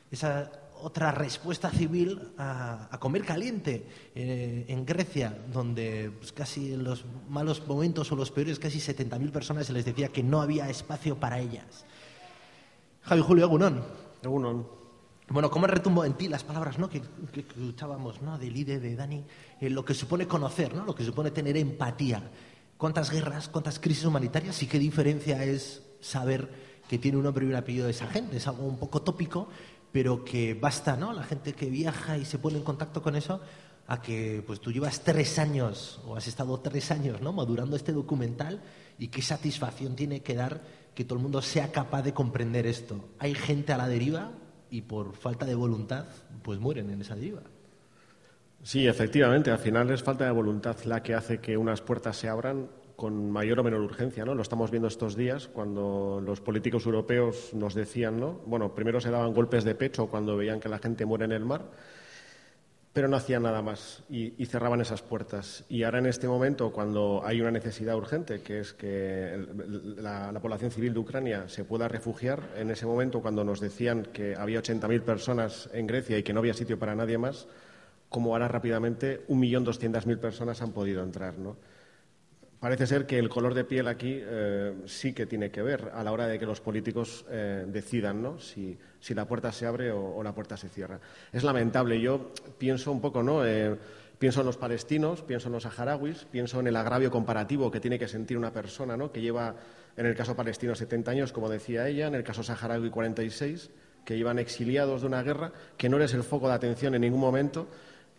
esa 0.09 0.49
otra 0.81 1.11
respuesta 1.11 1.69
civil 1.71 2.31
a, 2.37 2.87
a 2.89 2.97
comer 3.01 3.25
caliente 3.25 3.85
eh, 4.15 4.63
en 4.69 4.85
Grecia, 4.85 5.37
donde 5.51 6.09
pues, 6.17 6.31
casi 6.31 6.71
en 6.71 6.85
los 6.85 7.03
malos 7.27 7.67
momentos 7.67 8.09
o 8.13 8.15
los 8.15 8.31
peores, 8.31 8.59
casi 8.59 8.79
70.000 8.79 9.29
personas 9.31 9.67
se 9.67 9.73
les 9.73 9.83
decía 9.83 10.07
que 10.07 10.23
no 10.23 10.41
había 10.41 10.69
espacio 10.69 11.17
para 11.19 11.39
ellas. 11.39 11.83
Javi 13.01 13.21
Julio 13.21 13.43
Agunón. 13.43 13.83
Agunón. 14.23 14.74
Bueno, 15.27 15.49
¿cómo 15.49 15.65
retumbo 15.65 16.05
en 16.05 16.13
ti 16.13 16.27
las 16.27 16.43
palabras 16.43 16.77
¿no? 16.77 16.87
que, 16.87 17.01
que, 17.33 17.39
escuchábamos 17.39 18.21
¿no? 18.21 18.37
de 18.37 18.51
Lide, 18.51 18.79
de 18.79 18.95
Dani? 18.95 19.23
Eh, 19.59 19.69
lo 19.71 19.83
que 19.83 19.95
supone 19.95 20.27
conocer, 20.27 20.75
¿no? 20.75 20.85
lo 20.85 20.93
que 20.93 21.03
supone 21.03 21.31
tener 21.31 21.57
empatía 21.57 22.21
cuántas 22.77 23.09
guerras, 23.09 23.49
cuántas 23.49 23.79
crisis 23.79 24.05
humanitarias 24.05 24.61
y 24.61 24.67
qué 24.67 24.77
diferencia 24.77 25.43
es 25.43 25.81
saber 25.99 26.49
que 26.87 26.99
tiene 26.99 27.17
un 27.17 27.23
nombre 27.23 27.45
y 27.45 27.49
un 27.49 27.55
apellido 27.55 27.85
de 27.85 27.91
esa 27.91 28.07
gente. 28.07 28.37
Es 28.37 28.47
algo 28.47 28.65
un 28.65 28.77
poco 28.77 29.01
tópico, 29.01 29.49
pero 29.91 30.23
que 30.23 30.53
basta, 30.53 30.95
¿no? 30.95 31.11
La 31.11 31.23
gente 31.23 31.53
que 31.53 31.71
viaja 31.71 32.17
y 32.17 32.25
se 32.25 32.37
pone 32.37 32.57
en 32.57 32.63
contacto 32.63 33.01
con 33.01 33.15
eso, 33.15 33.41
a 33.87 34.01
que 34.01 34.43
pues 34.45 34.59
tú 34.59 34.71
llevas 34.71 35.01
tres 35.01 35.39
años 35.39 36.01
o 36.05 36.15
has 36.15 36.27
estado 36.27 36.59
tres 36.59 36.91
años, 36.91 37.21
¿no? 37.21 37.33
Madurando 37.33 37.75
este 37.75 37.93
documental 37.93 38.61
y 38.99 39.07
qué 39.07 39.21
satisfacción 39.21 39.95
tiene 39.95 40.21
que 40.21 40.35
dar 40.35 40.61
que 40.93 41.03
todo 41.03 41.17
el 41.17 41.23
mundo 41.23 41.41
sea 41.41 41.71
capaz 41.71 42.03
de 42.03 42.13
comprender 42.13 42.67
esto. 42.67 43.09
Hay 43.19 43.33
gente 43.33 43.73
a 43.73 43.77
la 43.77 43.87
deriva 43.87 44.31
y 44.75 44.81
por 44.81 45.15
falta 45.15 45.45
de 45.45 45.55
voluntad, 45.55 46.05
pues 46.43 46.59
mueren 46.59 46.89
en 46.89 46.99
esa 46.99 47.15
deriva. 47.15 47.41
Sí, 48.61 48.85
efectivamente. 48.85 49.49
Al 49.51 49.59
final 49.59 49.89
es 49.89 50.03
falta 50.03 50.25
de 50.25 50.31
voluntad 50.31 50.75
la 50.83 51.01
que 51.01 51.13
hace 51.13 51.39
que 51.39 51.55
unas 51.55 51.81
puertas 51.81 52.17
se 52.17 52.27
abran 52.27 52.67
con 52.97 53.31
mayor 53.31 53.59
o 53.59 53.63
menor 53.63 53.81
urgencia, 53.81 54.25
¿no? 54.25 54.35
Lo 54.35 54.41
estamos 54.41 54.71
viendo 54.71 54.89
estos 54.89 55.15
días 55.15 55.47
cuando 55.47 56.21
los 56.25 56.41
políticos 56.41 56.85
europeos 56.85 57.53
nos 57.53 57.73
decían, 57.73 58.19
¿no? 58.19 58.41
Bueno, 58.45 58.75
primero 58.75 58.99
se 58.99 59.11
daban 59.11 59.33
golpes 59.33 59.63
de 59.63 59.75
pecho 59.75 60.07
cuando 60.07 60.35
veían 60.35 60.59
que 60.59 60.67
la 60.67 60.79
gente 60.79 61.05
muere 61.05 61.23
en 61.23 61.31
el 61.31 61.45
mar, 61.45 61.61
pero 62.95 63.09
no 63.09 63.17
hacían 63.17 63.43
nada 63.43 63.61
más 63.61 64.03
y, 64.09 64.45
cerraban 64.45 64.79
esas 64.79 65.01
puertas. 65.01 65.65
Y 65.67 65.83
ahora 65.83 65.99
en 65.99 66.05
este 66.05 66.29
momento, 66.29 66.71
cuando 66.71 67.21
hay 67.25 67.41
una 67.41 67.51
necesidad 67.51 67.93
urgente, 67.97 68.39
que 68.39 68.61
es 68.61 68.71
que 68.71 69.37
la, 69.97 70.31
la 70.31 70.39
población 70.39 70.71
civil 70.71 70.93
de 70.93 70.99
Ucrania 70.99 71.49
se 71.49 71.65
pueda 71.65 71.89
refugiar, 71.89 72.53
en 72.55 72.71
ese 72.71 72.85
momento 72.85 73.21
cuando 73.21 73.43
nos 73.43 73.59
decían 73.59 74.07
que 74.13 74.33
había 74.37 74.61
80.000 74.61 75.01
personas 75.01 75.69
en 75.73 75.87
Grecia 75.87 76.17
y 76.17 76.23
que 76.23 76.31
no 76.31 76.39
había 76.39 76.53
sitio 76.53 76.79
para 76.79 76.95
nadie 76.95 77.17
más, 77.17 77.49
como 78.07 78.31
ahora 78.31 78.47
rápidamente 78.47 79.27
1.200.000 79.27 80.17
personas 80.17 80.61
han 80.61 80.71
podido 80.71 81.03
entrar. 81.03 81.37
¿no? 81.37 81.57
Parece 82.59 82.87
ser 82.87 83.05
que 83.05 83.19
el 83.19 83.29
color 83.29 83.53
de 83.53 83.63
piel 83.63 83.87
aquí 83.87 84.17
eh, 84.19 84.73
sí 84.85 85.13
que 85.13 85.25
tiene 85.25 85.51
que 85.51 85.61
ver 85.61 85.91
a 85.93 86.03
la 86.03 86.11
hora 86.11 86.27
de 86.27 86.39
que 86.39 86.45
los 86.45 86.61
políticos 86.61 87.25
eh, 87.29 87.65
decidan 87.67 88.21
¿no? 88.21 88.39
si, 88.39 88.77
la 89.09 89.27
puerta 89.27 89.51
se 89.51 89.65
abre 89.65 89.91
o, 89.91 90.15
o, 90.15 90.23
la 90.23 90.33
puerta 90.33 90.57
se 90.57 90.69
cierra. 90.69 90.99
Es 91.31 91.43
lamentable. 91.43 91.99
Yo 91.99 92.31
pienso 92.57 92.91
un 92.91 93.01
poco, 93.01 93.21
¿no? 93.21 93.45
Eh, 93.45 93.75
pienso 94.17 94.39
en 94.39 94.47
los 94.47 94.57
palestinos, 94.57 95.21
pienso 95.21 95.47
en 95.47 95.53
los 95.53 95.63
saharauis, 95.63 96.25
pienso 96.25 96.59
en 96.59 96.67
el 96.67 96.75
agravio 96.75 97.11
comparativo 97.11 97.69
que 97.69 97.79
tiene 97.79 97.99
que 97.99 98.07
sentir 98.07 98.37
una 98.37 98.51
persona 98.51 98.95
¿no? 98.95 99.11
que 99.11 99.21
lleva, 99.21 99.55
en 99.97 100.05
el 100.05 100.15
caso 100.15 100.35
palestino, 100.35 100.75
70 100.75 101.11
años, 101.11 101.31
como 101.31 101.49
decía 101.49 101.87
ella, 101.87 102.07
en 102.07 102.15
el 102.15 102.23
caso 102.23 102.41
saharaui, 102.41 102.89
46, 102.89 103.69
que 104.05 104.17
llevan 104.17 104.39
exiliados 104.39 105.01
de 105.01 105.07
una 105.07 105.23
guerra, 105.23 105.51
que 105.77 105.89
no 105.89 105.97
eres 105.97 106.13
el 106.13 106.23
foco 106.23 106.47
de 106.47 106.53
atención 106.53 106.95
en 106.95 107.01
ningún 107.01 107.19
momento 107.19 107.67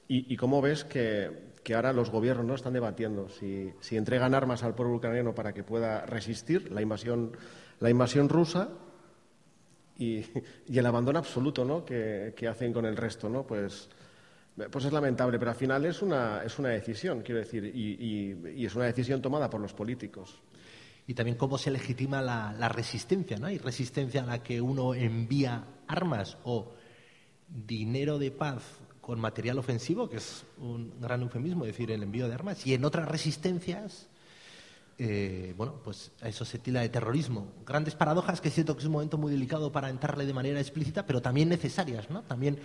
y, 0.08 0.32
y 0.32 0.36
cómo 0.36 0.60
ves 0.60 0.84
que, 0.84 1.30
que, 1.66 1.74
ahora 1.74 1.92
los 1.92 2.10
gobiernos 2.10 2.46
¿no? 2.46 2.54
están 2.54 2.74
debatiendo 2.74 3.28
si, 3.28 3.72
si, 3.80 3.96
entregan 3.96 4.34
armas 4.34 4.62
al 4.62 4.76
pueblo 4.76 4.94
ucraniano 4.94 5.34
para 5.34 5.52
que 5.52 5.64
pueda 5.64 6.06
resistir 6.06 6.70
la 6.70 6.80
invasión, 6.80 7.36
la 7.80 7.90
invasión 7.90 8.28
rusa 8.28 8.68
y, 9.98 10.18
y, 10.68 10.78
el 10.78 10.86
abandono 10.86 11.18
absoluto 11.18 11.64
¿no? 11.64 11.84
que, 11.84 12.34
que, 12.36 12.46
hacen 12.46 12.72
con 12.72 12.86
el 12.86 12.96
resto. 12.96 13.28
¿no? 13.28 13.44
Pues, 13.44 13.88
pues 14.70 14.84
es 14.84 14.92
lamentable, 14.92 15.40
pero 15.40 15.50
al 15.50 15.56
final 15.56 15.84
es 15.86 16.02
una, 16.02 16.44
es 16.44 16.56
una 16.60 16.68
decisión, 16.68 17.22
quiero 17.22 17.40
decir, 17.40 17.64
y, 17.64 18.38
y, 18.54 18.64
es 18.64 18.76
una 18.76 18.84
decisión 18.84 19.20
tomada 19.20 19.50
por 19.50 19.60
los 19.60 19.74
políticos. 19.74 20.40
Y 21.08 21.14
también 21.14 21.36
cómo 21.36 21.58
se 21.58 21.72
legitima 21.72 22.22
la, 22.22 22.54
la 22.56 22.68
resistencia, 22.68 23.38
¿no? 23.38 23.46
Hay 23.46 23.58
resistencia 23.58 24.22
a 24.22 24.26
la 24.26 24.42
que 24.42 24.60
uno 24.60 24.94
envía 24.94 25.64
armas 25.88 26.38
o 26.44 26.74
dinero 27.48 28.18
de 28.18 28.30
paz 28.30 28.80
con 29.06 29.20
material 29.20 29.56
ofensivo, 29.56 30.10
que 30.10 30.16
es 30.16 30.42
un 30.58 30.92
gran 31.00 31.22
eufemismo, 31.22 31.64
es 31.64 31.70
decir, 31.70 31.92
el 31.92 32.02
envío 32.02 32.26
de 32.26 32.34
armas, 32.34 32.66
y 32.66 32.74
en 32.74 32.84
otras 32.84 33.06
resistencias, 33.06 34.08
eh, 34.98 35.54
bueno, 35.56 35.74
pues 35.84 36.10
a 36.22 36.28
eso 36.28 36.44
se 36.44 36.58
tila 36.58 36.80
de 36.80 36.88
terrorismo. 36.88 37.52
Grandes 37.64 37.94
paradojas 37.94 38.40
que 38.40 38.50
siento 38.50 38.74
que 38.74 38.80
es 38.80 38.86
un 38.86 38.90
momento 38.90 39.16
muy 39.16 39.30
delicado 39.30 39.70
para 39.70 39.90
entrarle 39.90 40.26
de 40.26 40.34
manera 40.34 40.58
explícita, 40.58 41.06
pero 41.06 41.22
también 41.22 41.48
necesarias, 41.48 42.10
¿no? 42.10 42.22
También 42.22 42.58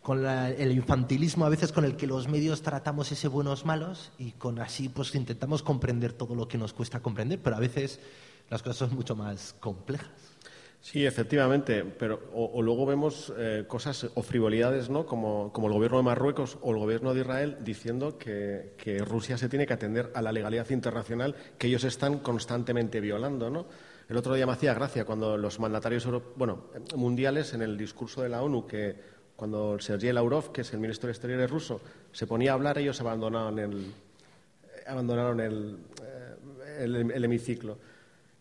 con 0.00 0.22
la, 0.22 0.48
el 0.48 0.72
infantilismo 0.72 1.44
a 1.44 1.50
veces 1.50 1.70
con 1.70 1.84
el 1.84 1.96
que 1.96 2.06
los 2.06 2.28
medios 2.28 2.62
tratamos 2.62 3.12
ese 3.12 3.28
buenos 3.28 3.66
malos 3.66 4.10
y 4.18 4.30
con 4.32 4.60
así 4.60 4.88
pues 4.88 5.14
intentamos 5.14 5.62
comprender 5.62 6.14
todo 6.14 6.34
lo 6.34 6.48
que 6.48 6.56
nos 6.56 6.72
cuesta 6.72 7.00
comprender, 7.00 7.42
pero 7.42 7.56
a 7.56 7.60
veces 7.60 8.00
las 8.48 8.62
cosas 8.62 8.78
son 8.88 8.94
mucho 8.94 9.16
más 9.16 9.54
complejas. 9.60 10.08
Sí, 10.84 11.06
efectivamente, 11.06 11.82
pero 11.82 12.28
o, 12.34 12.60
luego 12.60 12.84
vemos 12.84 13.32
eh, 13.38 13.64
cosas 13.66 14.06
o 14.12 14.22
frivolidades, 14.22 14.90
¿no? 14.90 15.06
Como, 15.06 15.50
el 15.56 15.72
gobierno 15.72 15.96
de 15.96 16.02
Marruecos 16.02 16.58
o 16.60 16.72
el 16.72 16.76
gobierno 16.76 17.14
de 17.14 17.22
Israel 17.22 17.56
diciendo 17.64 18.18
que, 18.18 18.74
que, 18.76 18.98
Rusia 18.98 19.38
se 19.38 19.48
tiene 19.48 19.66
que 19.66 19.72
atender 19.72 20.10
a 20.14 20.20
la 20.20 20.30
legalidad 20.30 20.68
internacional 20.68 21.36
que 21.56 21.68
ellos 21.68 21.84
están 21.84 22.18
constantemente 22.18 23.00
violando, 23.00 23.48
¿no? 23.48 23.64
El 24.10 24.18
otro 24.18 24.34
día 24.34 24.44
me 24.44 24.52
hacía 24.52 24.74
gracia 24.74 25.06
cuando 25.06 25.38
los 25.38 25.58
mandatarios 25.58 26.06
bueno, 26.36 26.66
mundiales 26.94 27.54
en 27.54 27.62
el 27.62 27.78
discurso 27.78 28.20
de 28.20 28.28
la 28.28 28.42
ONU 28.42 28.66
que 28.66 28.94
cuando 29.36 29.78
Sergei 29.80 30.12
Lavrov, 30.12 30.52
que 30.52 30.60
es 30.60 30.72
el 30.74 30.80
ministro 30.80 31.06
de 31.06 31.12
Exteriores 31.12 31.50
ruso, 31.50 31.80
se 32.12 32.26
ponía 32.26 32.50
a 32.50 32.54
hablar, 32.56 32.76
ellos 32.76 33.00
abandonaron 33.00 33.58
el, 33.58 33.90
abandonaron 34.86 35.40
el, 35.40 35.78
eh, 36.02 36.84
el, 36.84 37.10
el 37.10 37.24
hemiciclo. 37.24 37.78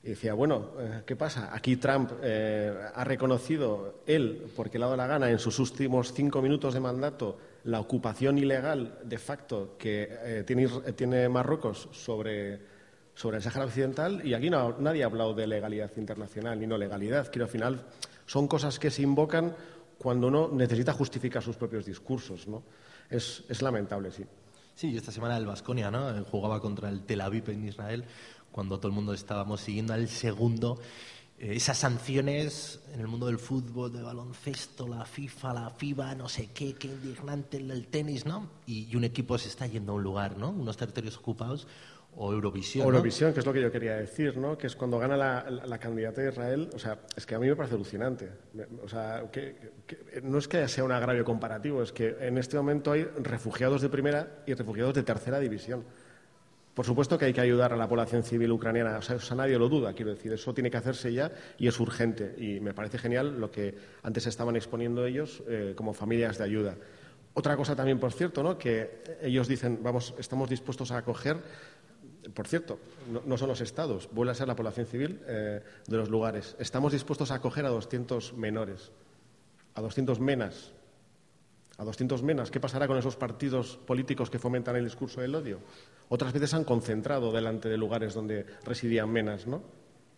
Y 0.04 0.10
decía, 0.10 0.34
bueno, 0.34 0.72
eh, 0.78 1.04
¿qué 1.06 1.16
pasa? 1.16 1.49
Aquí 1.54 1.78
Trump 1.78 2.12
eh, 2.22 2.74
ha 2.93 3.04
reconocido 3.06 4.01
él, 4.06 4.51
porque 4.54 4.78
le 4.78 4.84
ha 4.84 4.88
dado 4.88 4.97
la 4.97 5.08
gana, 5.08 5.32
en 5.32 5.39
sus 5.39 5.60
últimos 5.60 6.12
cinco 6.14 6.41
minutos 6.41 6.74
de 6.74 6.82
mandato, 6.82 7.38
la 7.64 7.80
ocupación 7.80 8.38
ilegal 8.38 8.99
de 9.06 9.18
facto 9.18 9.78
que 9.78 10.10
eh, 10.12 10.43
tiene, 10.45 10.68
tiene, 10.95 11.30
Marruecos 11.30 11.88
sobre, 11.93 12.60
sobre 13.16 13.38
el 13.38 13.43
Sáhara 13.43 13.66
Occidental 13.66 14.28
y 14.28 14.34
aquí 14.34 14.49
no, 14.49 14.76
nadie 14.78 15.04
ha 15.04 15.06
hablado 15.06 15.34
de 15.34 15.47
legalidad 15.47 15.91
internacional 15.95 16.60
ni 16.60 16.68
no 16.68 16.78
legalidad. 16.78 17.32
Quiero 17.32 17.45
al 17.45 17.51
final 17.51 17.86
son 18.26 18.49
cosas 18.49 18.80
que 18.80 18.91
se 18.91 19.04
invocan 19.04 19.56
cuando 19.97 20.28
uno 20.28 20.49
necesita 20.51 20.91
justificar 20.91 21.41
sus 21.41 21.56
propios 21.56 21.86
discursos. 21.86 22.45
¿no? 22.45 22.64
Es, 23.10 23.45
es 23.47 23.62
lamentable, 23.62 24.12
sí. 24.12 24.26
Sí, 24.76 24.97
esta 24.97 25.12
semana 25.12 25.38
el 25.38 25.45
Vasconia 25.45 25.91
¿no? 25.91 26.26
jugaba 26.26 26.60
contra 26.60 26.89
el 26.89 27.06
Tel 27.06 27.22
Aviv 27.22 27.49
en 27.51 27.68
Israel 27.68 28.04
cuando 28.54 28.78
todo 28.78 28.88
el 28.88 28.93
mundo 28.93 29.14
estábamos 29.14 29.60
siguiendo 29.60 29.93
al 29.93 30.08
segundo 30.08 30.80
eh, 31.39 31.56
esas 31.56 31.80
sanciones 31.80 32.80
en 32.93 33.01
el 33.01 33.08
mundo 33.08 33.26
del 33.26 33.39
fútbol, 33.39 33.91
del 33.91 34.04
baloncesto, 34.04 34.88
la 34.88 35.04
FIFA, 35.04 35.54
la 35.54 35.70
FIBA, 35.72 36.16
no 36.16 36.30
sé 36.30 36.51
qué, 36.54 36.76
qué 36.76 36.88
indignante 36.88 37.58
el, 37.58 37.88
tenis, 37.88 38.26
¿no? 38.26 38.49
Y, 38.68 38.95
un 38.95 39.04
equipo 39.04 39.38
se 39.38 39.49
está 39.49 39.66
yendo 39.68 39.91
a 39.91 39.95
un 39.95 40.04
lugar, 40.04 40.38
¿no? 40.38 40.51
Unos 40.51 40.78
territorios 40.78 41.18
ocupados, 41.18 41.68
o 42.16 42.32
Eurovisión. 42.32 42.86
Eurovisión, 42.86 43.34
que 43.34 43.39
es 43.39 43.45
lo 43.45 43.51
que 43.51 43.62
yo 43.62 43.72
quería 43.72 43.95
decir, 43.95 44.38
¿no? 44.38 44.56
Que 44.56 44.68
es 44.68 44.76
cuando 44.76 44.99
gana 44.99 45.18
la, 45.18 45.49
la, 45.49 45.80
candidata 45.80 46.22
de 46.22 46.30
Israel. 46.30 46.70
O 46.76 46.78
sea, 46.78 46.99
es 47.16 47.26
que 47.26 47.34
a 47.34 47.39
mí 47.39 47.47
me 47.47 47.56
parece 47.56 47.74
alucinante. 47.74 48.30
O 48.84 48.88
sea, 48.88 49.24
que, 49.32 49.56
no 50.22 50.38
es 50.38 50.47
que 50.47 50.68
sea 50.68 50.84
un 50.84 50.91
agravio 50.91 51.26
comparativo, 51.26 51.82
es 51.82 51.91
que 51.91 52.16
en 52.20 52.38
este 52.38 52.56
momento 52.56 52.91
hay 52.91 53.04
refugiados 53.04 53.82
de 53.82 53.89
primera 53.89 54.43
y 54.45 54.54
refugiados 54.54 54.93
de 54.93 55.01
tercera 55.01 55.39
división. 55.39 55.84
Por 56.74 56.86
supuesto 56.86 57.18
que 57.20 57.26
hay 57.26 57.34
que 57.34 57.42
ayudar 57.42 57.72
a 57.72 57.78
la 57.78 57.88
población 57.88 58.24
civil 58.24 58.52
ucraniana, 58.52 58.98
o 58.98 59.02
sea, 59.02 59.18
eso 59.18 59.36
nadie 59.36 59.60
lo 59.60 59.70
duda, 59.70 59.94
quiero 59.94 60.12
decir, 60.12 60.34
eso 60.34 60.54
tiene 60.54 60.72
que 60.72 60.78
hacerse 60.78 61.14
ya 61.14 61.32
y 61.60 61.68
es 61.68 61.80
urgente. 61.80 62.34
Y 62.38 62.60
me 62.60 62.74
parece 62.74 62.98
genial 62.98 63.40
lo 63.40 63.52
que 63.52 63.76
antes 64.02 64.26
estaban 64.26 64.56
exponiendo 64.56 65.06
ellos 65.06 65.44
eh, 65.48 65.74
como 65.76 65.94
familias 65.94 66.40
de 66.40 66.46
ayuda. 66.46 66.76
Otra 67.36 67.56
cosa 67.58 67.76
también, 67.76 68.00
por 68.00 68.12
cierto, 68.12 68.42
¿no? 68.42 68.58
que 68.58 69.04
ellos 69.22 69.48
dicen, 69.48 69.80
vamos, 69.84 70.16
estamos 70.18 70.50
dispuestos 70.50 70.92
a 70.92 70.98
acoger 70.98 71.38
por 72.34 72.48
cierto, 72.48 72.80
no, 73.26 73.38
son 73.38 73.50
los 73.50 73.62
estados, 73.62 74.10
vuelve 74.12 74.32
a 74.32 74.36
ser 74.36 74.48
la 74.48 74.56
población 74.56 74.86
civil 74.86 75.22
eh, 75.28 75.62
de 75.88 75.98
los 75.98 76.10
lugares. 76.10 76.56
Estamos 76.58 76.94
dispuestos 76.94 77.32
a 77.32 77.36
acoger 77.36 77.66
a 77.66 77.70
200 77.70 78.34
menores, 78.34 78.92
a 79.76 79.82
200 79.82 80.20
menas. 80.20 80.72
A 81.78 81.84
200 81.84 82.22
menas, 82.22 82.52
¿qué 82.52 82.60
pasará 82.60 82.88
con 82.88 82.98
esos 82.98 83.16
partidos 83.16 83.78
políticos 83.78 84.30
que 84.30 84.38
fomentan 84.38 84.76
el 84.76 84.84
discurso 84.84 85.22
del 85.22 85.34
odio? 85.34 85.60
Otras 86.10 86.32
veces 86.32 86.54
han 86.54 86.64
concentrado 86.64 87.32
delante 87.32 87.68
de 87.68 87.78
lugares 87.78 88.14
donde 88.14 88.46
residían 88.64 89.10
menas, 89.10 89.48
¿no? 89.48 89.64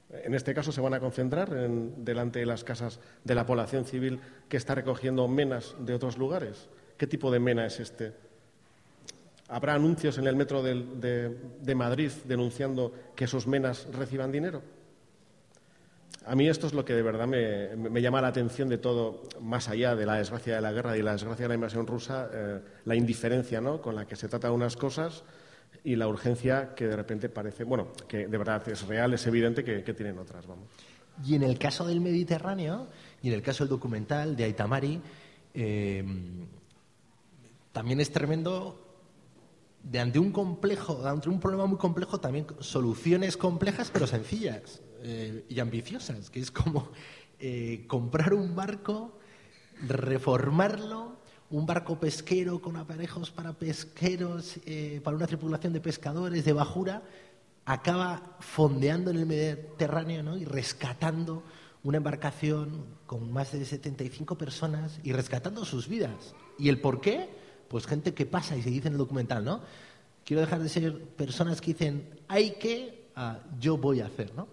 En 0.10 0.34
este 0.34 0.54
caso 0.54 0.72
se 0.72 0.82
van 0.82 0.94
a 0.94 1.00
concentrar 1.00 1.50
delante 1.50 2.40
de 2.40 2.46
las 2.46 2.64
casas 2.64 3.00
de 3.24 3.36
la 3.36 3.46
población 3.46 3.86
civil 3.86 4.20
que 4.48 4.58
está 4.58 4.76
recogiendo 4.76 5.28
menas 5.28 5.76
de 5.80 5.94
otros 5.94 6.18
lugares. 6.18 6.70
¿Qué 6.98 7.08
tipo 7.08 7.32
de 7.32 7.40
mena 7.40 7.66
es 7.66 7.80
este? 7.80 8.14
¿Habrá 9.48 9.76
anuncios 9.76 10.18
en 10.18 10.28
el 10.28 10.36
metro 10.36 10.64
de, 10.64 11.76
Madrid 11.76 12.12
denunciando 12.26 12.94
que 13.16 13.26
esos 13.26 13.48
menas 13.48 13.88
reciban 13.94 14.32
dinero? 14.32 14.62
A 16.28 16.36
mí 16.36 16.48
esto 16.48 16.66
es 16.66 16.74
lo 16.74 16.84
que 16.84 16.94
de 16.94 17.04
verdad 17.04 17.28
me, 17.28 18.02
llama 18.02 18.20
la 18.20 18.30
atención 18.30 18.68
de 18.68 18.80
todo, 18.80 19.24
más 19.42 19.70
allá 19.70 19.96
de 19.96 20.08
la 20.08 20.16
desgracia 20.16 20.56
de 20.56 20.62
la 20.62 20.72
guerra 20.72 20.98
y 20.98 21.04
la 21.04 21.12
desgracia 21.12 21.44
de 21.44 21.50
la 21.50 21.56
invasión 21.56 21.86
rusa, 21.86 22.30
eh, 22.34 22.62
la 22.86 22.96
indiferencia 22.96 23.62
¿no? 23.62 23.80
con 23.80 23.96
la 23.96 24.08
que 24.08 24.16
se 24.16 24.28
tratan 24.28 24.52
unas 24.52 24.76
cosas 24.76 25.24
y 25.84 25.96
la 25.96 26.08
urgencia 26.08 26.74
que 26.74 26.88
de 26.88 26.96
repente 26.96 27.30
parece, 27.30 27.64
bueno, 27.64 27.90
que 28.08 28.28
de 28.28 28.38
verdad 28.38 28.68
es 28.68 28.88
real, 28.88 29.14
es 29.14 29.28
evidente 29.28 29.64
que, 29.64 29.94
tienen 29.94 30.18
otras. 30.18 30.48
Vamos. 30.48 30.68
Y 31.24 31.36
en 31.36 31.44
el 31.44 31.60
caso 31.60 31.86
del 31.86 32.02
Mediterráneo 32.02 32.88
y 33.22 33.28
en 33.28 33.36
el 33.36 33.44
caso 33.44 33.64
del 33.64 33.70
documental 33.70 34.36
de 34.36 34.46
Aitamari, 34.46 35.00
eh, 35.54 36.04
también 37.72 38.00
es 38.00 38.12
tremendo 38.12 38.82
de 39.84 40.00
ante 40.00 40.18
un 40.18 40.32
complejo, 40.32 41.06
ante 41.06 41.30
un 41.30 41.40
problema 41.40 41.68
muy 41.68 41.78
complejo, 41.78 42.20
también 42.20 42.48
soluciones 42.60 43.38
complejas 43.38 43.92
pero 43.94 44.08
sencillas 44.08 44.82
eh, 45.02 45.46
y 45.50 45.60
ambiciosas, 45.60 46.30
que 46.30 46.40
es 46.40 46.52
como 46.52 46.92
eh, 47.40 47.86
comprar 47.88 48.34
un 48.34 48.56
barco, 48.56 49.18
reformarlo, 49.88 51.18
un 51.50 51.66
barco 51.66 52.00
pesquero 52.00 52.62
con 52.62 52.78
aparejos 52.78 53.32
para 53.32 53.54
pesqueros, 53.54 54.60
eh, 54.66 55.02
para 55.04 55.18
una 55.18 55.28
tripulación 55.28 55.74
de 55.74 55.82
pescadores 55.82 56.46
de 56.46 56.54
bajura, 56.54 57.04
acaba 57.66 58.38
fondeando 58.40 59.12
en 59.12 59.18
el 59.18 59.26
Mediterráneo 59.26 60.24
¿no? 60.24 60.38
y 60.38 60.46
rescatando 60.46 61.44
una 61.84 61.98
embarcación 61.98 62.86
con 63.06 63.32
más 63.32 63.52
de 63.52 63.64
75 63.64 64.38
personas 64.38 65.00
y 65.04 65.12
rescatando 65.12 65.66
sus 65.66 65.88
vidas. 65.88 66.34
¿Y 66.58 66.70
el 66.70 66.82
por 66.82 67.02
qué? 67.02 67.30
pues 67.68 67.88
gente 67.88 68.14
que 68.14 68.26
pasa 68.26 68.56
y 68.56 68.62
se 68.62 68.70
dice 68.70 68.88
en 68.88 68.94
el 68.94 68.98
documental, 68.98 69.44
¿no? 69.44 69.62
Quiero 70.24 70.42
dejar 70.42 70.62
de 70.62 70.70
ser 70.70 71.00
personas 71.10 71.62
que 71.62 71.74
dicen, 71.74 72.22
hay 72.28 72.52
que, 72.52 73.10
yo 73.60 73.78
voy 73.78 74.02
a 74.02 74.08
hacer, 74.08 74.34
¿no? 74.36 74.48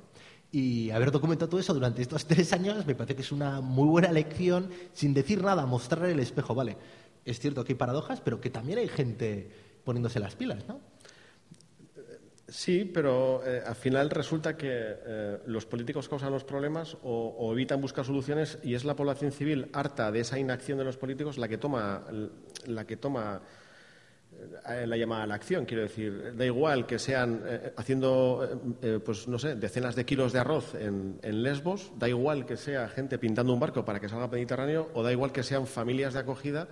Y 0.52 0.90
haber 0.90 1.10
documentado 1.10 1.48
todo 1.48 1.60
eso 1.60 1.72
durante 1.72 2.02
estos 2.02 2.26
tres 2.28 2.52
años 2.52 2.86
me 2.86 2.94
parece 2.94 3.16
que 3.16 3.22
es 3.22 3.32
una 3.32 3.60
muy 3.62 3.88
buena 3.88 4.12
lección, 4.12 4.70
sin 4.92 5.14
decir 5.14 5.42
nada, 5.42 5.64
mostrar 5.66 6.04
el 6.04 6.20
espejo, 6.20 6.54
¿vale? 6.54 6.76
Es 7.24 7.40
cierto 7.40 7.64
que 7.64 7.72
hay 7.72 7.78
paradojas, 7.78 8.20
pero 8.20 8.40
que 8.40 8.50
también 8.50 8.78
hay 8.78 8.88
gente 8.88 9.50
poniéndose 9.84 10.20
las 10.20 10.36
pilas, 10.36 10.68
¿no? 10.68 10.80
Sí, 12.52 12.84
pero 12.84 13.42
eh, 13.46 13.62
al 13.64 13.76
final 13.76 14.10
resulta 14.10 14.58
que 14.58 14.68
eh, 14.70 15.38
los 15.46 15.64
políticos 15.64 16.06
causan 16.06 16.32
los 16.32 16.44
problemas 16.44 16.98
o, 17.02 17.50
evitan 17.50 17.80
buscar 17.80 18.04
soluciones 18.04 18.58
y 18.62 18.74
es 18.74 18.84
la 18.84 18.94
población 18.94 19.32
civil 19.32 19.70
harta 19.72 20.12
de 20.12 20.20
esa 20.20 20.38
inacción 20.38 20.76
de 20.76 20.84
los 20.84 20.98
políticos 20.98 21.38
la 21.38 21.48
que 21.48 21.56
toma, 21.56 22.04
la 22.66 22.86
que 22.86 22.98
toma 22.98 23.40
la 24.86 24.96
llamada 24.96 25.24
a 25.24 25.26
la 25.26 25.34
acción. 25.34 25.64
Quiero 25.64 25.82
decir, 25.82 26.34
da 26.36 26.44
igual 26.44 26.86
que 26.86 26.98
sean 26.98 27.42
haciendo, 27.76 28.60
pues 29.04 29.28
no 29.28 29.38
sé, 29.38 29.54
decenas 29.54 29.94
de 29.94 30.04
kilos 30.04 30.32
de 30.32 30.38
arroz 30.38 30.74
en, 30.74 31.42
Lesbos, 31.42 31.92
da 31.98 32.08
igual 32.08 32.46
que 32.46 32.56
sea 32.56 32.88
gente 32.88 33.18
pintando 33.18 33.52
un 33.52 33.60
barco 33.60 33.84
para 33.84 34.00
que 34.00 34.08
salga 34.08 34.24
al 34.24 34.30
Mediterráneo 34.30 34.90
o 34.94 35.02
da 35.02 35.12
igual 35.12 35.32
que 35.32 35.42
sean 35.42 35.66
familias 35.66 36.14
de 36.14 36.20
acogida 36.20 36.68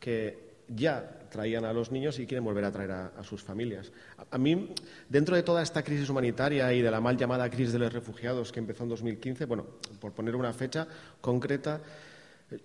que 0.00 0.54
ya 0.68 1.28
traían 1.30 1.64
a 1.64 1.72
los 1.72 1.90
niños 1.90 2.18
y 2.18 2.26
quieren 2.26 2.44
volver 2.44 2.64
a 2.64 2.70
traer 2.70 2.92
a, 2.92 3.22
sus 3.22 3.42
familias. 3.42 3.92
A, 4.30 4.38
mí, 4.38 4.72
dentro 5.08 5.34
de 5.34 5.42
toda 5.42 5.62
esta 5.62 5.82
crisis 5.82 6.08
humanitaria 6.08 6.72
y 6.72 6.80
de 6.80 6.90
la 6.90 7.00
mal 7.00 7.16
llamada 7.16 7.50
crisis 7.50 7.72
de 7.72 7.80
los 7.80 7.92
refugiados 7.92 8.52
que 8.52 8.60
empezó 8.60 8.84
en 8.84 8.90
2015, 8.90 9.44
bueno, 9.46 9.66
por 10.00 10.12
poner 10.12 10.36
una 10.36 10.52
fecha 10.52 10.86
concreta, 11.20 11.80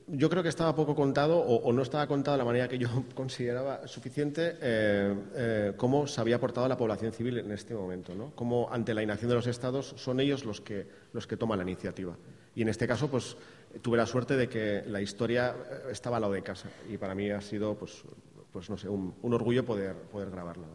yo 0.08 0.30
creo 0.30 0.44
que 0.44 0.50
estaba 0.50 0.76
poco 0.76 0.94
contado 0.94 1.40
o, 1.40 1.72
no 1.72 1.82
estaba 1.82 2.06
contado 2.08 2.36
de 2.36 2.40
la 2.40 2.46
manera 2.46 2.68
que 2.68 2.78
yo 2.78 2.90
consideraba 3.16 3.88
suficiente 3.88 4.58
eh, 4.62 5.16
eh, 5.36 5.74
cómo 5.78 6.06
se 6.08 6.20
había 6.22 6.40
portado 6.40 6.68
la 6.68 6.78
población 6.78 7.12
civil 7.14 7.40
en 7.40 7.52
este 7.52 7.74
momento, 7.74 8.14
¿no? 8.14 8.32
Cómo 8.36 8.70
ante 8.72 8.94
la 8.94 9.02
inacción 9.02 9.30
de 9.30 9.36
los 9.36 9.48
Estados 9.48 9.94
son 9.98 10.20
ellos 10.20 10.46
los 10.46 10.62
que, 10.62 10.88
los 11.14 11.28
que 11.28 11.38
toman 11.38 11.60
la 11.60 11.64
iniciativa. 11.64 12.16
Y 12.56 12.62
en 12.62 12.70
este 12.70 12.88
caso, 12.88 13.10
pues 13.10 13.38
tuve 13.82 13.98
la 13.98 14.06
suerte 14.06 14.36
de 14.36 14.50
que 14.50 14.84
la 14.88 15.02
historia 15.02 15.56
eh, 15.56 15.92
estaba 15.92 16.18
al 16.18 16.22
lado 16.22 16.34
de 16.34 16.44
casa 16.44 16.70
y 16.90 16.98
para 16.98 17.16
mí 17.16 17.30
ha 17.30 17.42
sido, 17.42 17.76
pues, 17.76 18.04
pues 18.52 18.70
no 18.70 18.78
sé, 18.78 18.90
un, 18.90 19.16
orgullo 19.22 19.66
poder, 19.66 19.96
poder 19.96 20.30
grabarla. 20.30 20.68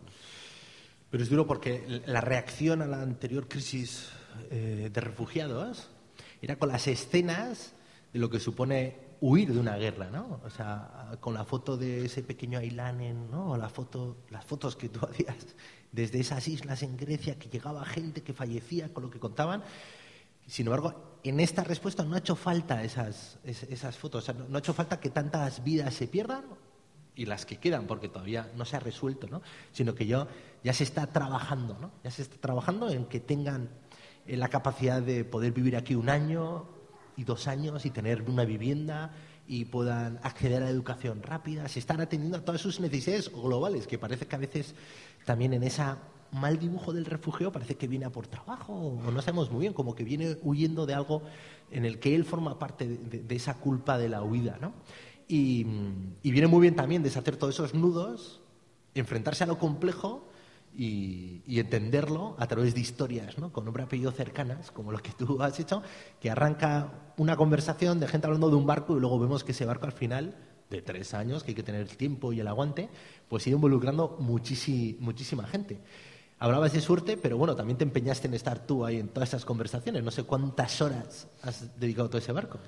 Pero 1.11 1.23
es 1.23 1.29
duro 1.29 1.47
porque 1.47 2.03
la 2.07 2.21
reacción 2.21 2.83
a 2.83 2.87
la 2.87 3.01
anterior 3.03 3.47
crisis 3.47 4.11
de 4.51 5.01
refugiados 5.01 5.89
era 6.43 6.57
con 6.57 6.71
las 6.71 6.89
escenas 6.89 7.75
de 8.15 8.21
lo 8.21 8.31
que 8.31 8.39
supone 8.39 8.97
huir 9.21 9.53
de 9.53 9.59
una 9.59 9.77
guerra, 9.77 10.09
¿no? 10.09 10.41
O 10.45 10.49
sea, 10.49 11.19
con 11.19 11.35
la 11.35 11.45
foto 11.45 11.77
de 11.77 12.05
ese 12.05 12.23
pequeño 12.23 12.61
Ailán, 12.61 13.29
¿no? 13.29 13.51
O 13.51 13.57
la 13.57 13.69
foto, 13.69 14.19
las 14.31 14.45
fotos 14.45 14.77
que 14.77 14.89
tú 14.89 15.05
hacías 15.11 15.37
desde 15.91 16.21
esas 16.21 16.47
islas 16.47 16.85
en 16.85 16.97
Grecia 16.97 17.39
que 17.39 17.49
llegaba 17.49 17.85
gente 17.85 18.23
que 18.23 18.33
fallecía 18.33 18.95
con 18.95 19.03
lo 19.03 19.11
que 19.11 19.19
contaban. 19.19 19.65
Sin 20.47 20.67
embargo, 20.67 21.19
en 21.25 21.41
esta 21.41 21.65
respuesta 21.65 22.05
no 22.05 22.15
ha 22.15 22.19
hecho 22.19 22.37
falta 22.37 22.85
esas, 22.85 23.39
esas 23.45 23.99
fotos, 23.99 24.23
o 24.23 24.27
sea, 24.27 24.35
no 24.49 24.57
ha 24.57 24.61
hecho 24.61 24.75
falta 24.75 25.01
que 25.01 25.11
tantas 25.11 25.65
vidas 25.65 25.93
se 25.93 26.07
pierdan 26.07 26.45
y 27.17 27.27
las 27.27 27.47
que 27.47 27.57
quedan, 27.57 27.89
porque 27.89 28.09
todavía 28.09 28.53
no 28.57 28.65
se 28.65 28.77
ha 28.77 28.81
resuelto, 28.81 29.27
¿no? 29.27 29.43
sino 29.73 29.95
que 29.95 30.07
yo, 30.07 30.29
ya 30.62 30.73
se 30.73 30.85
está 30.85 31.09
trabajando, 31.09 31.79
¿no? 31.81 31.91
ya 32.05 32.11
se 32.11 32.23
está 32.23 32.37
trabajando 32.37 32.91
en 32.91 33.07
que 33.07 33.19
tengan 33.21 33.71
eh, 34.27 34.37
la 34.37 34.49
capacidad 34.49 35.03
de 35.03 35.25
poder 35.25 35.53
vivir 35.53 35.77
aquí 35.77 35.95
un 35.95 36.11
año 36.11 36.74
y 37.17 37.25
dos 37.25 37.47
años 37.49 37.85
y 37.87 37.91
tener 37.91 38.23
una 38.29 38.45
vivienda 38.45 39.12
y 39.47 39.67
puedan 39.67 40.19
acceder 40.23 40.62
a 40.62 40.67
la 40.67 40.71
educación 40.71 41.23
rápida, 41.23 41.69
se 41.69 41.79
están 41.79 42.01
atendiendo 42.01 42.39
a 42.39 42.41
todas 42.45 42.61
sus 42.61 42.81
necesidades 42.81 43.31
globales, 43.31 43.87
que 43.87 43.99
parece 43.99 44.27
que 44.27 44.37
a 44.37 44.39
veces 44.39 44.75
también 45.25 45.53
en 45.53 45.62
esa 45.62 45.99
mal 46.35 46.59
dibujo 46.59 46.93
del 46.93 47.05
refugio 47.05 47.53
parece 47.53 47.77
que 47.77 47.87
viene 47.87 48.11
por 48.11 48.27
trabajo 48.27 48.73
o 48.73 49.11
no 49.11 49.23
sabemos 49.23 49.51
muy 49.51 49.62
bien, 49.62 49.73
como 49.73 49.95
que 49.95 50.03
viene 50.03 50.37
huyendo 50.43 50.85
de 50.85 50.95
algo 50.95 51.23
en 51.71 51.85
el 51.85 51.99
que 52.01 52.15
él 52.15 52.25
forma 52.25 52.59
parte 52.59 52.87
de, 52.89 53.35
esa 53.35 53.55
culpa 53.55 53.99
de 53.99 54.09
la 54.09 54.23
huida, 54.23 54.59
¿no? 54.61 54.73
Y, 55.29 55.65
viene 56.23 56.47
muy 56.49 56.61
bien 56.61 56.75
también 56.75 57.03
deshacer 57.03 57.37
todos 57.37 57.55
esos 57.55 57.75
nudos, 57.75 58.41
enfrentarse 58.95 59.45
a 59.45 59.47
lo 59.47 59.59
complejo 59.59 60.27
y, 60.77 61.43
entenderlo 61.59 62.37
a 62.39 62.47
través 62.47 62.75
de 62.75 62.81
historias, 62.81 63.39
¿no? 63.39 63.53
con 63.53 63.64
nombre 63.64 63.83
apellido 63.85 64.12
cercanas, 64.12 64.70
como 64.70 64.93
lo 64.93 64.99
que 64.99 65.12
tú 65.12 65.41
has 65.43 65.59
hecho, 65.61 65.83
que 66.20 66.31
arranca 66.31 67.12
una 67.16 67.37
conversación 67.37 68.01
de 68.01 68.09
gente 68.09 68.27
hablando 68.27 68.51
de 68.51 68.57
un 68.57 68.66
barco 68.66 68.97
y 68.97 69.01
luego 69.01 69.18
vemos 69.18 69.45
que 69.45 69.53
ese 69.53 69.64
barco 69.64 69.87
al 69.87 69.93
final, 69.93 70.37
de 70.70 70.83
tres 70.83 71.14
años, 71.14 71.45
que 71.45 71.53
hay 71.53 71.55
que 71.55 71.62
tener 71.62 71.83
el 71.83 71.97
tiempo 71.97 72.33
y 72.33 72.41
el 72.41 72.49
aguante, 72.49 72.89
pues 73.29 73.43
sigue 73.43 73.55
involucrando 73.57 74.16
muchísima 74.18 75.47
gente. 75.47 75.81
Hablabas 76.39 76.72
de 76.72 76.81
suerte, 76.81 77.16
pero 77.16 77.39
bueno, 77.39 77.55
también 77.55 77.79
te 77.79 77.85
empeñaste 77.85 78.27
en 78.27 78.35
estar 78.35 78.66
tú 78.66 78.85
ahí 78.85 78.99
en 78.99 79.09
todas 79.09 79.31
esas 79.31 79.45
conversaciones. 79.45 80.03
No 80.03 80.11
sé 80.11 80.25
cuántas 80.25 80.81
horas 80.83 81.29
has 81.43 81.79
dedicado 81.79 82.07
a 82.07 82.11
todo 82.11 82.18
ese 82.18 82.33
barco. 82.33 82.59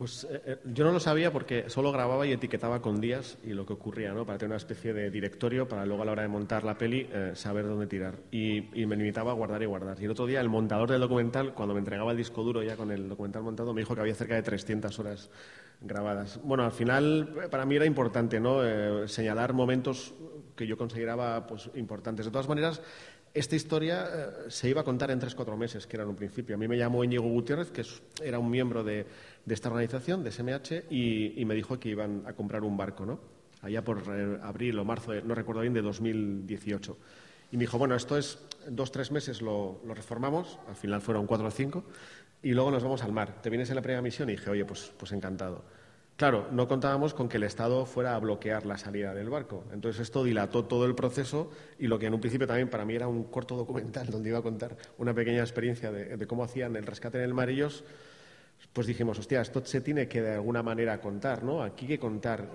Pues 0.00 0.26
eh, 0.30 0.40
eh, 0.46 0.56
yo 0.64 0.86
no 0.86 0.92
lo 0.92 0.98
sabía 0.98 1.30
porque 1.30 1.68
solo 1.68 1.92
grababa 1.92 2.26
y 2.26 2.32
etiquetaba 2.32 2.80
con 2.80 3.02
días 3.02 3.36
y 3.44 3.50
lo 3.50 3.66
que 3.66 3.74
ocurría, 3.74 4.14
¿no? 4.14 4.24
Para 4.24 4.38
tener 4.38 4.52
una 4.52 4.56
especie 4.56 4.94
de 4.94 5.10
directorio 5.10 5.68
para 5.68 5.84
luego 5.84 6.00
a 6.00 6.06
la 6.06 6.12
hora 6.12 6.22
de 6.22 6.28
montar 6.28 6.64
la 6.64 6.78
peli 6.78 7.06
eh, 7.12 7.32
saber 7.34 7.66
dónde 7.66 7.86
tirar. 7.86 8.14
Y, 8.30 8.62
me 8.86 8.96
limitaba 8.96 9.32
a 9.32 9.34
guardar 9.34 9.62
y 9.62 9.66
guardar. 9.66 10.00
Y 10.00 10.06
el 10.06 10.12
otro 10.12 10.24
día 10.24 10.40
el 10.40 10.48
montador 10.48 10.90
del 10.90 11.02
documental, 11.02 11.52
cuando 11.52 11.74
me 11.74 11.80
entregaba 11.80 12.12
el 12.12 12.16
disco 12.16 12.42
duro 12.42 12.62
ya 12.62 12.76
con 12.76 12.90
el 12.90 13.10
documental 13.10 13.42
montado, 13.42 13.74
me 13.74 13.82
dijo 13.82 13.94
que 13.94 14.00
había 14.00 14.14
cerca 14.14 14.36
de 14.36 14.42
300 14.42 14.98
horas 15.00 15.28
grabadas. 15.82 16.40
Bueno, 16.42 16.64
al 16.64 16.72
final 16.72 17.48
para 17.50 17.66
mí 17.66 17.76
era 17.76 17.84
importante 17.84 18.40
¿no? 18.40 18.64
Eh, 18.64 19.06
señalar 19.06 19.52
momentos 19.52 20.14
que 20.60 20.66
yo 20.66 20.76
consideraba 20.76 21.46
pues, 21.46 21.70
importantes. 21.74 22.26
De 22.26 22.30
todas 22.30 22.46
maneras, 22.46 22.82
esta 23.32 23.56
historia 23.56 24.06
eh, 24.12 24.50
se 24.50 24.68
iba 24.68 24.82
a 24.82 24.84
contar 24.84 25.10
en 25.10 25.18
tres, 25.18 25.34
cuatro 25.34 25.56
meses, 25.56 25.86
que 25.86 25.96
era 25.96 26.04
en 26.04 26.10
un 26.10 26.16
principio. 26.16 26.54
A 26.54 26.58
mí 26.58 26.68
me 26.68 26.76
llamó 26.76 27.02
Íñigo 27.02 27.24
Gutiérrez, 27.24 27.70
que 27.70 27.82
era 28.22 28.38
un 28.38 28.50
miembro 28.50 28.84
de, 28.84 29.06
esta 29.48 29.70
organización, 29.70 30.22
de 30.22 30.30
SMH, 30.30 30.84
y, 30.90 31.42
me 31.46 31.54
dijo 31.54 31.80
que 31.80 31.88
iban 31.88 32.24
a 32.26 32.34
comprar 32.34 32.62
un 32.62 32.76
barco, 32.76 33.06
¿no? 33.06 33.20
Allá 33.62 33.82
por 33.82 34.02
eh, 34.06 34.38
abril 34.42 34.78
o 34.78 34.84
marzo, 34.84 35.14
no 35.24 35.34
recuerdo 35.34 35.62
bien, 35.62 35.72
de 35.72 35.80
2018. 35.80 36.98
Y 37.52 37.56
me 37.56 37.60
dijo, 37.62 37.78
bueno, 37.78 37.94
esto 37.94 38.18
es 38.18 38.38
dos, 38.68 38.92
tres 38.92 39.10
meses 39.10 39.40
lo, 39.40 39.80
reformamos, 39.86 40.58
al 40.68 40.76
final 40.76 41.00
fueron 41.00 41.26
cuatro 41.26 41.48
o 41.48 41.50
cinco, 41.50 41.84
y 42.42 42.52
luego 42.52 42.70
nos 42.70 42.82
vamos 42.82 43.02
al 43.02 43.12
mar. 43.12 43.40
¿Te 43.40 43.48
vienes 43.48 43.70
en 43.70 43.76
la 43.76 43.82
primera 43.82 44.02
misión? 44.02 44.28
Y 44.28 44.32
dije, 44.32 44.50
oye, 44.50 44.66
pues, 44.66 44.92
pues 44.98 45.12
encantado. 45.12 45.64
Claro, 46.20 46.48
no 46.52 46.68
contábamos 46.68 47.14
con 47.14 47.30
que 47.30 47.38
el 47.38 47.44
Estado 47.44 47.86
fuera 47.86 48.14
a 48.14 48.18
bloquear 48.18 48.66
la 48.66 48.76
salida 48.76 49.14
del 49.14 49.30
barco. 49.30 49.64
Entonces 49.72 50.02
esto 50.02 50.22
dilató 50.22 50.66
todo 50.66 50.84
el 50.84 50.94
proceso 50.94 51.50
y 51.78 51.86
lo 51.86 51.98
que 51.98 52.08
en 52.08 52.12
un 52.12 52.20
principio 52.20 52.46
también 52.46 52.68
para 52.68 52.84
mí 52.84 52.94
era 52.94 53.08
un 53.08 53.24
corto 53.24 53.56
documental 53.56 54.06
donde 54.10 54.28
iba 54.28 54.38
a 54.38 54.42
contar 54.42 54.76
una 54.98 55.14
pequeña 55.14 55.40
experiencia 55.40 55.90
de, 55.90 56.26
cómo 56.26 56.44
hacían 56.44 56.76
el 56.76 56.84
rescate 56.84 57.16
en 57.16 57.24
el 57.24 57.32
mar 57.32 57.48
ellos, 57.48 57.84
pues 58.74 58.86
dijimos, 58.86 59.18
hostia, 59.18 59.40
esto 59.40 59.64
se 59.64 59.80
tiene 59.80 60.08
que 60.08 60.20
de 60.20 60.34
alguna 60.34 60.62
manera 60.62 61.00
contar, 61.00 61.42
¿no? 61.42 61.62
Aquí 61.62 61.86
hay 61.86 61.92
que 61.92 61.98
contar 61.98 62.50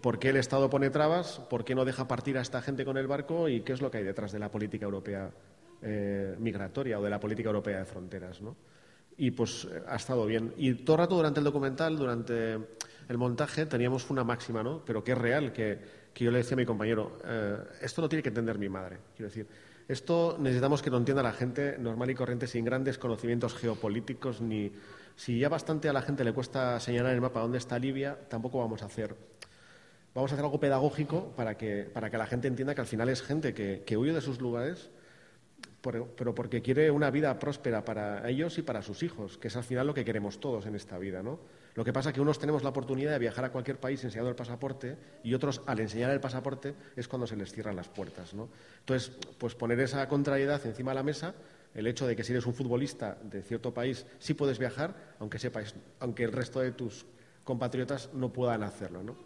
por 0.00 0.20
qué 0.20 0.28
el 0.28 0.36
Estado 0.36 0.70
pone 0.70 0.88
trabas, 0.90 1.40
por 1.50 1.64
qué 1.64 1.74
no 1.74 1.84
deja 1.84 2.06
partir 2.06 2.38
a 2.38 2.42
esta 2.42 2.62
gente 2.62 2.84
con 2.84 2.98
el 2.98 3.08
barco 3.08 3.48
y 3.48 3.62
qué 3.62 3.72
es 3.72 3.82
lo 3.82 3.90
que 3.90 3.98
hay 3.98 4.04
detrás 4.04 4.30
de 4.30 4.38
la 4.38 4.48
política 4.48 4.84
europea 4.84 5.28
eh, 5.82 6.36
migratoria 6.38 7.00
o 7.00 7.02
de 7.02 7.10
la 7.10 7.18
política 7.18 7.48
europea 7.48 7.80
de 7.80 7.84
fronteras, 7.84 8.40
¿no? 8.40 8.54
Y 9.16 9.32
pues 9.32 9.66
ha 9.88 9.96
estado 9.96 10.24
bien. 10.24 10.54
Y 10.56 10.74
todo 10.74 10.94
el 10.94 11.00
rato 11.00 11.16
durante 11.16 11.40
el 11.40 11.44
documental, 11.44 11.96
durante 11.96 12.78
el 13.08 13.18
montaje 13.18 13.66
teníamos 13.66 14.10
una 14.10 14.24
máxima, 14.24 14.62
¿no? 14.62 14.82
Pero 14.84 15.02
que 15.02 15.12
es 15.12 15.18
real, 15.18 15.52
que, 15.52 16.08
yo 16.14 16.30
le 16.30 16.38
decía 16.38 16.54
a 16.54 16.56
mi 16.56 16.66
compañero, 16.66 17.18
eh, 17.24 17.56
esto 17.80 18.02
lo 18.02 18.08
tiene 18.08 18.22
que 18.22 18.28
entender 18.28 18.58
mi 18.58 18.68
madre. 18.68 18.98
Quiero 19.16 19.28
decir, 19.28 19.46
esto 19.86 20.36
necesitamos 20.38 20.82
que 20.82 20.90
lo 20.90 20.98
entienda 20.98 21.22
la 21.22 21.32
gente 21.32 21.78
normal 21.78 22.10
y 22.10 22.14
corriente 22.14 22.46
sin 22.46 22.64
grandes 22.64 22.98
conocimientos 22.98 23.54
geopolíticos 23.54 24.40
ni... 24.40 24.72
Si 25.16 25.38
ya 25.38 25.48
bastante 25.48 25.88
a 25.88 25.92
la 25.92 26.02
gente 26.02 26.22
le 26.22 26.32
cuesta 26.32 26.78
señalar 26.78 27.10
en 27.10 27.16
el 27.16 27.20
mapa 27.20 27.40
dónde 27.40 27.58
está 27.58 27.76
Libia, 27.78 28.16
tampoco 28.28 28.58
vamos 28.58 28.82
a 28.82 28.86
hacer 28.86 29.16
vamos 30.14 30.32
a 30.32 30.34
hacer 30.34 30.44
algo 30.44 30.58
pedagógico 30.58 31.32
para 31.36 31.56
que, 31.56 31.88
para 31.92 32.10
que 32.10 32.18
la 32.18 32.26
gente 32.26 32.48
entienda 32.48 32.74
que 32.74 32.80
al 32.80 32.86
final 32.86 33.08
es 33.08 33.22
gente 33.22 33.54
que, 33.54 33.82
que 33.84 33.96
huye 33.96 34.12
de 34.12 34.20
sus 34.20 34.40
lugares, 34.40 34.90
pero 35.80 36.34
porque 36.34 36.60
quiere 36.60 36.90
una 36.90 37.10
vida 37.10 37.38
próspera 37.38 37.84
para 37.84 38.28
ellos 38.28 38.58
y 38.58 38.62
para 38.62 38.82
sus 38.82 39.02
hijos, 39.02 39.38
que 39.38 39.48
es 39.48 39.56
al 39.56 39.64
final 39.64 39.86
lo 39.86 39.94
que 39.94 40.04
queremos 40.04 40.40
todos 40.40 40.66
en 40.66 40.74
esta 40.74 40.98
vida, 40.98 41.22
¿no? 41.22 41.40
Lo 41.74 41.84
que 41.84 41.92
pasa 41.92 42.10
es 42.10 42.14
que 42.14 42.20
unos 42.20 42.38
tenemos 42.38 42.62
la 42.62 42.70
oportunidad 42.70 43.12
de 43.12 43.18
viajar 43.18 43.44
a 43.44 43.52
cualquier 43.52 43.78
país 43.78 44.02
enseñando 44.02 44.30
el 44.30 44.36
pasaporte 44.36 44.96
y 45.22 45.34
otros, 45.34 45.62
al 45.66 45.80
enseñar 45.80 46.10
el 46.10 46.20
pasaporte, 46.20 46.74
es 46.96 47.06
cuando 47.06 47.26
se 47.26 47.36
les 47.36 47.52
cierran 47.52 47.76
las 47.76 47.88
puertas. 47.88 48.34
¿no? 48.34 48.48
Entonces, 48.80 49.12
pues 49.38 49.54
poner 49.54 49.78
esa 49.80 50.06
contrariedad 50.08 50.64
encima 50.66 50.90
de 50.90 50.96
la 50.96 51.02
mesa, 51.02 51.34
el 51.74 51.86
hecho 51.86 52.06
de 52.06 52.16
que 52.16 52.24
si 52.24 52.32
eres 52.32 52.46
un 52.46 52.54
futbolista 52.54 53.18
de 53.22 53.42
cierto 53.42 53.72
país 53.72 54.06
sí 54.18 54.34
puedes 54.34 54.58
viajar, 54.58 55.14
aunque, 55.20 55.38
sepas, 55.38 55.74
aunque 56.00 56.24
el 56.24 56.32
resto 56.32 56.60
de 56.60 56.72
tus 56.72 57.06
compatriotas 57.44 58.10
no 58.12 58.32
puedan 58.32 58.62
hacerlo. 58.62 59.02
¿no? 59.02 59.16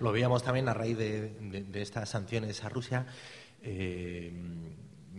Lo 0.00 0.12
veíamos 0.12 0.42
también 0.42 0.68
a 0.68 0.74
raíz 0.74 0.96
de, 0.96 1.66
estas 1.74 2.08
sanciones 2.08 2.64
a 2.64 2.68
Rusia. 2.68 3.06
Eh, 3.62 4.32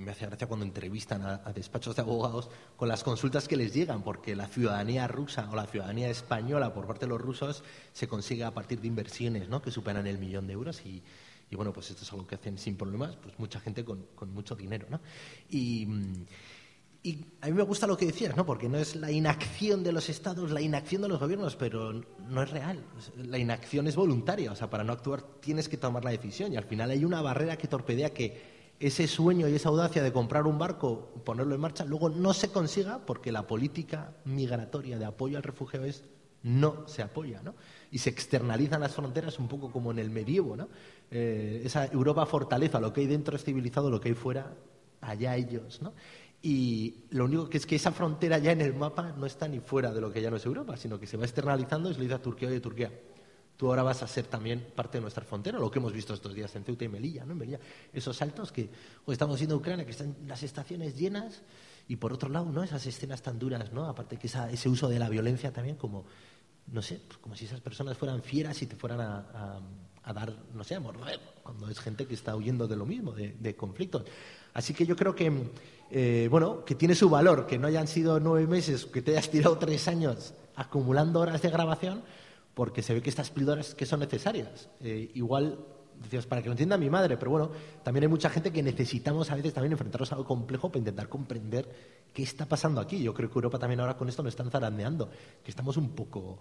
me 0.01 0.11
hace 0.11 0.25
gracia 0.25 0.47
cuando 0.47 0.65
entrevistan 0.65 1.23
a, 1.23 1.37
despachos 1.53 1.95
de 1.95 2.01
abogados 2.01 2.49
con 2.75 2.87
las 2.87 3.03
consultas 3.03 3.47
que 3.47 3.55
les 3.55 3.73
llegan, 3.73 4.03
porque 4.03 4.35
la 4.35 4.47
ciudadanía 4.47 5.07
rusa 5.07 5.49
o 5.51 5.55
la 5.55 5.65
ciudadanía 5.65 6.09
española 6.09 6.73
por 6.73 6.87
parte 6.87 7.05
de 7.05 7.09
los 7.09 7.21
rusos 7.21 7.63
se 7.93 8.07
consigue 8.07 8.43
a 8.43 8.53
partir 8.53 8.81
de 8.81 8.87
inversiones 8.87 9.49
¿no? 9.49 9.61
que 9.61 9.71
superan 9.71 10.07
el 10.07 10.17
millón 10.17 10.47
de 10.47 10.53
euros 10.53 10.81
y, 10.85 11.03
bueno, 11.51 11.73
pues 11.73 11.89
esto 11.91 12.03
es 12.03 12.11
algo 12.11 12.25
que 12.25 12.35
hacen 12.35 12.57
sin 12.57 12.77
problemas, 12.77 13.15
pues 13.17 13.37
mucha 13.37 13.59
gente 13.59 13.83
con, 13.83 14.07
mucho 14.33 14.55
dinero, 14.55 14.87
¿no? 14.89 15.01
Y, 15.49 15.85
y, 17.03 17.25
a 17.41 17.47
mí 17.47 17.53
me 17.53 17.63
gusta 17.63 17.87
lo 17.87 17.97
que 17.97 18.05
decías, 18.05 18.37
¿no? 18.37 18.45
Porque 18.45 18.69
no 18.69 18.77
es 18.77 18.95
la 18.95 19.11
inacción 19.11 19.83
de 19.83 19.91
los 19.91 20.07
estados, 20.07 20.51
la 20.51 20.61
inacción 20.61 21.01
de 21.01 21.09
los 21.09 21.19
gobiernos, 21.19 21.57
pero 21.57 21.91
no 22.29 22.41
es 22.41 22.49
real. 22.51 22.81
La 23.17 23.37
inacción 23.37 23.87
es 23.87 23.97
voluntaria, 23.97 24.51
o 24.51 24.55
sea, 24.55 24.69
para 24.69 24.85
no 24.85 24.93
actuar 24.93 25.21
tienes 25.41 25.67
que 25.67 25.75
tomar 25.75 26.05
la 26.05 26.11
decisión 26.11 26.53
y 26.53 26.57
al 26.57 26.63
final 26.63 26.89
hay 26.89 27.03
una 27.03 27.21
barrera 27.21 27.57
que 27.57 27.67
torpedea 27.67 28.13
que 28.13 28.60
ese 28.81 29.07
sueño 29.07 29.47
y 29.47 29.53
esa 29.53 29.69
audacia 29.69 30.01
de 30.01 30.11
comprar 30.11 30.47
un 30.47 30.57
barco, 30.57 31.13
ponerlo 31.23 31.53
en 31.53 31.61
marcha, 31.61 31.85
luego 31.85 32.09
no 32.09 32.33
se 32.33 32.49
consiga 32.49 33.05
porque 33.05 33.31
la 33.31 33.45
política 33.45 34.15
migratoria 34.25 34.97
de 34.97 35.05
apoyo 35.05 35.37
al 35.37 35.43
refugio 35.43 35.83
es 35.83 36.03
no 36.43 36.87
se 36.87 37.03
apoya, 37.03 37.41
¿no? 37.43 37.53
Y 37.91 37.99
se 37.99 38.09
externalizan 38.09 38.81
las 38.81 38.95
fronteras 38.95 39.37
un 39.37 39.47
poco 39.47 39.71
como 39.71 39.91
en 39.91 39.99
el 39.99 40.09
medievo, 40.09 40.57
¿no? 40.57 40.67
Eh, 41.11 41.61
esa 41.63 41.85
Europa 41.85 42.25
fortaleza, 42.25 42.79
lo 42.79 42.91
que 42.91 43.01
hay 43.01 43.07
dentro 43.07 43.35
es 43.35 43.43
civilizado, 43.43 43.91
lo 43.91 44.01
que 44.01 44.09
hay 44.09 44.15
fuera, 44.15 44.51
allá 45.01 45.35
ellos, 45.35 45.81
¿no? 45.83 45.93
Y 46.41 47.03
lo 47.11 47.25
único 47.25 47.47
que 47.47 47.57
es 47.57 47.67
que 47.67 47.75
esa 47.75 47.91
frontera 47.91 48.39
ya 48.39 48.51
en 48.51 48.61
el 48.61 48.73
mapa 48.73 49.13
no 49.15 49.27
está 49.27 49.47
ni 49.47 49.59
fuera 49.59 49.93
de 49.93 50.01
lo 50.01 50.11
que 50.11 50.23
ya 50.23 50.31
no 50.31 50.37
es 50.37 50.45
Europa, 50.45 50.75
sino 50.75 50.99
que 50.99 51.05
se 51.05 51.17
va 51.17 51.25
externalizando 51.25 51.91
y 51.91 51.93
se 51.93 51.99
le 51.99 52.05
dice 52.05 52.15
a 52.15 52.21
Turquía, 52.21 52.49
de 52.49 52.59
Turquía, 52.59 52.91
tú 53.61 53.67
ahora 53.67 53.83
vas 53.83 54.01
a 54.01 54.07
ser 54.07 54.25
también 54.25 54.71
parte 54.75 54.97
de 54.97 55.03
nuestra 55.03 55.23
frontera, 55.23 55.59
lo 55.59 55.69
que 55.69 55.77
hemos 55.77 55.93
visto 55.93 56.15
estos 56.15 56.33
días 56.33 56.55
en 56.55 56.63
Ceuta 56.63 56.83
y 56.83 56.87
Melilla, 56.87 57.25
¿no? 57.25 57.33
En 57.33 57.37
Melilla, 57.37 57.59
esos 57.93 58.17
saltos 58.17 58.51
que 58.51 58.71
estamos 59.05 59.37
viendo 59.37 59.53
en 59.53 59.61
Ucrania, 59.61 59.85
que 59.85 59.91
están 59.91 60.15
las 60.25 60.41
estaciones 60.41 60.97
llenas, 60.97 61.43
y 61.87 61.97
por 61.97 62.11
otro 62.11 62.27
lado, 62.27 62.51
¿no? 62.51 62.63
Esas 62.63 62.83
escenas 62.87 63.21
tan 63.21 63.37
duras, 63.37 63.71
¿no? 63.71 63.85
Aparte 63.85 64.17
que 64.17 64.25
ese 64.25 64.67
uso 64.67 64.89
de 64.89 64.97
la 64.97 65.09
violencia 65.09 65.53
también 65.53 65.75
como, 65.75 66.05
no 66.71 66.81
sé, 66.81 67.01
pues 67.05 67.19
como 67.19 67.35
si 67.35 67.45
esas 67.45 67.61
personas 67.61 67.99
fueran 67.99 68.23
fieras 68.23 68.59
y 68.63 68.65
te 68.65 68.75
fueran 68.75 68.99
a, 68.99 69.61
dar, 70.11 70.33
no 70.55 70.63
sé, 70.63 70.73
a 70.73 70.79
morder, 70.79 71.19
cuando 71.43 71.69
es 71.69 71.79
gente 71.79 72.07
que 72.07 72.15
está 72.15 72.35
huyendo 72.35 72.67
de 72.67 72.75
lo 72.75 72.87
mismo, 72.87 73.11
de, 73.11 73.55
conflictos. 73.55 74.05
Así 74.55 74.73
que 74.73 74.87
yo 74.87 74.95
creo 74.95 75.13
que, 75.13 75.51
eh, 75.91 76.27
bueno, 76.31 76.65
que 76.65 76.73
tiene 76.73 76.95
su 76.95 77.11
valor, 77.11 77.45
que 77.45 77.59
no 77.59 77.67
hayan 77.67 77.87
sido 77.87 78.19
nueve 78.19 78.47
meses, 78.47 78.87
que 78.87 79.03
te 79.03 79.11
hayas 79.11 79.29
tirado 79.29 79.59
tres 79.59 79.87
años 79.87 80.33
acumulando 80.55 81.19
horas 81.19 81.43
de 81.43 81.51
grabación, 81.51 82.01
porque 82.53 82.81
se 82.81 82.93
ve 82.93 83.01
que 83.01 83.09
estas 83.09 83.29
píldoras 83.29 83.75
que 83.75 83.85
son 83.85 83.99
necesarias. 83.99 84.69
Eh, 84.79 85.11
igual, 85.15 85.59
decías, 86.01 86.25
para 86.25 86.41
que 86.41 86.49
lo 86.49 86.53
entienda 86.53 86.77
mi 86.77 86.89
madre, 86.89 87.17
pero 87.17 87.31
bueno, 87.31 87.51
también 87.83 88.03
hay 88.03 88.09
mucha 88.09 88.29
gente 88.29 88.51
que 88.51 88.61
necesitamos 88.63 89.31
a 89.31 89.35
veces 89.35 89.53
también 89.53 89.71
enfrentarnos 89.71 90.11
a 90.11 90.15
algo 90.15 90.27
complejo 90.27 90.69
para 90.69 90.79
intentar 90.79 91.09
comprender 91.09 91.69
qué 92.13 92.23
está 92.23 92.45
pasando 92.45 92.81
aquí. 92.81 93.01
Yo 93.01 93.13
creo 93.13 93.29
que 93.29 93.35
Europa 93.35 93.59
también 93.59 93.79
ahora 93.79 93.97
con 93.97 94.09
esto 94.09 94.23
nos 94.23 94.31
están 94.31 94.51
zarandeando, 94.51 95.09
que 95.43 95.51
estamos 95.51 95.77
un 95.77 95.89
poco... 95.91 96.39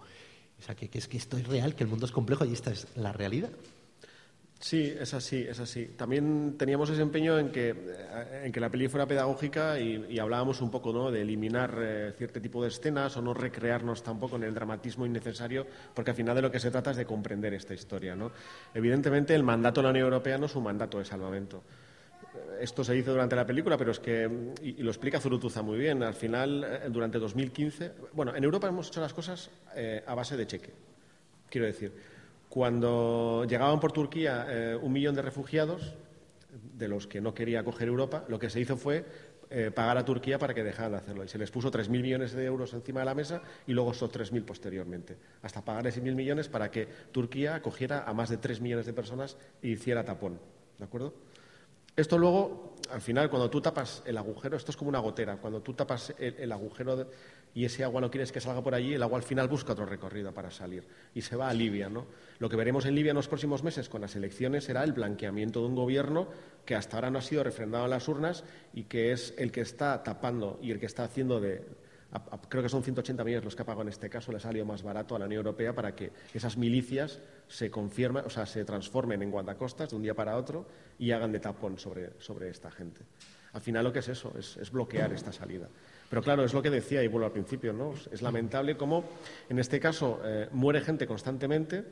O 0.59 0.63
sea, 0.63 0.75
que, 0.75 0.89
que 0.89 0.99
es 0.99 1.07
que 1.07 1.17
esto 1.17 1.37
es 1.37 1.47
real, 1.47 1.73
que 1.73 1.83
el 1.83 1.89
mundo 1.89 2.05
es 2.05 2.11
complejo 2.11 2.45
y 2.45 2.53
esta 2.53 2.71
es 2.71 2.85
la 2.95 3.11
realidad. 3.11 3.49
Sí, 4.61 4.95
es 4.99 5.11
así, 5.15 5.37
es 5.37 5.59
así. 5.59 5.87
También 5.97 6.55
teníamos 6.55 6.87
ese 6.91 7.01
empeño 7.01 7.39
en 7.39 7.51
que, 7.51 7.69
eh, 7.69 8.41
en 8.43 8.51
que 8.51 8.59
la 8.59 8.69
peli 8.69 8.87
fuera 8.87 9.07
pedagógica 9.07 9.79
y, 9.79 10.19
hablábamos 10.19 10.61
un 10.61 10.69
poco 10.69 10.93
¿no? 10.93 11.09
de 11.09 11.21
eliminar 11.23 11.75
eh, 11.81 12.13
cierto 12.15 12.39
tipo 12.39 12.61
de 12.61 12.69
escenas 12.69 13.17
o 13.17 13.23
no 13.23 13.33
recrearnos 13.33 14.03
tampoco 14.03 14.35
en 14.35 14.43
el 14.43 14.53
dramatismo 14.53 15.03
innecesario, 15.03 15.65
porque 15.95 16.11
al 16.11 16.17
final 16.17 16.35
de 16.35 16.43
lo 16.43 16.51
que 16.51 16.59
se 16.59 16.69
trata 16.69 16.91
es 16.91 16.97
de 16.97 17.05
comprender 17.05 17.55
esta 17.55 17.73
historia. 17.73 18.15
¿no? 18.15 18.31
Evidentemente, 18.71 19.33
el 19.33 19.41
mandato 19.41 19.81
de 19.81 19.85
la 19.85 19.89
Unión 19.89 20.05
Europea 20.05 20.37
no 20.37 20.45
es 20.45 20.55
un 20.55 20.63
mandato 20.63 20.99
de 20.99 21.05
salvamento. 21.05 21.63
Eh, 22.35 22.59
esto 22.61 22.83
se 22.83 22.93
dice 22.93 23.09
durante 23.09 23.35
la 23.35 23.47
película, 23.47 23.79
pero 23.79 23.89
es 23.89 23.99
que, 23.99 24.29
y, 24.61 24.73
lo 24.83 24.91
explica 24.91 25.19
Zurutuza 25.19 25.63
muy 25.63 25.79
bien, 25.79 26.03
al 26.03 26.13
final, 26.13 26.83
durante 26.89 27.17
2015, 27.17 27.93
bueno, 28.13 28.35
en 28.35 28.43
Europa 28.43 28.67
hemos 28.67 28.89
hecho 28.89 29.01
las 29.01 29.13
cosas 29.13 29.49
a 30.05 30.13
base 30.13 30.37
de 30.37 30.45
cheque. 30.45 30.71
Quiero 31.49 31.65
decir, 31.65 31.91
cuando 32.51 33.45
llegaban 33.47 33.79
por 33.79 33.93
Turquía 33.93 34.45
eh, 34.49 34.75
un 34.75 34.91
millón 34.91 35.15
de 35.15 35.21
refugiados, 35.21 35.95
de 36.51 36.89
los 36.89 37.07
que 37.07 37.21
no 37.21 37.33
quería 37.33 37.61
acoger 37.61 37.87
Europa, 37.87 38.25
lo 38.27 38.39
que 38.39 38.49
se 38.49 38.59
hizo 38.59 38.75
fue 38.75 39.05
eh, 39.49 39.71
pagar 39.73 39.97
a 39.97 40.03
Turquía 40.03 40.37
para 40.37 40.53
que 40.53 40.61
dejaran 40.61 40.91
de 40.91 40.97
hacerlo. 40.97 41.23
Y 41.23 41.29
se 41.29 41.37
les 41.37 41.49
puso 41.49 41.71
3.000 41.71 41.89
millones 41.89 42.33
de 42.33 42.43
euros 42.43 42.73
encima 42.73 42.99
de 42.99 43.05
la 43.05 43.15
mesa 43.15 43.41
y 43.65 43.71
luego 43.71 43.91
esos 43.91 44.11
3.000 44.11 44.43
posteriormente. 44.43 45.15
Hasta 45.41 45.63
pagar 45.63 45.87
esos 45.87 46.03
1.000 46.03 46.13
millones 46.13 46.49
para 46.49 46.69
que 46.69 46.89
Turquía 47.13 47.55
acogiera 47.55 48.03
a 48.03 48.13
más 48.13 48.29
de 48.29 48.35
3 48.35 48.59
millones 48.59 48.85
de 48.85 48.91
personas 48.91 49.37
e 49.61 49.69
hiciera 49.69 50.03
tapón. 50.03 50.37
¿De 50.77 50.83
acuerdo? 50.83 51.13
Esto 51.95 52.17
luego, 52.17 52.75
al 52.89 53.01
final, 53.01 53.29
cuando 53.29 53.49
tú 53.49 53.59
tapas 53.59 54.01
el 54.05 54.17
agujero, 54.17 54.55
esto 54.55 54.71
es 54.71 54.77
como 54.77 54.89
una 54.89 54.99
gotera. 54.99 55.37
Cuando 55.37 55.61
tú 55.61 55.73
tapas 55.73 56.13
el, 56.17 56.51
agujero 56.51 57.07
y 57.53 57.65
ese 57.65 57.83
agua 57.83 57.99
no 57.99 58.09
quieres 58.09 58.31
que 58.31 58.39
salga 58.39 58.63
por 58.63 58.73
allí, 58.73 58.93
el 58.93 59.03
agua 59.03 59.17
al 59.17 59.23
final 59.23 59.49
busca 59.49 59.73
otro 59.73 59.85
recorrido 59.85 60.33
para 60.33 60.51
salir 60.51 60.87
y 61.13 61.21
se 61.21 61.35
va 61.35 61.49
a 61.49 61.53
Libia. 61.53 61.89
¿no? 61.89 62.05
Lo 62.39 62.49
que 62.49 62.55
veremos 62.55 62.85
en 62.85 62.95
Libia 62.95 63.11
en 63.11 63.17
los 63.17 63.27
próximos 63.27 63.61
meses 63.61 63.89
con 63.89 64.01
las 64.01 64.15
elecciones 64.15 64.63
será 64.63 64.83
el 64.83 64.93
blanqueamiento 64.93 65.59
de 65.59 65.67
un 65.67 65.75
gobierno 65.75 66.29
que 66.65 66.75
hasta 66.75 66.95
ahora 66.95 67.11
no 67.11 67.19
ha 67.19 67.23
sido 67.23 67.43
refrendado 67.43 67.83
en 67.85 67.91
las 67.91 68.07
urnas 68.07 68.45
y 68.73 68.83
que 68.83 69.11
es 69.11 69.33
el 69.37 69.51
que 69.51 69.61
está 69.61 70.01
tapando 70.03 70.59
y 70.61 70.71
el 70.71 70.79
que 70.79 70.85
está 70.85 71.03
haciendo 71.03 71.41
de, 71.41 71.65
creo 72.49 72.63
que 72.63 72.69
son 72.69 72.83
180 72.83 73.23
millones 73.23 73.45
los 73.45 73.55
que 73.55 73.61
ha 73.61 73.65
pagado 73.65 73.83
en 73.83 73.89
este 73.89 74.09
caso, 74.09 74.31
le 74.31 74.37
ha 74.37 74.41
salido 74.41 74.65
más 74.65 74.83
barato 74.83 75.15
a 75.15 75.19
la 75.19 75.25
Unión 75.25 75.39
Europea 75.39 75.73
para 75.73 75.95
que 75.95 76.11
esas 76.33 76.57
milicias 76.57 77.19
se 77.47 77.69
confirmen, 77.69 78.25
o 78.25 78.29
sea, 78.29 78.45
se 78.45 78.65
transformen 78.65 79.21
en 79.21 79.31
guardacostas 79.31 79.89
de 79.89 79.95
un 79.95 80.01
día 80.01 80.13
para 80.13 80.35
otro 80.37 80.65
y 80.99 81.11
hagan 81.11 81.31
de 81.31 81.39
tapón 81.39 81.79
sobre, 81.79 82.11
sobre 82.19 82.49
esta 82.49 82.69
gente. 82.71 83.01
Al 83.53 83.61
final 83.61 83.83
lo 83.83 83.91
que 83.91 83.99
es 83.99 84.07
eso, 84.07 84.33
es, 84.37 84.71
bloquear 84.71 85.11
esta 85.11 85.33
salida. 85.33 85.67
Pero 86.09 86.21
claro, 86.21 86.43
es 86.43 86.53
lo 86.53 86.61
que 86.61 86.69
decía 86.69 87.03
y 87.03 87.07
vuelvo 87.07 87.25
al 87.25 87.33
principio, 87.33 87.73
¿no? 87.73 87.93
Es 88.11 88.21
lamentable 88.21 88.77
cómo 88.77 89.03
en 89.49 89.59
este 89.59 89.79
caso 89.79 90.21
eh, 90.23 90.47
muere 90.51 90.81
gente 90.81 91.05
constantemente 91.05 91.83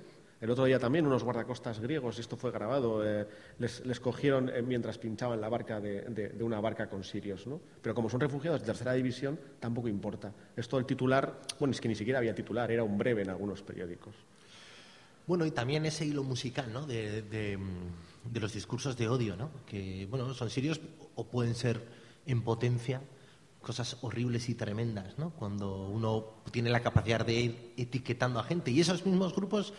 el 0.41 0.49
otro 0.49 0.65
día 0.65 0.79
también 0.79 1.05
unos 1.05 1.23
guardacostas 1.23 1.79
griegos, 1.79 2.17
esto 2.17 2.37
fue 2.37 2.51
grabado, 2.51 3.05
eh, 3.05 3.27
les, 3.57 3.99
cogieron 3.99 4.47
eh, 4.49 4.61
mientras 4.61 4.97
pinchaban 4.97 5.41
la 5.41 5.49
barca 5.49 5.81
de, 5.81 6.33
una 6.39 6.61
barca 6.61 6.89
con 6.89 7.03
sirios. 7.03 7.45
¿no? 7.45 7.59
Pero 7.81 7.93
como 7.93 8.09
son 8.09 8.21
refugiados 8.21 8.61
de 8.61 8.65
tercera 8.65 8.93
división, 8.93 9.37
tampoco 9.59 9.89
importa. 9.89 10.31
Esto 10.55 10.79
el 10.79 10.85
titular, 10.85 11.41
bueno, 11.59 11.73
es 11.73 11.81
que 11.81 11.89
ni 11.89 11.95
siquiera 11.95 12.19
había 12.19 12.33
titular, 12.33 12.71
era 12.71 12.83
un 12.83 12.97
breve 12.97 13.23
en 13.23 13.29
algunos 13.29 13.61
periódicos. 13.61 14.15
Bueno, 15.27 15.45
y 15.45 15.51
también 15.51 15.85
ese 15.85 16.05
hilo 16.05 16.23
musical 16.23 16.71
¿no? 16.71 16.87
de, 16.87 17.59
los 18.33 18.53
discursos 18.53 18.97
de 18.97 19.09
odio, 19.09 19.35
¿no? 19.35 19.51
que 19.67 20.07
bueno, 20.09 20.33
son 20.33 20.49
sirios 20.49 20.79
o 21.15 21.25
pueden 21.25 21.53
ser 21.53 21.85
en 22.25 22.41
potencia 22.41 23.01
cosas 23.61 23.97
horribles 24.01 24.47
y 24.47 24.55
tremendas, 24.55 25.19
¿no? 25.19 25.31
cuando 25.31 25.87
uno 25.87 26.25
tiene 26.51 26.69
la 26.69 26.79
capacidad 26.79 27.25
de 27.25 27.33
ir 27.33 27.73
etiquetando 27.77 28.39
a 28.39 28.43
gente. 28.43 28.71
Y 28.71 28.79
esos 28.79 29.05
mismos 29.05 29.35
grupos 29.35 29.73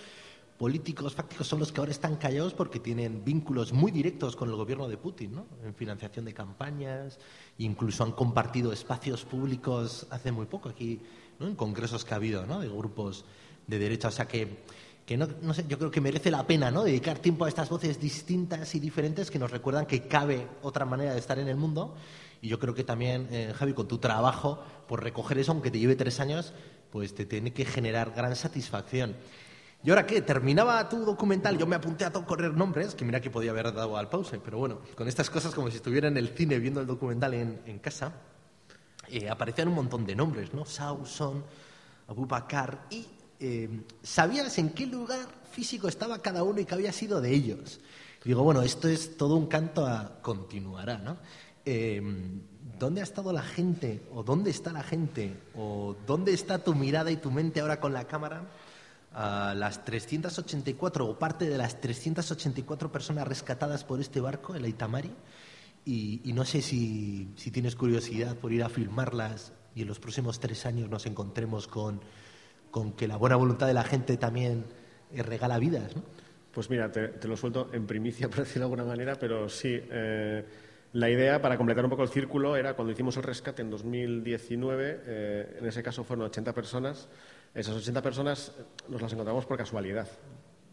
políticos 0.61 1.14
fácticos 1.14 1.48
son 1.48 1.58
los 1.58 1.72
que 1.72 1.80
ahora 1.80 1.90
están 1.90 2.16
callados 2.16 2.52
porque 2.52 2.80
tienen 2.80 3.24
vínculos 3.24 3.72
muy 3.72 3.90
directos 3.90 4.36
con 4.36 4.50
el 4.50 4.56
gobierno 4.56 4.88
de 4.88 4.98
Putin, 4.98 5.34
¿no? 5.34 5.46
En 5.64 5.74
financiación 5.74 6.26
de 6.26 6.34
campañas, 6.34 7.18
incluso 7.56 8.04
han 8.04 8.12
compartido 8.12 8.70
espacios 8.70 9.24
públicos 9.24 10.06
hace 10.11 10.30
muy 10.32 10.44
poco 10.44 10.68
aquí, 10.68 11.00
¿no? 11.38 11.46
En 11.46 11.56
congresos 11.56 12.04
que 12.04 12.12
ha 12.12 12.18
habido, 12.18 12.44
¿no? 12.44 12.61
De 12.61 12.68
grupos 12.68 13.24
de 13.66 13.78
derecha, 13.78 14.08
o 14.08 14.11
sea 14.11 14.28
que 14.28 14.58
que 15.06 15.16
no, 15.16 15.26
no, 15.40 15.54
sé, 15.54 15.64
yo 15.66 15.78
creo 15.78 15.90
que 15.90 16.00
merece 16.00 16.30
la 16.30 16.46
pena 16.46 16.70
¿no? 16.70 16.84
dedicar 16.84 17.18
tiempo 17.18 17.44
a 17.44 17.48
estas 17.48 17.68
voces 17.68 17.98
distintas 17.98 18.74
y 18.76 18.78
diferentes 18.78 19.28
que 19.28 19.40
nos 19.40 19.50
recuerdan 19.50 19.86
que 19.86 20.06
cabe 20.06 20.46
otra 20.62 20.84
manera 20.84 21.14
de 21.14 21.18
estar 21.18 21.38
en 21.40 21.48
el 21.48 21.56
mundo. 21.56 21.96
Y 22.42 22.48
yo 22.48 22.61
creo 22.61 22.74
que 22.74 22.84
también, 22.84 23.26
eh, 23.32 23.52
Javi, 23.56 23.72
con 23.72 23.88
tu 23.88 23.98
trabajo, 23.98 24.62
por 24.86 25.02
recoger 25.02 25.38
eso, 25.38 25.50
aunque 25.50 25.72
te 25.72 25.80
lleve 25.80 25.96
tres 25.96 26.20
años, 26.20 26.52
pues 26.92 27.14
te 27.14 27.26
tiene 27.26 27.52
que 27.52 27.64
generar 27.64 28.12
gran 28.14 28.36
satisfacción. 28.36 29.16
¿Y 29.83 29.89
ahora 29.89 30.07
qué? 30.07 30.20
Terminaba 30.20 30.87
tu 30.91 31.05
documental, 31.07 31.57
yo 31.57 31.66
me 31.66 31.76
apunté 31.76 32.05
a 32.05 32.12
todo 32.12 32.26
correr 32.26 32.53
nombres, 32.53 32.95
que 32.95 33.05
mira 33.05 33.20
que 33.20 33.31
podía 33.31 33.51
haber 33.51 33.72
dado 33.72 33.97
al 33.97 34.11
pause, 34.11 34.39
pero 34.45 34.59
bueno, 34.59 34.81
con 34.95 35.09
estas 35.09 35.31
cosas 35.31 35.55
como 35.55 35.70
si 35.70 35.76
estuviera 35.76 36.09
en 36.09 36.18
el 36.18 36.28
cine 36.28 36.59
viendo 36.59 36.83
el 36.83 36.87
documental 36.87 37.33
en, 37.33 37.78
casa, 37.78 38.12
eh, 39.09 39.31
aparecían 39.31 39.68
un 39.68 39.74
montón 39.74 40.05
de 40.05 40.14
nombres, 40.14 40.53
¿no? 40.53 40.66
Sauson, 40.66 41.43
Abubakar, 42.09 42.87
y 42.91 43.07
eh, 43.39 43.85
sabías 44.03 44.59
en 44.59 44.70
qué 44.70 44.85
lugar 44.87 45.26
físico 45.51 45.89
estaba 45.89 46.18
cada 46.18 46.43
uno 46.43 46.61
y 46.61 46.66
qué 46.66 46.74
había 46.74 46.93
sido 46.93 47.22
de 47.22 47.33
ellos. 47.33 47.81
digo, 48.22 48.43
bueno, 48.43 48.61
esto 48.61 48.87
es 48.87 49.16
todo 49.16 49.37
un 49.37 49.47
canto 49.47 49.87
a 49.87 50.20
continuará, 50.20 50.99
¿no? 50.99 51.16
Eh, 51.64 52.03
¿Dónde 52.78 53.01
ha 53.01 53.05
estado 53.05 53.33
la 53.33 53.43
gente? 53.43 54.03
¿O 54.14 54.22
dónde 54.22 54.51
está 54.51 54.72
la 54.72 54.83
gente? 54.83 55.39
¿O 55.55 55.97
dónde 56.07 56.33
está 56.33 56.59
tu 56.59 56.74
mirada 56.74 57.11
y 57.11 57.16
tu 57.16 57.31
mente 57.31 57.61
ahora 57.61 57.81
con 57.81 57.93
la 57.95 58.05
cámara? 58.07 58.43
A 59.12 59.54
las 59.54 59.84
384 59.84 61.06
o 61.06 61.18
parte 61.18 61.48
de 61.48 61.58
las 61.58 61.80
384 61.80 62.92
personas 62.92 63.26
rescatadas 63.26 63.84
por 63.84 64.00
este 64.00 64.20
barco, 64.20 64.54
el 64.54 64.64
Aitamari, 64.64 65.12
y, 65.84 66.20
no 66.34 66.44
sé 66.44 66.62
si, 66.62 67.32
si, 67.36 67.50
tienes 67.50 67.74
curiosidad 67.74 68.36
por 68.36 68.52
ir 68.52 68.62
a 68.62 68.68
filmarlas 68.68 69.52
y 69.74 69.82
en 69.82 69.88
los 69.88 69.98
próximos 69.98 70.38
tres 70.38 70.66
años 70.66 70.90
nos 70.90 71.06
encontremos 71.06 71.66
con, 71.66 72.00
con 72.70 72.92
que 72.92 73.08
la 73.08 73.16
buena 73.16 73.36
voluntad 73.36 73.66
de 73.66 73.74
la 73.74 73.82
gente 73.82 74.16
también 74.16 74.66
eh, 75.12 75.22
regala 75.22 75.58
vidas. 75.58 75.96
¿no? 75.96 76.02
Pues 76.52 76.68
mira, 76.70 76.92
te, 76.92 77.26
lo 77.26 77.36
suelto 77.36 77.70
en 77.72 77.86
primicia, 77.86 78.28
por 78.30 78.40
decirlo 78.40 78.61
de 78.61 78.64
alguna 78.66 78.84
manera, 78.84 79.16
pero 79.16 79.48
sí. 79.48 79.80
Eh, 79.90 80.44
la 80.92 81.08
idea, 81.08 81.40
para 81.40 81.56
completar 81.56 81.84
un 81.84 81.90
poco 81.90 82.02
el 82.02 82.08
círculo, 82.08 82.56
era 82.56 82.74
cuando 82.74 82.92
hicimos 82.92 83.16
el 83.16 83.22
rescate 83.22 83.62
en 83.62 83.70
2019, 83.70 85.00
eh, 85.04 85.56
en 85.61 85.66
ese 85.66 85.84
caso 85.84 86.02
fueron 86.02 86.26
80 86.26 86.52
personas, 86.52 87.08
esas 87.55 87.74
80 87.74 88.03
personas 88.03 88.53
nos 88.88 89.03
las 89.03 89.12
encontramos 89.12 89.46
por 89.46 89.57
casualidad. 89.57 90.09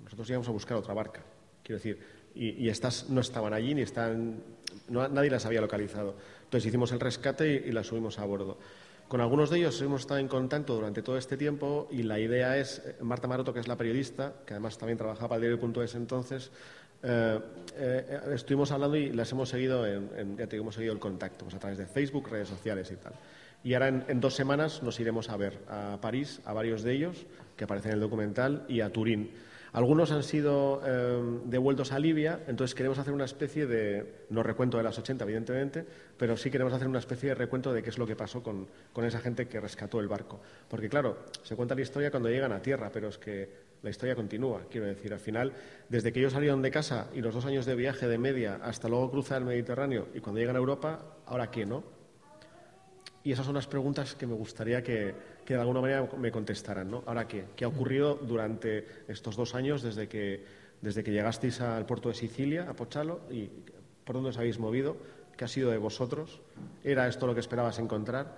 Nosotros 0.03 0.29
íbamos 0.29 0.47
a 0.47 0.51
buscar 0.51 0.77
otra 0.77 0.93
barca, 0.93 1.21
quiero 1.63 1.77
decir, 1.77 1.99
y, 2.35 2.69
estas 2.69 3.09
no 3.09 3.21
estaban 3.21 3.53
allí 3.53 3.73
ni 3.73 3.81
están, 3.81 4.43
nadie 4.89 5.29
las 5.29 5.45
había 5.45 5.61
localizado. 5.61 6.15
Entonces 6.43 6.67
hicimos 6.67 6.91
el 6.91 6.99
rescate 6.99 7.63
y, 7.65 7.71
las 7.71 7.87
subimos 7.87 8.19
a 8.19 8.25
bordo. 8.25 8.57
Con 9.07 9.21
algunos 9.21 9.49
de 9.49 9.59
ellos 9.59 9.81
hemos 9.81 10.01
estado 10.01 10.19
en 10.19 10.27
contacto 10.27 10.75
durante 10.75 11.01
todo 11.01 11.17
este 11.17 11.37
tiempo 11.37 11.87
y 11.89 12.03
la 12.03 12.19
idea 12.19 12.57
es, 12.57 12.81
eh, 12.85 12.97
Marta 13.01 13.27
Maroto, 13.27 13.53
que 13.53 13.61
es 13.61 13.67
la 13.67 13.77
periodista, 13.77 14.33
que 14.45 14.53
además 14.53 14.77
también 14.77 14.97
trabajaba 14.97 15.29
para 15.29 15.45
el 15.45 15.57
diario.es 15.57 15.95
entonces, 15.95 16.51
eh, 17.03 17.39
eh, 17.75 18.19
estuvimos 18.33 18.71
hablando 18.71 18.97
y 18.97 19.11
las 19.11 19.31
hemos 19.31 19.49
seguido, 19.49 19.85
en, 19.85 20.37
ya 20.37 20.47
te 20.47 20.57
hemos 20.57 20.75
seguido 20.75 20.93
el 20.93 20.99
contacto, 20.99 21.45
pues 21.45 21.55
a 21.55 21.59
través 21.59 21.77
de 21.77 21.85
Facebook, 21.85 22.29
redes 22.29 22.49
sociales 22.49 22.91
y 22.91 22.95
tal. 22.97 23.13
Y 23.63 23.73
ahora 23.73 23.87
en, 23.89 24.19
dos 24.19 24.35
semanas 24.35 24.81
nos 24.83 24.99
iremos 24.99 25.29
a 25.29 25.37
ver 25.37 25.59
a 25.67 25.99
París, 26.01 26.41
a 26.45 26.53
varios 26.53 26.83
de 26.83 26.93
ellos, 26.93 27.25
que 27.55 27.63
aparecen 27.63 27.91
en 27.91 27.95
el 27.95 28.01
documental, 28.01 28.65
y 28.69 28.81
a 28.81 28.91
Turín. 28.91 29.31
Algunos 29.73 30.11
han 30.11 30.23
sido 30.23 30.81
eh, 30.85 31.39
devueltos 31.45 31.91
a 31.91 31.99
Libia, 31.99 32.39
entonces 32.47 32.73
queremos 32.73 32.97
hacer 32.97 33.13
una 33.13 33.25
especie 33.25 33.67
de, 33.67 34.25
no 34.29 34.41
recuento 34.41 34.77
de 34.77 34.83
las 34.83 34.97
80, 34.97 35.23
evidentemente, 35.25 35.85
pero 36.17 36.37
sí 36.37 36.49
queremos 36.49 36.73
hacer 36.73 36.87
una 36.87 36.99
especie 36.99 37.29
de 37.29 37.35
recuento 37.35 37.73
de 37.73 37.83
qué 37.83 37.89
es 37.89 37.97
lo 37.97 38.07
que 38.07 38.15
pasó 38.15 38.41
con, 38.41 38.67
con 38.93 39.05
esa 39.05 39.19
gente 39.19 39.47
que 39.47 39.59
rescató 39.59 39.99
el 39.99 40.07
barco. 40.07 40.39
Porque, 40.69 40.87
claro, 40.87 41.25
se 41.43 41.55
cuenta 41.55 41.75
la 41.75 41.81
historia 41.81 42.09
cuando 42.09 42.29
llegan 42.29 42.53
a 42.53 42.61
tierra, 42.61 42.89
pero 42.91 43.09
es 43.09 43.17
que 43.17 43.67
la 43.83 43.89
historia 43.89 44.15
continúa. 44.15 44.61
Quiero 44.69 44.87
decir, 44.87 45.13
al 45.13 45.19
final, 45.19 45.53
desde 45.89 46.11
que 46.11 46.19
ellos 46.19 46.33
salieron 46.33 46.61
de 46.61 46.71
casa 46.71 47.09
y 47.13 47.21
los 47.21 47.33
dos 47.33 47.45
años 47.45 47.65
de 47.65 47.75
viaje 47.75 48.07
de 48.07 48.17
media 48.17 48.59
hasta 48.63 48.89
luego 48.89 49.11
cruzar 49.11 49.39
el 49.39 49.45
Mediterráneo 49.45 50.07
y 50.13 50.19
cuando 50.19 50.39
llegan 50.39 50.55
a 50.55 50.59
Europa, 50.59 51.17
¿ahora 51.25 51.51
qué, 51.51 51.65
no? 51.65 51.96
Y 53.27 53.33
esas 53.33 53.45
son 53.45 53.55
las 53.55 53.67
preguntas 53.67 54.15
que 54.15 54.25
me 54.25 54.35
gustaría 54.35 54.81
que, 54.81 55.13
de 55.45 55.55
alguna 55.55 55.81
manera 55.81 56.07
me 56.17 56.31
contestaran. 56.31 56.89
¿no? 56.89 57.03
Ahora, 57.05 57.27
¿qué? 57.27 57.43
¿Qué 57.57 57.65
ha 57.65 57.67
ocurrido 57.67 58.15
durante 58.15 58.87
estos 59.09 59.35
dos 59.35 59.53
años 59.53 59.81
desde 59.81 60.07
que, 60.07 60.45
desde 60.81 61.03
que 61.03 61.11
llegasteis 61.11 61.59
al 61.59 61.85
puerto 61.85 62.07
de 62.07 62.15
Sicilia, 62.15 62.69
a 62.69 62.73
Pochalo, 62.73 63.19
y 63.29 63.49
por 64.05 64.15
dónde 64.15 64.29
os 64.29 64.37
habéis 64.37 64.59
movido? 64.59 64.95
¿Qué 65.35 65.43
ha 65.43 65.49
sido 65.49 65.71
de 65.71 65.77
vosotros? 65.77 66.39
¿Era 66.85 67.05
esto 67.09 67.27
lo 67.27 67.33
que 67.33 67.41
esperabas 67.41 67.79
encontrar? 67.79 68.37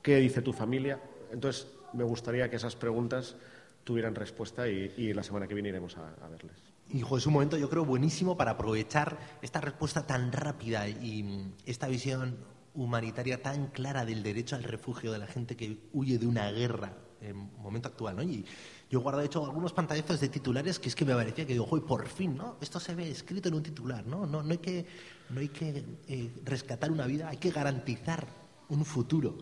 ¿Qué 0.00 0.18
dice 0.18 0.42
tu 0.42 0.52
familia? 0.52 1.00
Entonces, 1.32 1.66
me 1.92 2.04
gustaría 2.04 2.48
que 2.48 2.54
esas 2.54 2.76
preguntas 2.76 3.34
tuvieran 3.82 4.14
respuesta 4.14 4.68
y, 4.68 5.12
la 5.12 5.24
semana 5.24 5.48
que 5.48 5.54
viene 5.54 5.70
iremos 5.70 5.96
a, 5.96 6.06
a 6.24 6.28
verles. 6.28 6.56
Hijo, 6.92 7.16
es 7.16 7.26
un 7.26 7.32
momento, 7.32 7.56
yo 7.56 7.68
creo, 7.68 7.84
buenísimo 7.84 8.36
para 8.36 8.52
aprovechar 8.52 9.18
esta 9.42 9.60
respuesta 9.60 10.06
tan 10.06 10.30
rápida 10.30 10.88
y 10.88 11.52
esta 11.66 11.88
visión 11.88 12.36
humanitaria 12.74 13.42
tan 13.42 13.68
clara 13.68 14.04
del 14.04 14.22
derecho 14.22 14.56
al 14.56 14.64
refugio 14.64 15.12
de 15.12 15.18
la 15.18 15.26
gente 15.26 15.56
que 15.56 15.88
huye 15.92 16.18
de 16.18 16.26
una 16.26 16.50
guerra 16.50 16.96
en 17.20 17.36
momento 17.58 17.88
actual, 17.88 18.16
¿no? 18.16 18.22
Y 18.22 18.44
yo 18.88 18.98
he 18.98 19.02
guardado, 19.02 19.24
hecho, 19.24 19.44
algunos 19.44 19.72
pantallazos 19.72 20.20
de 20.20 20.28
titulares 20.28 20.78
que 20.78 20.88
es 20.88 20.94
que 20.94 21.04
me 21.04 21.14
parecía 21.14 21.46
que 21.46 21.52
digo, 21.52 21.66
joder, 21.66 21.84
por 21.84 22.08
fin, 22.08 22.36
¿no? 22.36 22.56
Esto 22.60 22.80
se 22.80 22.94
ve 22.94 23.10
escrito 23.10 23.48
en 23.48 23.54
un 23.54 23.62
titular, 23.62 24.06
¿no? 24.06 24.26
No, 24.26 24.42
no 24.42 24.52
hay 24.52 24.58
que, 24.58 24.86
no 25.28 25.40
hay 25.40 25.48
que 25.48 25.84
eh, 26.08 26.30
rescatar 26.44 26.90
una 26.90 27.06
vida, 27.06 27.28
hay 27.28 27.36
que 27.36 27.50
garantizar 27.50 28.26
un 28.68 28.84
futuro. 28.84 29.36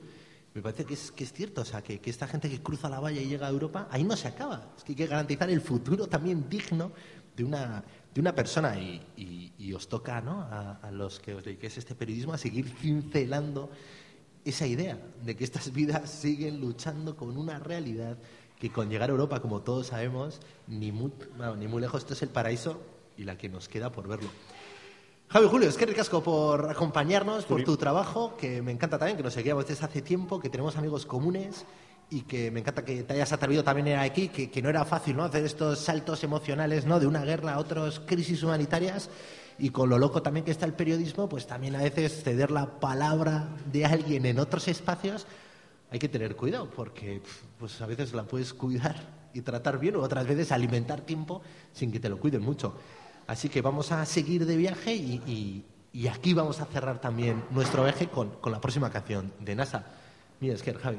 Me 0.54 0.62
parece 0.62 0.84
que 0.84 0.94
es, 0.94 1.12
que 1.12 1.24
es 1.24 1.32
cierto, 1.32 1.60
o 1.60 1.64
sea, 1.64 1.82
que, 1.82 2.00
que 2.00 2.10
esta 2.10 2.26
gente 2.26 2.50
que 2.50 2.60
cruza 2.60 2.88
la 2.88 2.98
valla 2.98 3.20
y 3.20 3.28
llega 3.28 3.46
a 3.46 3.50
Europa, 3.50 3.86
ahí 3.90 4.02
no 4.02 4.16
se 4.16 4.26
acaba. 4.26 4.72
Es 4.76 4.82
que 4.82 4.92
hay 4.92 4.96
que 4.96 5.06
garantizar 5.06 5.48
el 5.50 5.60
futuro 5.60 6.08
también 6.08 6.48
digno 6.48 6.90
de 7.38 7.44
una, 7.44 7.84
de 8.12 8.20
una 8.20 8.34
persona 8.34 8.76
y, 8.78 9.72
os 9.74 9.88
toca 9.88 10.20
¿no? 10.20 10.40
a, 10.50 10.90
los 10.90 11.20
que 11.20 11.34
os 11.34 11.44
dediquéis 11.44 11.76
a 11.76 11.80
este 11.80 11.94
periodismo 11.94 12.32
a 12.32 12.38
seguir 12.38 12.68
cincelando 12.80 13.70
esa 14.44 14.66
idea 14.66 14.98
de 15.22 15.36
que 15.36 15.44
estas 15.44 15.72
vidas 15.72 16.10
siguen 16.10 16.60
luchando 16.60 17.16
con 17.16 17.36
una 17.36 17.58
realidad 17.58 18.18
que 18.58 18.72
con 18.72 18.88
llegar 18.88 19.10
a 19.10 19.12
Europa, 19.12 19.40
como 19.40 19.60
todos 19.60 19.88
sabemos, 19.88 20.40
ni 20.66 20.90
muy, 20.90 21.12
ni 21.58 21.68
muy 21.68 21.80
lejos, 21.80 22.02
esto 22.02 22.14
es 22.14 22.22
el 22.22 22.30
paraíso 22.30 22.80
y 23.16 23.22
la 23.22 23.38
que 23.38 23.48
nos 23.48 23.68
queda 23.68 23.92
por 23.92 24.08
verlo. 24.08 24.28
Javi 25.28 25.46
Julio, 25.46 25.68
es 25.68 25.76
que 25.76 25.86
ricasco 25.86 26.22
por 26.22 26.70
acompañarnos, 26.70 27.44
por 27.44 27.62
tu 27.62 27.76
trabajo, 27.76 28.36
que 28.36 28.62
me 28.62 28.72
encanta 28.72 28.98
también, 28.98 29.16
que 29.16 29.22
nos 29.22 29.34
seguíamos 29.34 29.68
desde 29.68 29.84
hace 29.84 30.02
tiempo, 30.02 30.40
que 30.40 30.48
tenemos 30.48 30.76
amigos 30.76 31.06
comunes 31.06 31.66
y 32.10 32.22
que 32.22 32.50
me 32.50 32.60
encanta 32.60 32.84
que 32.84 33.02
te 33.02 33.14
hayas 33.14 33.32
atrevido 33.32 33.62
también 33.62 33.98
aquí, 33.98 34.28
que, 34.28 34.62
no 34.62 34.70
era 34.70 34.84
fácil 34.84 35.16
¿no? 35.16 35.24
hacer 35.24 35.44
estos 35.44 35.78
saltos 35.78 36.24
emocionales 36.24 36.86
¿no? 36.86 36.98
de 36.98 37.06
una 37.06 37.24
guerra 37.24 37.54
a 37.54 37.58
otras 37.58 38.00
crisis 38.00 38.42
humanitarias 38.42 39.10
y 39.58 39.70
con 39.70 39.90
lo 39.90 39.98
loco 39.98 40.22
también 40.22 40.44
que 40.44 40.52
está 40.52 40.64
el 40.66 40.72
periodismo, 40.72 41.28
pues 41.28 41.46
también 41.46 41.76
a 41.76 41.82
veces 41.82 42.22
ceder 42.22 42.50
la 42.50 42.78
palabra 42.80 43.48
de 43.70 43.84
alguien 43.84 44.24
en 44.24 44.38
otros 44.38 44.68
espacios 44.68 45.26
hay 45.90 45.98
que 45.98 46.08
tener 46.08 46.36
cuidado 46.36 46.70
porque 46.70 47.22
pues 47.58 47.80
a 47.80 47.86
veces 47.86 48.12
la 48.12 48.24
puedes 48.24 48.52
cuidar 48.54 48.96
y 49.32 49.42
tratar 49.42 49.78
bien 49.78 49.96
o 49.96 50.00
otras 50.00 50.26
veces 50.26 50.52
alimentar 50.52 51.00
tiempo 51.02 51.42
sin 51.72 51.92
que 51.92 52.00
te 52.00 52.08
lo 52.08 52.18
cuiden 52.18 52.42
mucho. 52.42 52.74
Así 53.26 53.48
que 53.48 53.60
vamos 53.60 53.92
a 53.92 54.04
seguir 54.06 54.46
de 54.46 54.56
viaje 54.56 54.94
y, 54.94 55.64
y, 55.92 56.08
aquí 56.08 56.32
vamos 56.32 56.60
a 56.60 56.66
cerrar 56.66 57.00
también 57.00 57.44
nuestro 57.50 57.86
eje 57.86 58.08
con, 58.08 58.30
con 58.40 58.52
la 58.52 58.60
próxima 58.60 58.90
canción 58.90 59.32
de 59.40 59.54
NASA. 59.54 59.84
Mira, 60.40 60.54
es 60.54 60.62
que 60.62 60.72
Javi. 60.72 60.98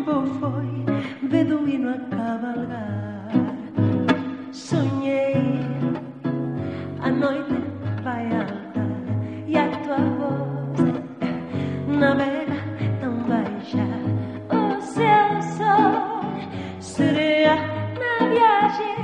tempo 0.00 0.26
foi 0.40 1.28
beduíno 1.28 1.90
a 1.90 1.98
cabalgar. 2.16 3.28
Soñei 4.52 5.60
a 7.00 7.10
noite 7.10 7.54
vai 8.02 8.26
alta 8.32 8.84
e 9.46 9.56
a 9.56 9.68
tua 9.82 9.98
voz 10.18 10.80
navega 11.86 12.60
tão 13.00 13.14
baixa. 13.28 13.86
O 14.50 14.80
céu 14.80 15.42
só 15.56 16.20
sereia 16.80 17.56
na 18.00 18.28
viagem 18.28 18.96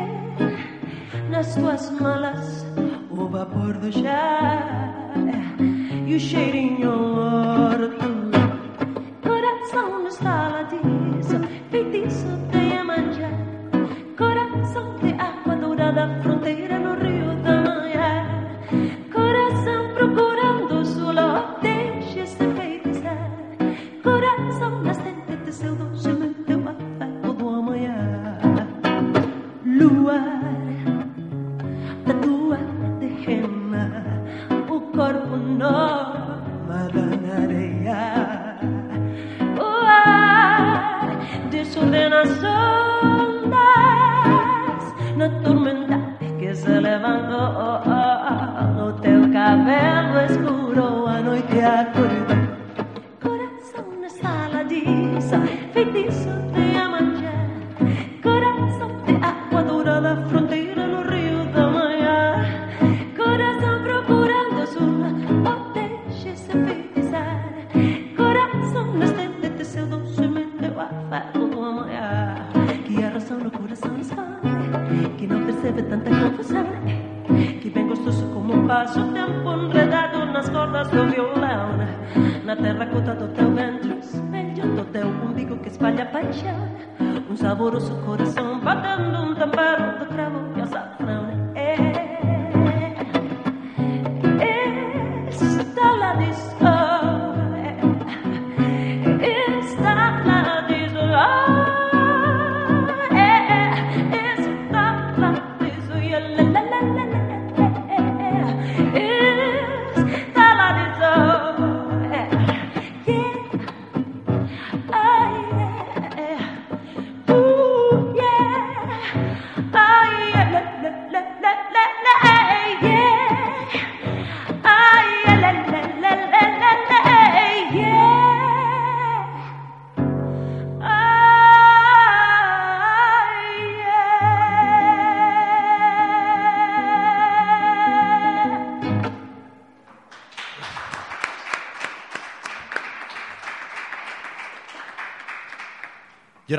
nas 1.31 1.55
tuas 1.55 1.91
malas 2.01 2.67
o 3.11 3.27
vapor 3.29 3.75
do 3.79 3.93
chá 3.93 5.13
e 6.07 6.15
o 6.15 6.21
cheirinho 6.21 6.93
morto 7.15 8.16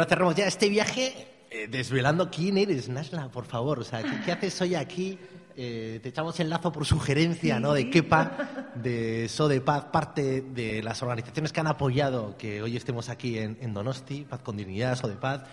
Cerramos 0.08 0.36
ya 0.36 0.48
este 0.48 0.70
viaje 0.70 1.28
eh, 1.50 1.68
desvelando 1.70 2.30
quién 2.30 2.58
eres, 2.58 2.88
Nasla, 2.88 3.30
por 3.30 3.46
favor. 3.46 3.80
O 3.80 3.84
sea, 3.84 4.04
¿qué, 4.26 4.32
haces 4.32 4.62
hoy 4.62 4.76
aquí? 4.76 5.18
Eh, 5.56 6.00
te 6.02 6.10
echamos 6.10 6.40
el 6.40 6.50
lazo 6.50 6.72
por 6.72 6.86
sugerencia, 6.86 7.60
¿no? 7.60 7.74
De 7.74 7.90
Kepa, 7.90 8.72
de 8.76 9.28
So 9.28 9.48
de 9.48 9.60
Paz, 9.60 9.86
parte 9.86 10.42
de 10.42 10.82
las 10.84 11.02
organizaciones 11.02 11.52
que 11.52 11.60
han 11.60 11.68
apoyado 11.68 12.38
que 12.38 12.62
hoy 12.62 12.78
estemos 12.78 13.10
aquí 13.10 13.38
en, 13.38 13.74
Donosti, 13.74 14.24
Paz 14.24 14.42
con 14.42 14.56
Dignidad, 14.56 14.96
So 14.98 15.08
de 15.08 15.16
Paz. 15.16 15.44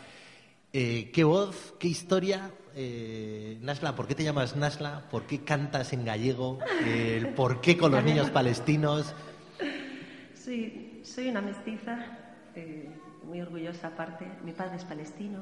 Eh, 0.73 1.11
¿Qué 1.13 1.25
voz, 1.25 1.75
qué 1.79 1.89
historia? 1.89 2.51
Eh, 2.77 3.59
Nasla, 3.61 3.97
¿por 3.97 4.07
qué 4.07 4.15
te 4.15 4.25
llamas 4.25 4.57
Nasla? 4.57 5.09
¿Por 5.11 5.27
qué 5.27 5.43
cantas 5.43 5.93
en 5.93 6.05
gallego? 6.05 6.59
¿Por 7.35 7.61
qué 7.61 7.77
con 7.77 7.93
los 7.93 8.05
niños 8.05 8.31
palestinos? 8.31 9.15
Sí, 10.35 11.01
soy 11.05 11.29
una 11.29 11.41
mestiza, 11.41 12.19
muy 13.25 13.41
orgullosa 13.41 13.89
aparte. 13.89 14.27
Mi 14.45 14.53
padre 14.53 14.77
es 14.77 14.85
palestino, 14.85 15.41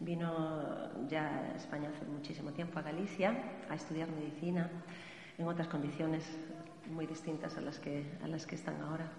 vino 0.00 1.06
ya 1.08 1.52
a 1.52 1.56
España 1.56 1.90
hace 1.94 2.04
muchísimo 2.06 2.52
tiempo, 2.52 2.78
a 2.78 2.82
Galicia, 2.82 3.34
a 3.70 3.74
estudiar 3.74 4.08
medicina 4.08 4.70
en 5.38 5.48
otras 5.48 5.68
condiciones 5.68 6.24
muy 6.90 7.06
distintas 7.06 7.56
a 7.56 7.60
las 7.60 7.78
que, 7.78 8.04
a 8.22 8.28
las 8.28 8.46
que 8.46 8.54
están 8.54 8.80
ahora. 8.82 9.10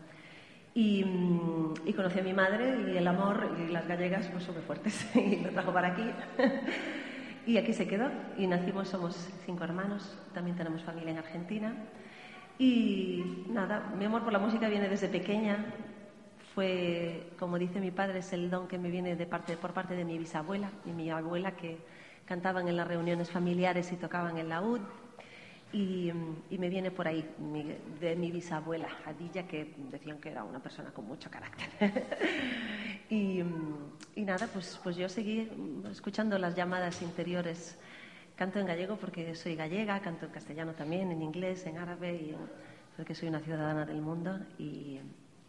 Y, 0.73 1.03
mm, 1.05 1.73
y 1.85 1.93
conocí 1.93 2.19
a 2.19 2.23
mi 2.23 2.33
madre 2.33 2.91
y 2.91 2.97
el 2.97 3.07
amor 3.07 3.55
y 3.65 3.71
las 3.71 3.87
gallegas 3.87 4.27
pues 4.27 4.43
son 4.43 4.55
muy 4.55 4.63
fuertes 4.63 5.07
y 5.15 5.37
lo 5.37 5.49
trajo 5.49 5.73
para 5.73 5.89
aquí. 5.89 6.03
y 7.47 7.57
aquí 7.57 7.73
se 7.73 7.87
quedó 7.87 8.09
y 8.37 8.47
nacimos, 8.47 8.89
somos 8.89 9.29
cinco 9.45 9.63
hermanos, 9.63 10.17
también 10.33 10.57
tenemos 10.57 10.83
familia 10.83 11.11
en 11.11 11.17
Argentina. 11.17 11.75
Y 12.57 13.45
nada, 13.49 13.91
mi 13.97 14.05
amor 14.05 14.23
por 14.23 14.31
la 14.31 14.39
música 14.39 14.69
viene 14.69 14.87
desde 14.87 15.07
pequeña. 15.09 15.65
Fue, 16.55 17.31
como 17.37 17.59
dice 17.59 17.81
mi 17.81 17.91
padre, 17.91 18.19
es 18.19 18.31
el 18.31 18.49
don 18.49 18.67
que 18.69 18.77
me 18.77 18.89
viene 18.89 19.17
de 19.17 19.25
parte, 19.25 19.57
por 19.57 19.73
parte 19.73 19.93
de 19.93 20.05
mi 20.05 20.17
bisabuela 20.17 20.71
y 20.85 20.91
mi 20.91 21.09
abuela 21.09 21.51
que 21.57 21.77
cantaban 22.25 22.69
en 22.69 22.77
las 22.77 22.87
reuniones 22.87 23.29
familiares 23.29 23.91
y 23.91 23.97
tocaban 23.97 24.37
el 24.37 24.47
laúd. 24.47 24.79
Y, 25.73 26.09
y 26.49 26.57
me 26.57 26.69
viene 26.69 26.91
por 26.91 27.09
ahí 27.09 27.29
mi- 27.39 27.75
de 27.99 28.15
mi 28.15 28.31
bisabuela, 28.31 28.87
Hadilla, 29.05 29.45
que 29.45 29.75
decían 29.91 30.17
que 30.19 30.29
era 30.29 30.45
una 30.45 30.59
persona 30.59 30.91
con 30.91 31.05
mucho 31.05 31.29
carácter. 31.29 31.67
y, 33.09 33.41
y 34.15 34.21
nada, 34.23 34.47
pues, 34.53 34.79
pues 34.81 34.95
yo 34.95 35.09
seguí 35.09 35.49
escuchando 35.91 36.37
las 36.37 36.55
llamadas 36.55 37.01
interiores. 37.01 37.77
Canto 38.37 38.59
en 38.59 38.65
gallego 38.67 38.95
porque 38.95 39.35
soy 39.35 39.55
gallega, 39.57 39.99
canto 39.99 40.25
en 40.27 40.31
castellano 40.31 40.71
también, 40.73 41.11
en 41.11 41.21
inglés, 41.21 41.65
en 41.65 41.77
árabe, 41.77 42.13
y 42.15 42.35
porque 42.95 43.13
soy 43.13 43.27
una 43.27 43.41
ciudadana 43.41 43.85
del 43.85 44.01
mundo 44.01 44.39
y, 44.57 44.99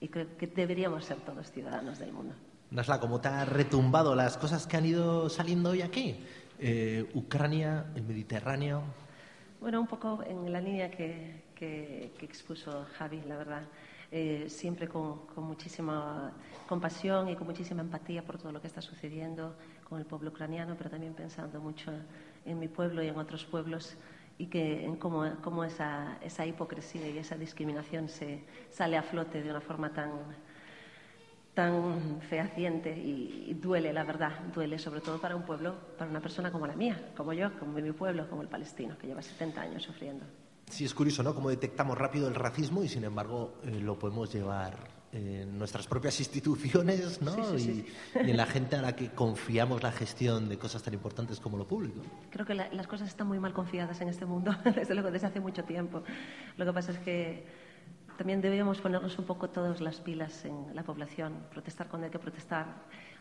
y 0.00 0.08
creo 0.08 0.36
que 0.36 0.46
deberíamos 0.46 1.04
ser 1.04 1.18
todos 1.18 1.50
ciudadanos 1.50 1.98
del 1.98 2.12
mundo. 2.12 2.34
Nasla, 2.70 2.98
¿cómo 3.00 3.20
te 3.20 3.28
ha 3.28 3.44
retumbado 3.44 4.14
las 4.14 4.36
cosas 4.36 4.66
que 4.66 4.76
han 4.76 4.84
ido 4.86 5.28
saliendo 5.28 5.70
hoy 5.70 5.82
aquí? 5.82 6.16
Eh, 6.58 7.08
Ucrania, 7.14 7.86
el 7.94 8.02
Mediterráneo. 8.02 8.82
Bueno, 9.60 9.80
un 9.80 9.86
poco 9.86 10.22
en 10.26 10.52
la 10.52 10.60
línea 10.60 10.90
que, 10.90 11.44
que- 11.54 12.12
que 12.18 12.26
expuso 12.26 12.86
Javi, 12.98 13.22
la 13.26 13.36
verdad. 13.36 13.62
Eh, 14.12 14.46
siempre 14.48 14.86
con, 14.88 15.26
con 15.34 15.44
muchísima 15.44 16.32
compasión 16.68 17.28
y 17.28 17.34
con 17.36 17.46
muchísima 17.46 17.80
empatía 17.82 18.22
por 18.24 18.38
todo 18.38 18.52
lo 18.52 18.60
que 18.60 18.66
está 18.68 18.80
sucediendo 18.80 19.56
con 19.88 19.98
el 19.98 20.04
pueblo 20.06 20.30
ucraniano, 20.30 20.74
pero 20.76 20.90
también 20.90 21.14
pensando 21.14 21.60
mucho 21.60 21.90
en 22.44 22.58
mi 22.58 22.68
pueblo 22.68 23.02
y 23.02 23.08
en 23.08 23.16
otros 23.16 23.44
pueblos 23.44 23.96
y 24.38 24.46
que 24.46 24.96
cómo, 24.98 25.24
cómo 25.42 25.64
esa, 25.64 26.18
esa 26.20 26.44
hipocresía 26.46 27.08
y 27.08 27.18
esa 27.18 27.36
discriminación 27.36 28.08
se 28.08 28.44
sale 28.70 28.96
a 28.96 29.02
flote 29.02 29.42
de 29.42 29.50
una 29.50 29.60
forma 29.60 29.92
tan, 29.92 30.10
tan 31.54 32.20
fehaciente 32.20 32.96
y, 32.96 33.46
y 33.48 33.54
duele, 33.54 33.92
la 33.92 34.04
verdad, 34.04 34.38
duele 34.54 34.78
sobre 34.78 35.00
todo 35.00 35.20
para 35.20 35.36
un 35.36 35.42
pueblo, 35.42 35.74
para 35.96 36.10
una 36.10 36.20
persona 36.20 36.52
como 36.52 36.66
la 36.66 36.76
mía, 36.76 37.12
como 37.16 37.32
yo, 37.32 37.58
como 37.58 37.72
mi 37.72 37.92
pueblo, 37.92 38.28
como 38.28 38.42
el 38.42 38.48
palestino, 38.48 38.96
que 38.98 39.06
lleva 39.06 39.22
70 39.22 39.60
años 39.60 39.82
sufriendo. 39.82 40.26
Sí, 40.70 40.84
es 40.84 40.94
curioso, 40.94 41.22
¿no? 41.22 41.34
Cómo 41.34 41.48
detectamos 41.48 41.96
rápido 41.96 42.28
el 42.28 42.34
racismo 42.34 42.82
y, 42.82 42.88
sin 42.88 43.04
embargo, 43.04 43.54
eh, 43.62 43.80
lo 43.80 43.98
podemos 43.98 44.32
llevar 44.32 44.95
en 45.16 45.58
nuestras 45.58 45.86
propias 45.86 46.18
instituciones, 46.20 47.20
¿no? 47.22 47.32
Sí, 47.32 47.58
sí, 47.58 47.58
sí. 47.58 47.86
Y, 48.22 48.26
y 48.26 48.30
en 48.32 48.36
la 48.36 48.46
gente 48.46 48.76
a 48.76 48.82
la 48.82 48.94
que 48.94 49.08
confiamos 49.10 49.82
la 49.82 49.90
gestión 49.92 50.48
de 50.48 50.58
cosas 50.58 50.82
tan 50.82 50.92
importantes 50.94 51.40
como 51.40 51.56
lo 51.56 51.66
público. 51.66 52.00
Creo 52.30 52.44
que 52.44 52.54
la- 52.54 52.68
las 52.72 52.86
cosas 52.86 53.08
están 53.08 53.26
muy 53.26 53.38
mal 53.38 53.52
confiadas 53.52 54.00
en 54.00 54.08
este 54.08 54.26
mundo, 54.26 54.54
desde 54.74 54.94
luego, 54.94 55.10
desde 55.10 55.26
hace 55.28 55.40
mucho 55.40 55.64
tiempo. 55.64 56.02
Lo 56.56 56.64
que 56.66 56.72
pasa 56.72 56.92
es 56.92 56.98
que 56.98 57.46
también 58.18 58.40
debemos 58.40 58.80
ponernos 58.80 59.18
un 59.18 59.24
poco 59.24 59.48
todas 59.50 59.80
las 59.80 60.00
pilas 60.00 60.44
en 60.44 60.74
la 60.74 60.82
población, 60.82 61.34
protestar 61.50 61.88
cuando 61.88 62.06
hay 62.06 62.10
que 62.12 62.18
protestar, 62.18 62.66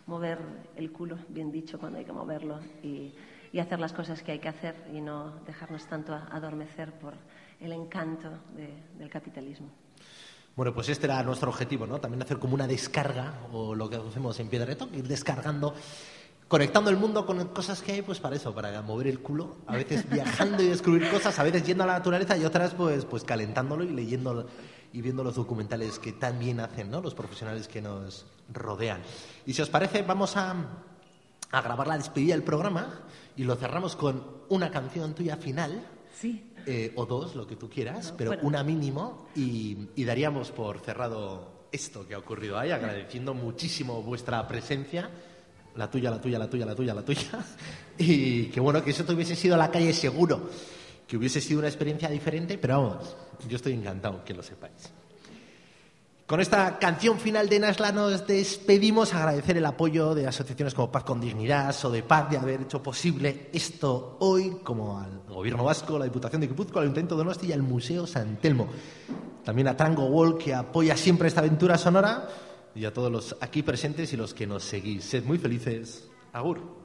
mover 0.05 0.39
el 0.75 0.91
culo, 0.91 1.17
bien 1.29 1.51
dicho, 1.51 1.79
cuando 1.79 1.97
hay 1.99 2.05
que 2.05 2.13
moverlo, 2.13 2.59
y, 2.83 3.13
y 3.51 3.59
hacer 3.59 3.79
las 3.79 3.93
cosas 3.93 4.21
que 4.21 4.33
hay 4.33 4.39
que 4.39 4.49
hacer 4.49 4.75
y 4.93 5.01
no 5.01 5.31
dejarnos 5.45 5.85
tanto 5.87 6.13
adormecer 6.13 6.91
por 6.93 7.13
el 7.59 7.71
encanto 7.71 8.29
de- 8.55 8.83
del 8.97 9.09
capitalismo. 9.09 9.69
Bueno, 10.55 10.73
pues 10.73 10.87
este 10.87 11.07
era 11.07 11.21
nuestro 11.23 11.49
objetivo, 11.49 11.85
¿no? 11.85 11.99
También 11.99 12.21
hacer 12.21 12.39
como 12.39 12.53
una 12.53 12.65
descarga, 12.65 13.41
o 13.51 13.75
lo 13.75 13.89
que 13.89 13.97
hacemos 13.97 14.39
en 14.39 14.49
Toque, 14.77 14.97
ir 14.97 15.07
descargando, 15.07 15.73
conectando 16.47 16.89
el 16.89 16.95
mundo 16.95 17.25
con 17.25 17.45
cosas 17.49 17.81
que 17.81 17.91
hay, 17.91 18.01
pues 18.01 18.21
para 18.21 18.37
eso, 18.37 18.55
para 18.55 18.81
mover 18.81 19.07
el 19.07 19.19
culo, 19.19 19.57
a 19.67 19.75
veces 19.75 20.09
viajando 20.09 20.63
y 20.63 20.67
descubrir 20.67 21.09
cosas, 21.09 21.37
a 21.39 21.43
veces 21.43 21.65
yendo 21.65 21.83
a 21.83 21.87
la 21.87 21.93
naturaleza 21.93 22.37
y 22.37 22.45
otras 22.45 22.73
pues, 22.73 23.03
pues 23.03 23.25
calentándolo 23.25 23.83
y 23.83 23.89
leyendo 23.89 24.47
y 24.93 25.01
viendo 25.01 25.25
los 25.25 25.35
documentales 25.35 25.99
que 25.99 26.13
tan 26.13 26.39
bien 26.39 26.61
hacen, 26.61 26.89
¿no? 26.89 27.01
Los 27.01 27.15
profesionales 27.15 27.67
que 27.67 27.81
nos 27.81 28.25
rodean. 28.47 29.01
Y 29.45 29.53
si 29.53 29.61
os 29.61 29.69
parece, 29.69 30.03
vamos 30.03 30.37
a, 30.37 30.55
a 31.51 31.61
grabar 31.61 31.87
la 31.87 31.97
despedida 31.97 32.33
del 32.33 32.43
programa 32.43 33.01
y 33.35 33.43
lo 33.43 33.57
cerramos 33.57 33.97
con 33.97 34.23
una 34.47 34.71
canción 34.71 35.13
tuya 35.13 35.35
final. 35.35 35.85
Sí. 36.17 36.49
Eh, 36.67 36.91
o 36.95 37.05
dos, 37.05 37.35
lo 37.35 37.45
que 37.45 37.55
tú 37.55 37.69
quieras, 37.69 38.11
No, 38.11 38.17
pero 38.17 38.31
bueno. 38.31 38.47
una 38.47 38.63
mínimo 38.63 39.27
y, 39.35 39.89
y 39.95 40.03
daríamos 40.03 40.51
por 40.51 40.79
cerrado 40.79 41.67
esto 41.71 42.07
que 42.07 42.15
ha 42.15 42.17
ocurrido 42.17 42.57
ahí, 42.57 42.71
agradeciendo 42.71 43.33
muchísimo 43.33 44.01
vuestra 44.01 44.47
presencia, 44.47 45.09
la 45.75 45.91
tuya, 45.91 46.09
la 46.09 46.19
tuya, 46.21 46.39
la 46.39 46.49
tuya, 46.49 46.65
la 46.65 46.73
tuya, 46.75 46.93
la 46.93 47.03
tuya, 47.05 47.45
y 47.97 48.45
que 48.45 48.59
bueno, 48.59 48.83
que 48.83 48.91
eso 48.91 49.03
te 49.03 49.13
hubiese 49.13 49.35
sido 49.35 49.55
a 49.55 49.57
la 49.57 49.69
calle 49.69 49.93
seguro, 49.93 50.49
que 51.07 51.17
hubiese 51.17 51.39
sido 51.41 51.59
una 51.59 51.67
experiencia 51.67 52.09
diferente, 52.09 52.57
pero 52.57 52.81
vamos, 52.81 53.15
yo 53.47 53.57
estoy 53.57 53.73
encantado 53.73 54.23
que 54.23 54.33
lo 54.33 54.41
sepáis. 54.41 54.91
Con 56.27 56.39
esta 56.39 56.79
canción 56.79 57.19
final 57.19 57.47
de 57.49 57.59
Nasla 57.59 57.91
nos 57.91 58.25
despedimos, 58.25 59.13
agradecer 59.13 59.57
el 59.57 59.65
apoyo 59.67 60.15
de 60.15 60.25
asociaciones 60.25 60.73
como 60.73 60.91
Paz 60.91 61.03
con 61.03 61.21
Dignidad 61.21 61.75
o 61.85 61.91
de 61.91 62.01
Paz 62.01 62.31
de 62.31 62.37
haber 62.37 62.61
hecho 62.61 62.81
posible 62.81 63.51
esto 63.53 64.17
hoy, 64.21 64.57
como 64.63 64.99
al 64.99 65.21
Gobierno 65.29 65.63
Vasco, 65.63 65.99
la 65.99 66.05
Diputación 66.05 66.41
de 66.41 66.47
Guipúzcoa, 66.47 66.81
el 66.81 66.87
Ayuntamiento 66.87 67.13
de 67.15 67.19
Donosti 67.19 67.45
y 67.45 67.53
al 67.53 67.61
Museo 67.61 68.07
San 68.07 68.37
Telmo. 68.37 68.67
También 69.43 69.67
a 69.67 69.77
Tango 69.77 70.07
Wall, 70.07 70.39
que 70.39 70.55
apoya 70.55 70.97
siempre 70.97 71.27
esta 71.27 71.41
aventura 71.41 71.77
sonora, 71.77 72.27
y 72.73 72.85
a 72.85 72.91
todos 72.91 73.11
los 73.11 73.35
aquí 73.39 73.61
presentes 73.61 74.11
y 74.11 74.17
los 74.17 74.33
que 74.33 74.47
nos 74.47 74.63
seguís. 74.63 75.05
Sed 75.05 75.25
muy 75.25 75.37
felices. 75.37 76.09
Agur. 76.33 76.84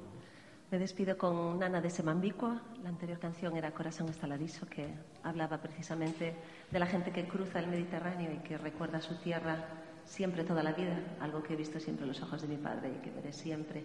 Me 0.71 0.79
despido 0.79 1.19
con 1.19 1.59
Nana 1.59 1.81
de 1.81 1.91
Semambicua. 1.91 2.63
La 2.85 2.91
anterior 2.91 3.19
canción 3.19 3.57
era 3.57 3.73
Corazón 3.73 4.09
Estaladizo, 4.09 4.69
que 4.69 4.87
hablaba 5.25 5.61
precisamente 5.61 6.37
de 6.71 6.79
la 6.79 6.87
gente 6.87 7.11
que 7.11 7.27
cruza 7.27 7.59
el 7.59 7.67
Mediterráneo 7.67 8.33
y 8.33 8.37
que 8.37 8.57
recuerda 8.57 9.01
su 9.01 9.17
tierra 9.17 9.65
siempre, 10.05 10.45
toda 10.45 10.63
la 10.63 10.73
vida, 10.73 11.17
algo 11.19 11.43
que 11.43 11.55
he 11.55 11.57
visto 11.57 11.81
siempre 11.81 12.05
en 12.05 12.11
los 12.11 12.23
ojos 12.23 12.43
de 12.43 12.47
mi 12.47 12.57
padre 12.57 12.93
y 12.97 13.03
que 13.03 13.11
veré 13.11 13.33
siempre. 13.33 13.83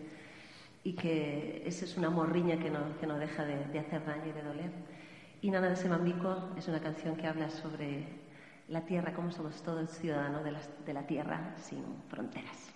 Y 0.84 0.94
que 0.94 1.64
esa 1.66 1.86
es 1.86 1.98
una 1.98 2.12
morriña 2.12 2.60
que 2.60 2.70
no, 2.70 2.96
que 3.00 3.08
no 3.08 3.18
deja 3.18 3.44
de, 3.46 3.80
hacer 3.80 4.06
daño 4.06 4.28
y 4.28 4.34
de 4.34 4.44
doler. 4.44 4.72
Y 5.42 5.50
Nana 5.50 5.70
de 5.70 5.78
Semambico 5.78 6.52
es 6.56 6.68
una 6.68 6.82
canción 6.82 7.16
que 7.16 7.26
habla 7.26 7.50
sobre 7.50 8.06
la 8.68 8.82
tierra, 8.82 9.12
cómo 9.16 9.32
somos 9.32 9.60
todos 9.64 9.90
ciudadanos 9.90 10.44
de 10.44 10.52
la, 10.52 10.60
de 10.86 10.94
la 10.94 11.08
tierra 11.08 11.56
sin 11.58 11.84
fronteras. 12.10 12.75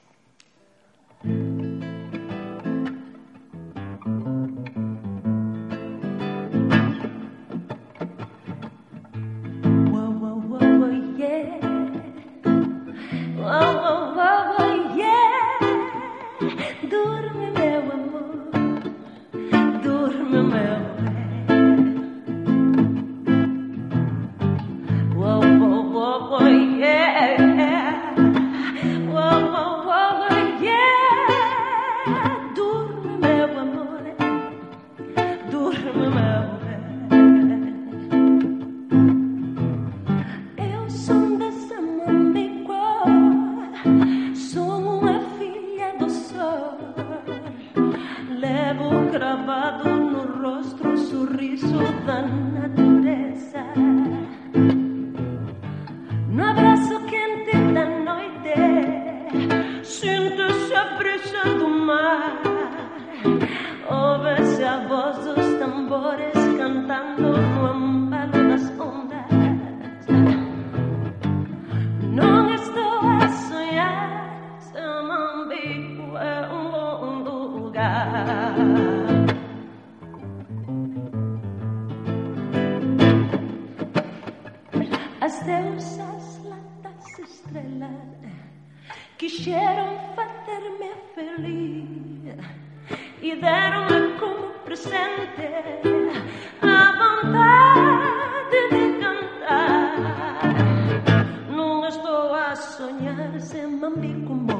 se 103.49 103.65
mami 103.65 104.09
kumbo. 104.27 104.58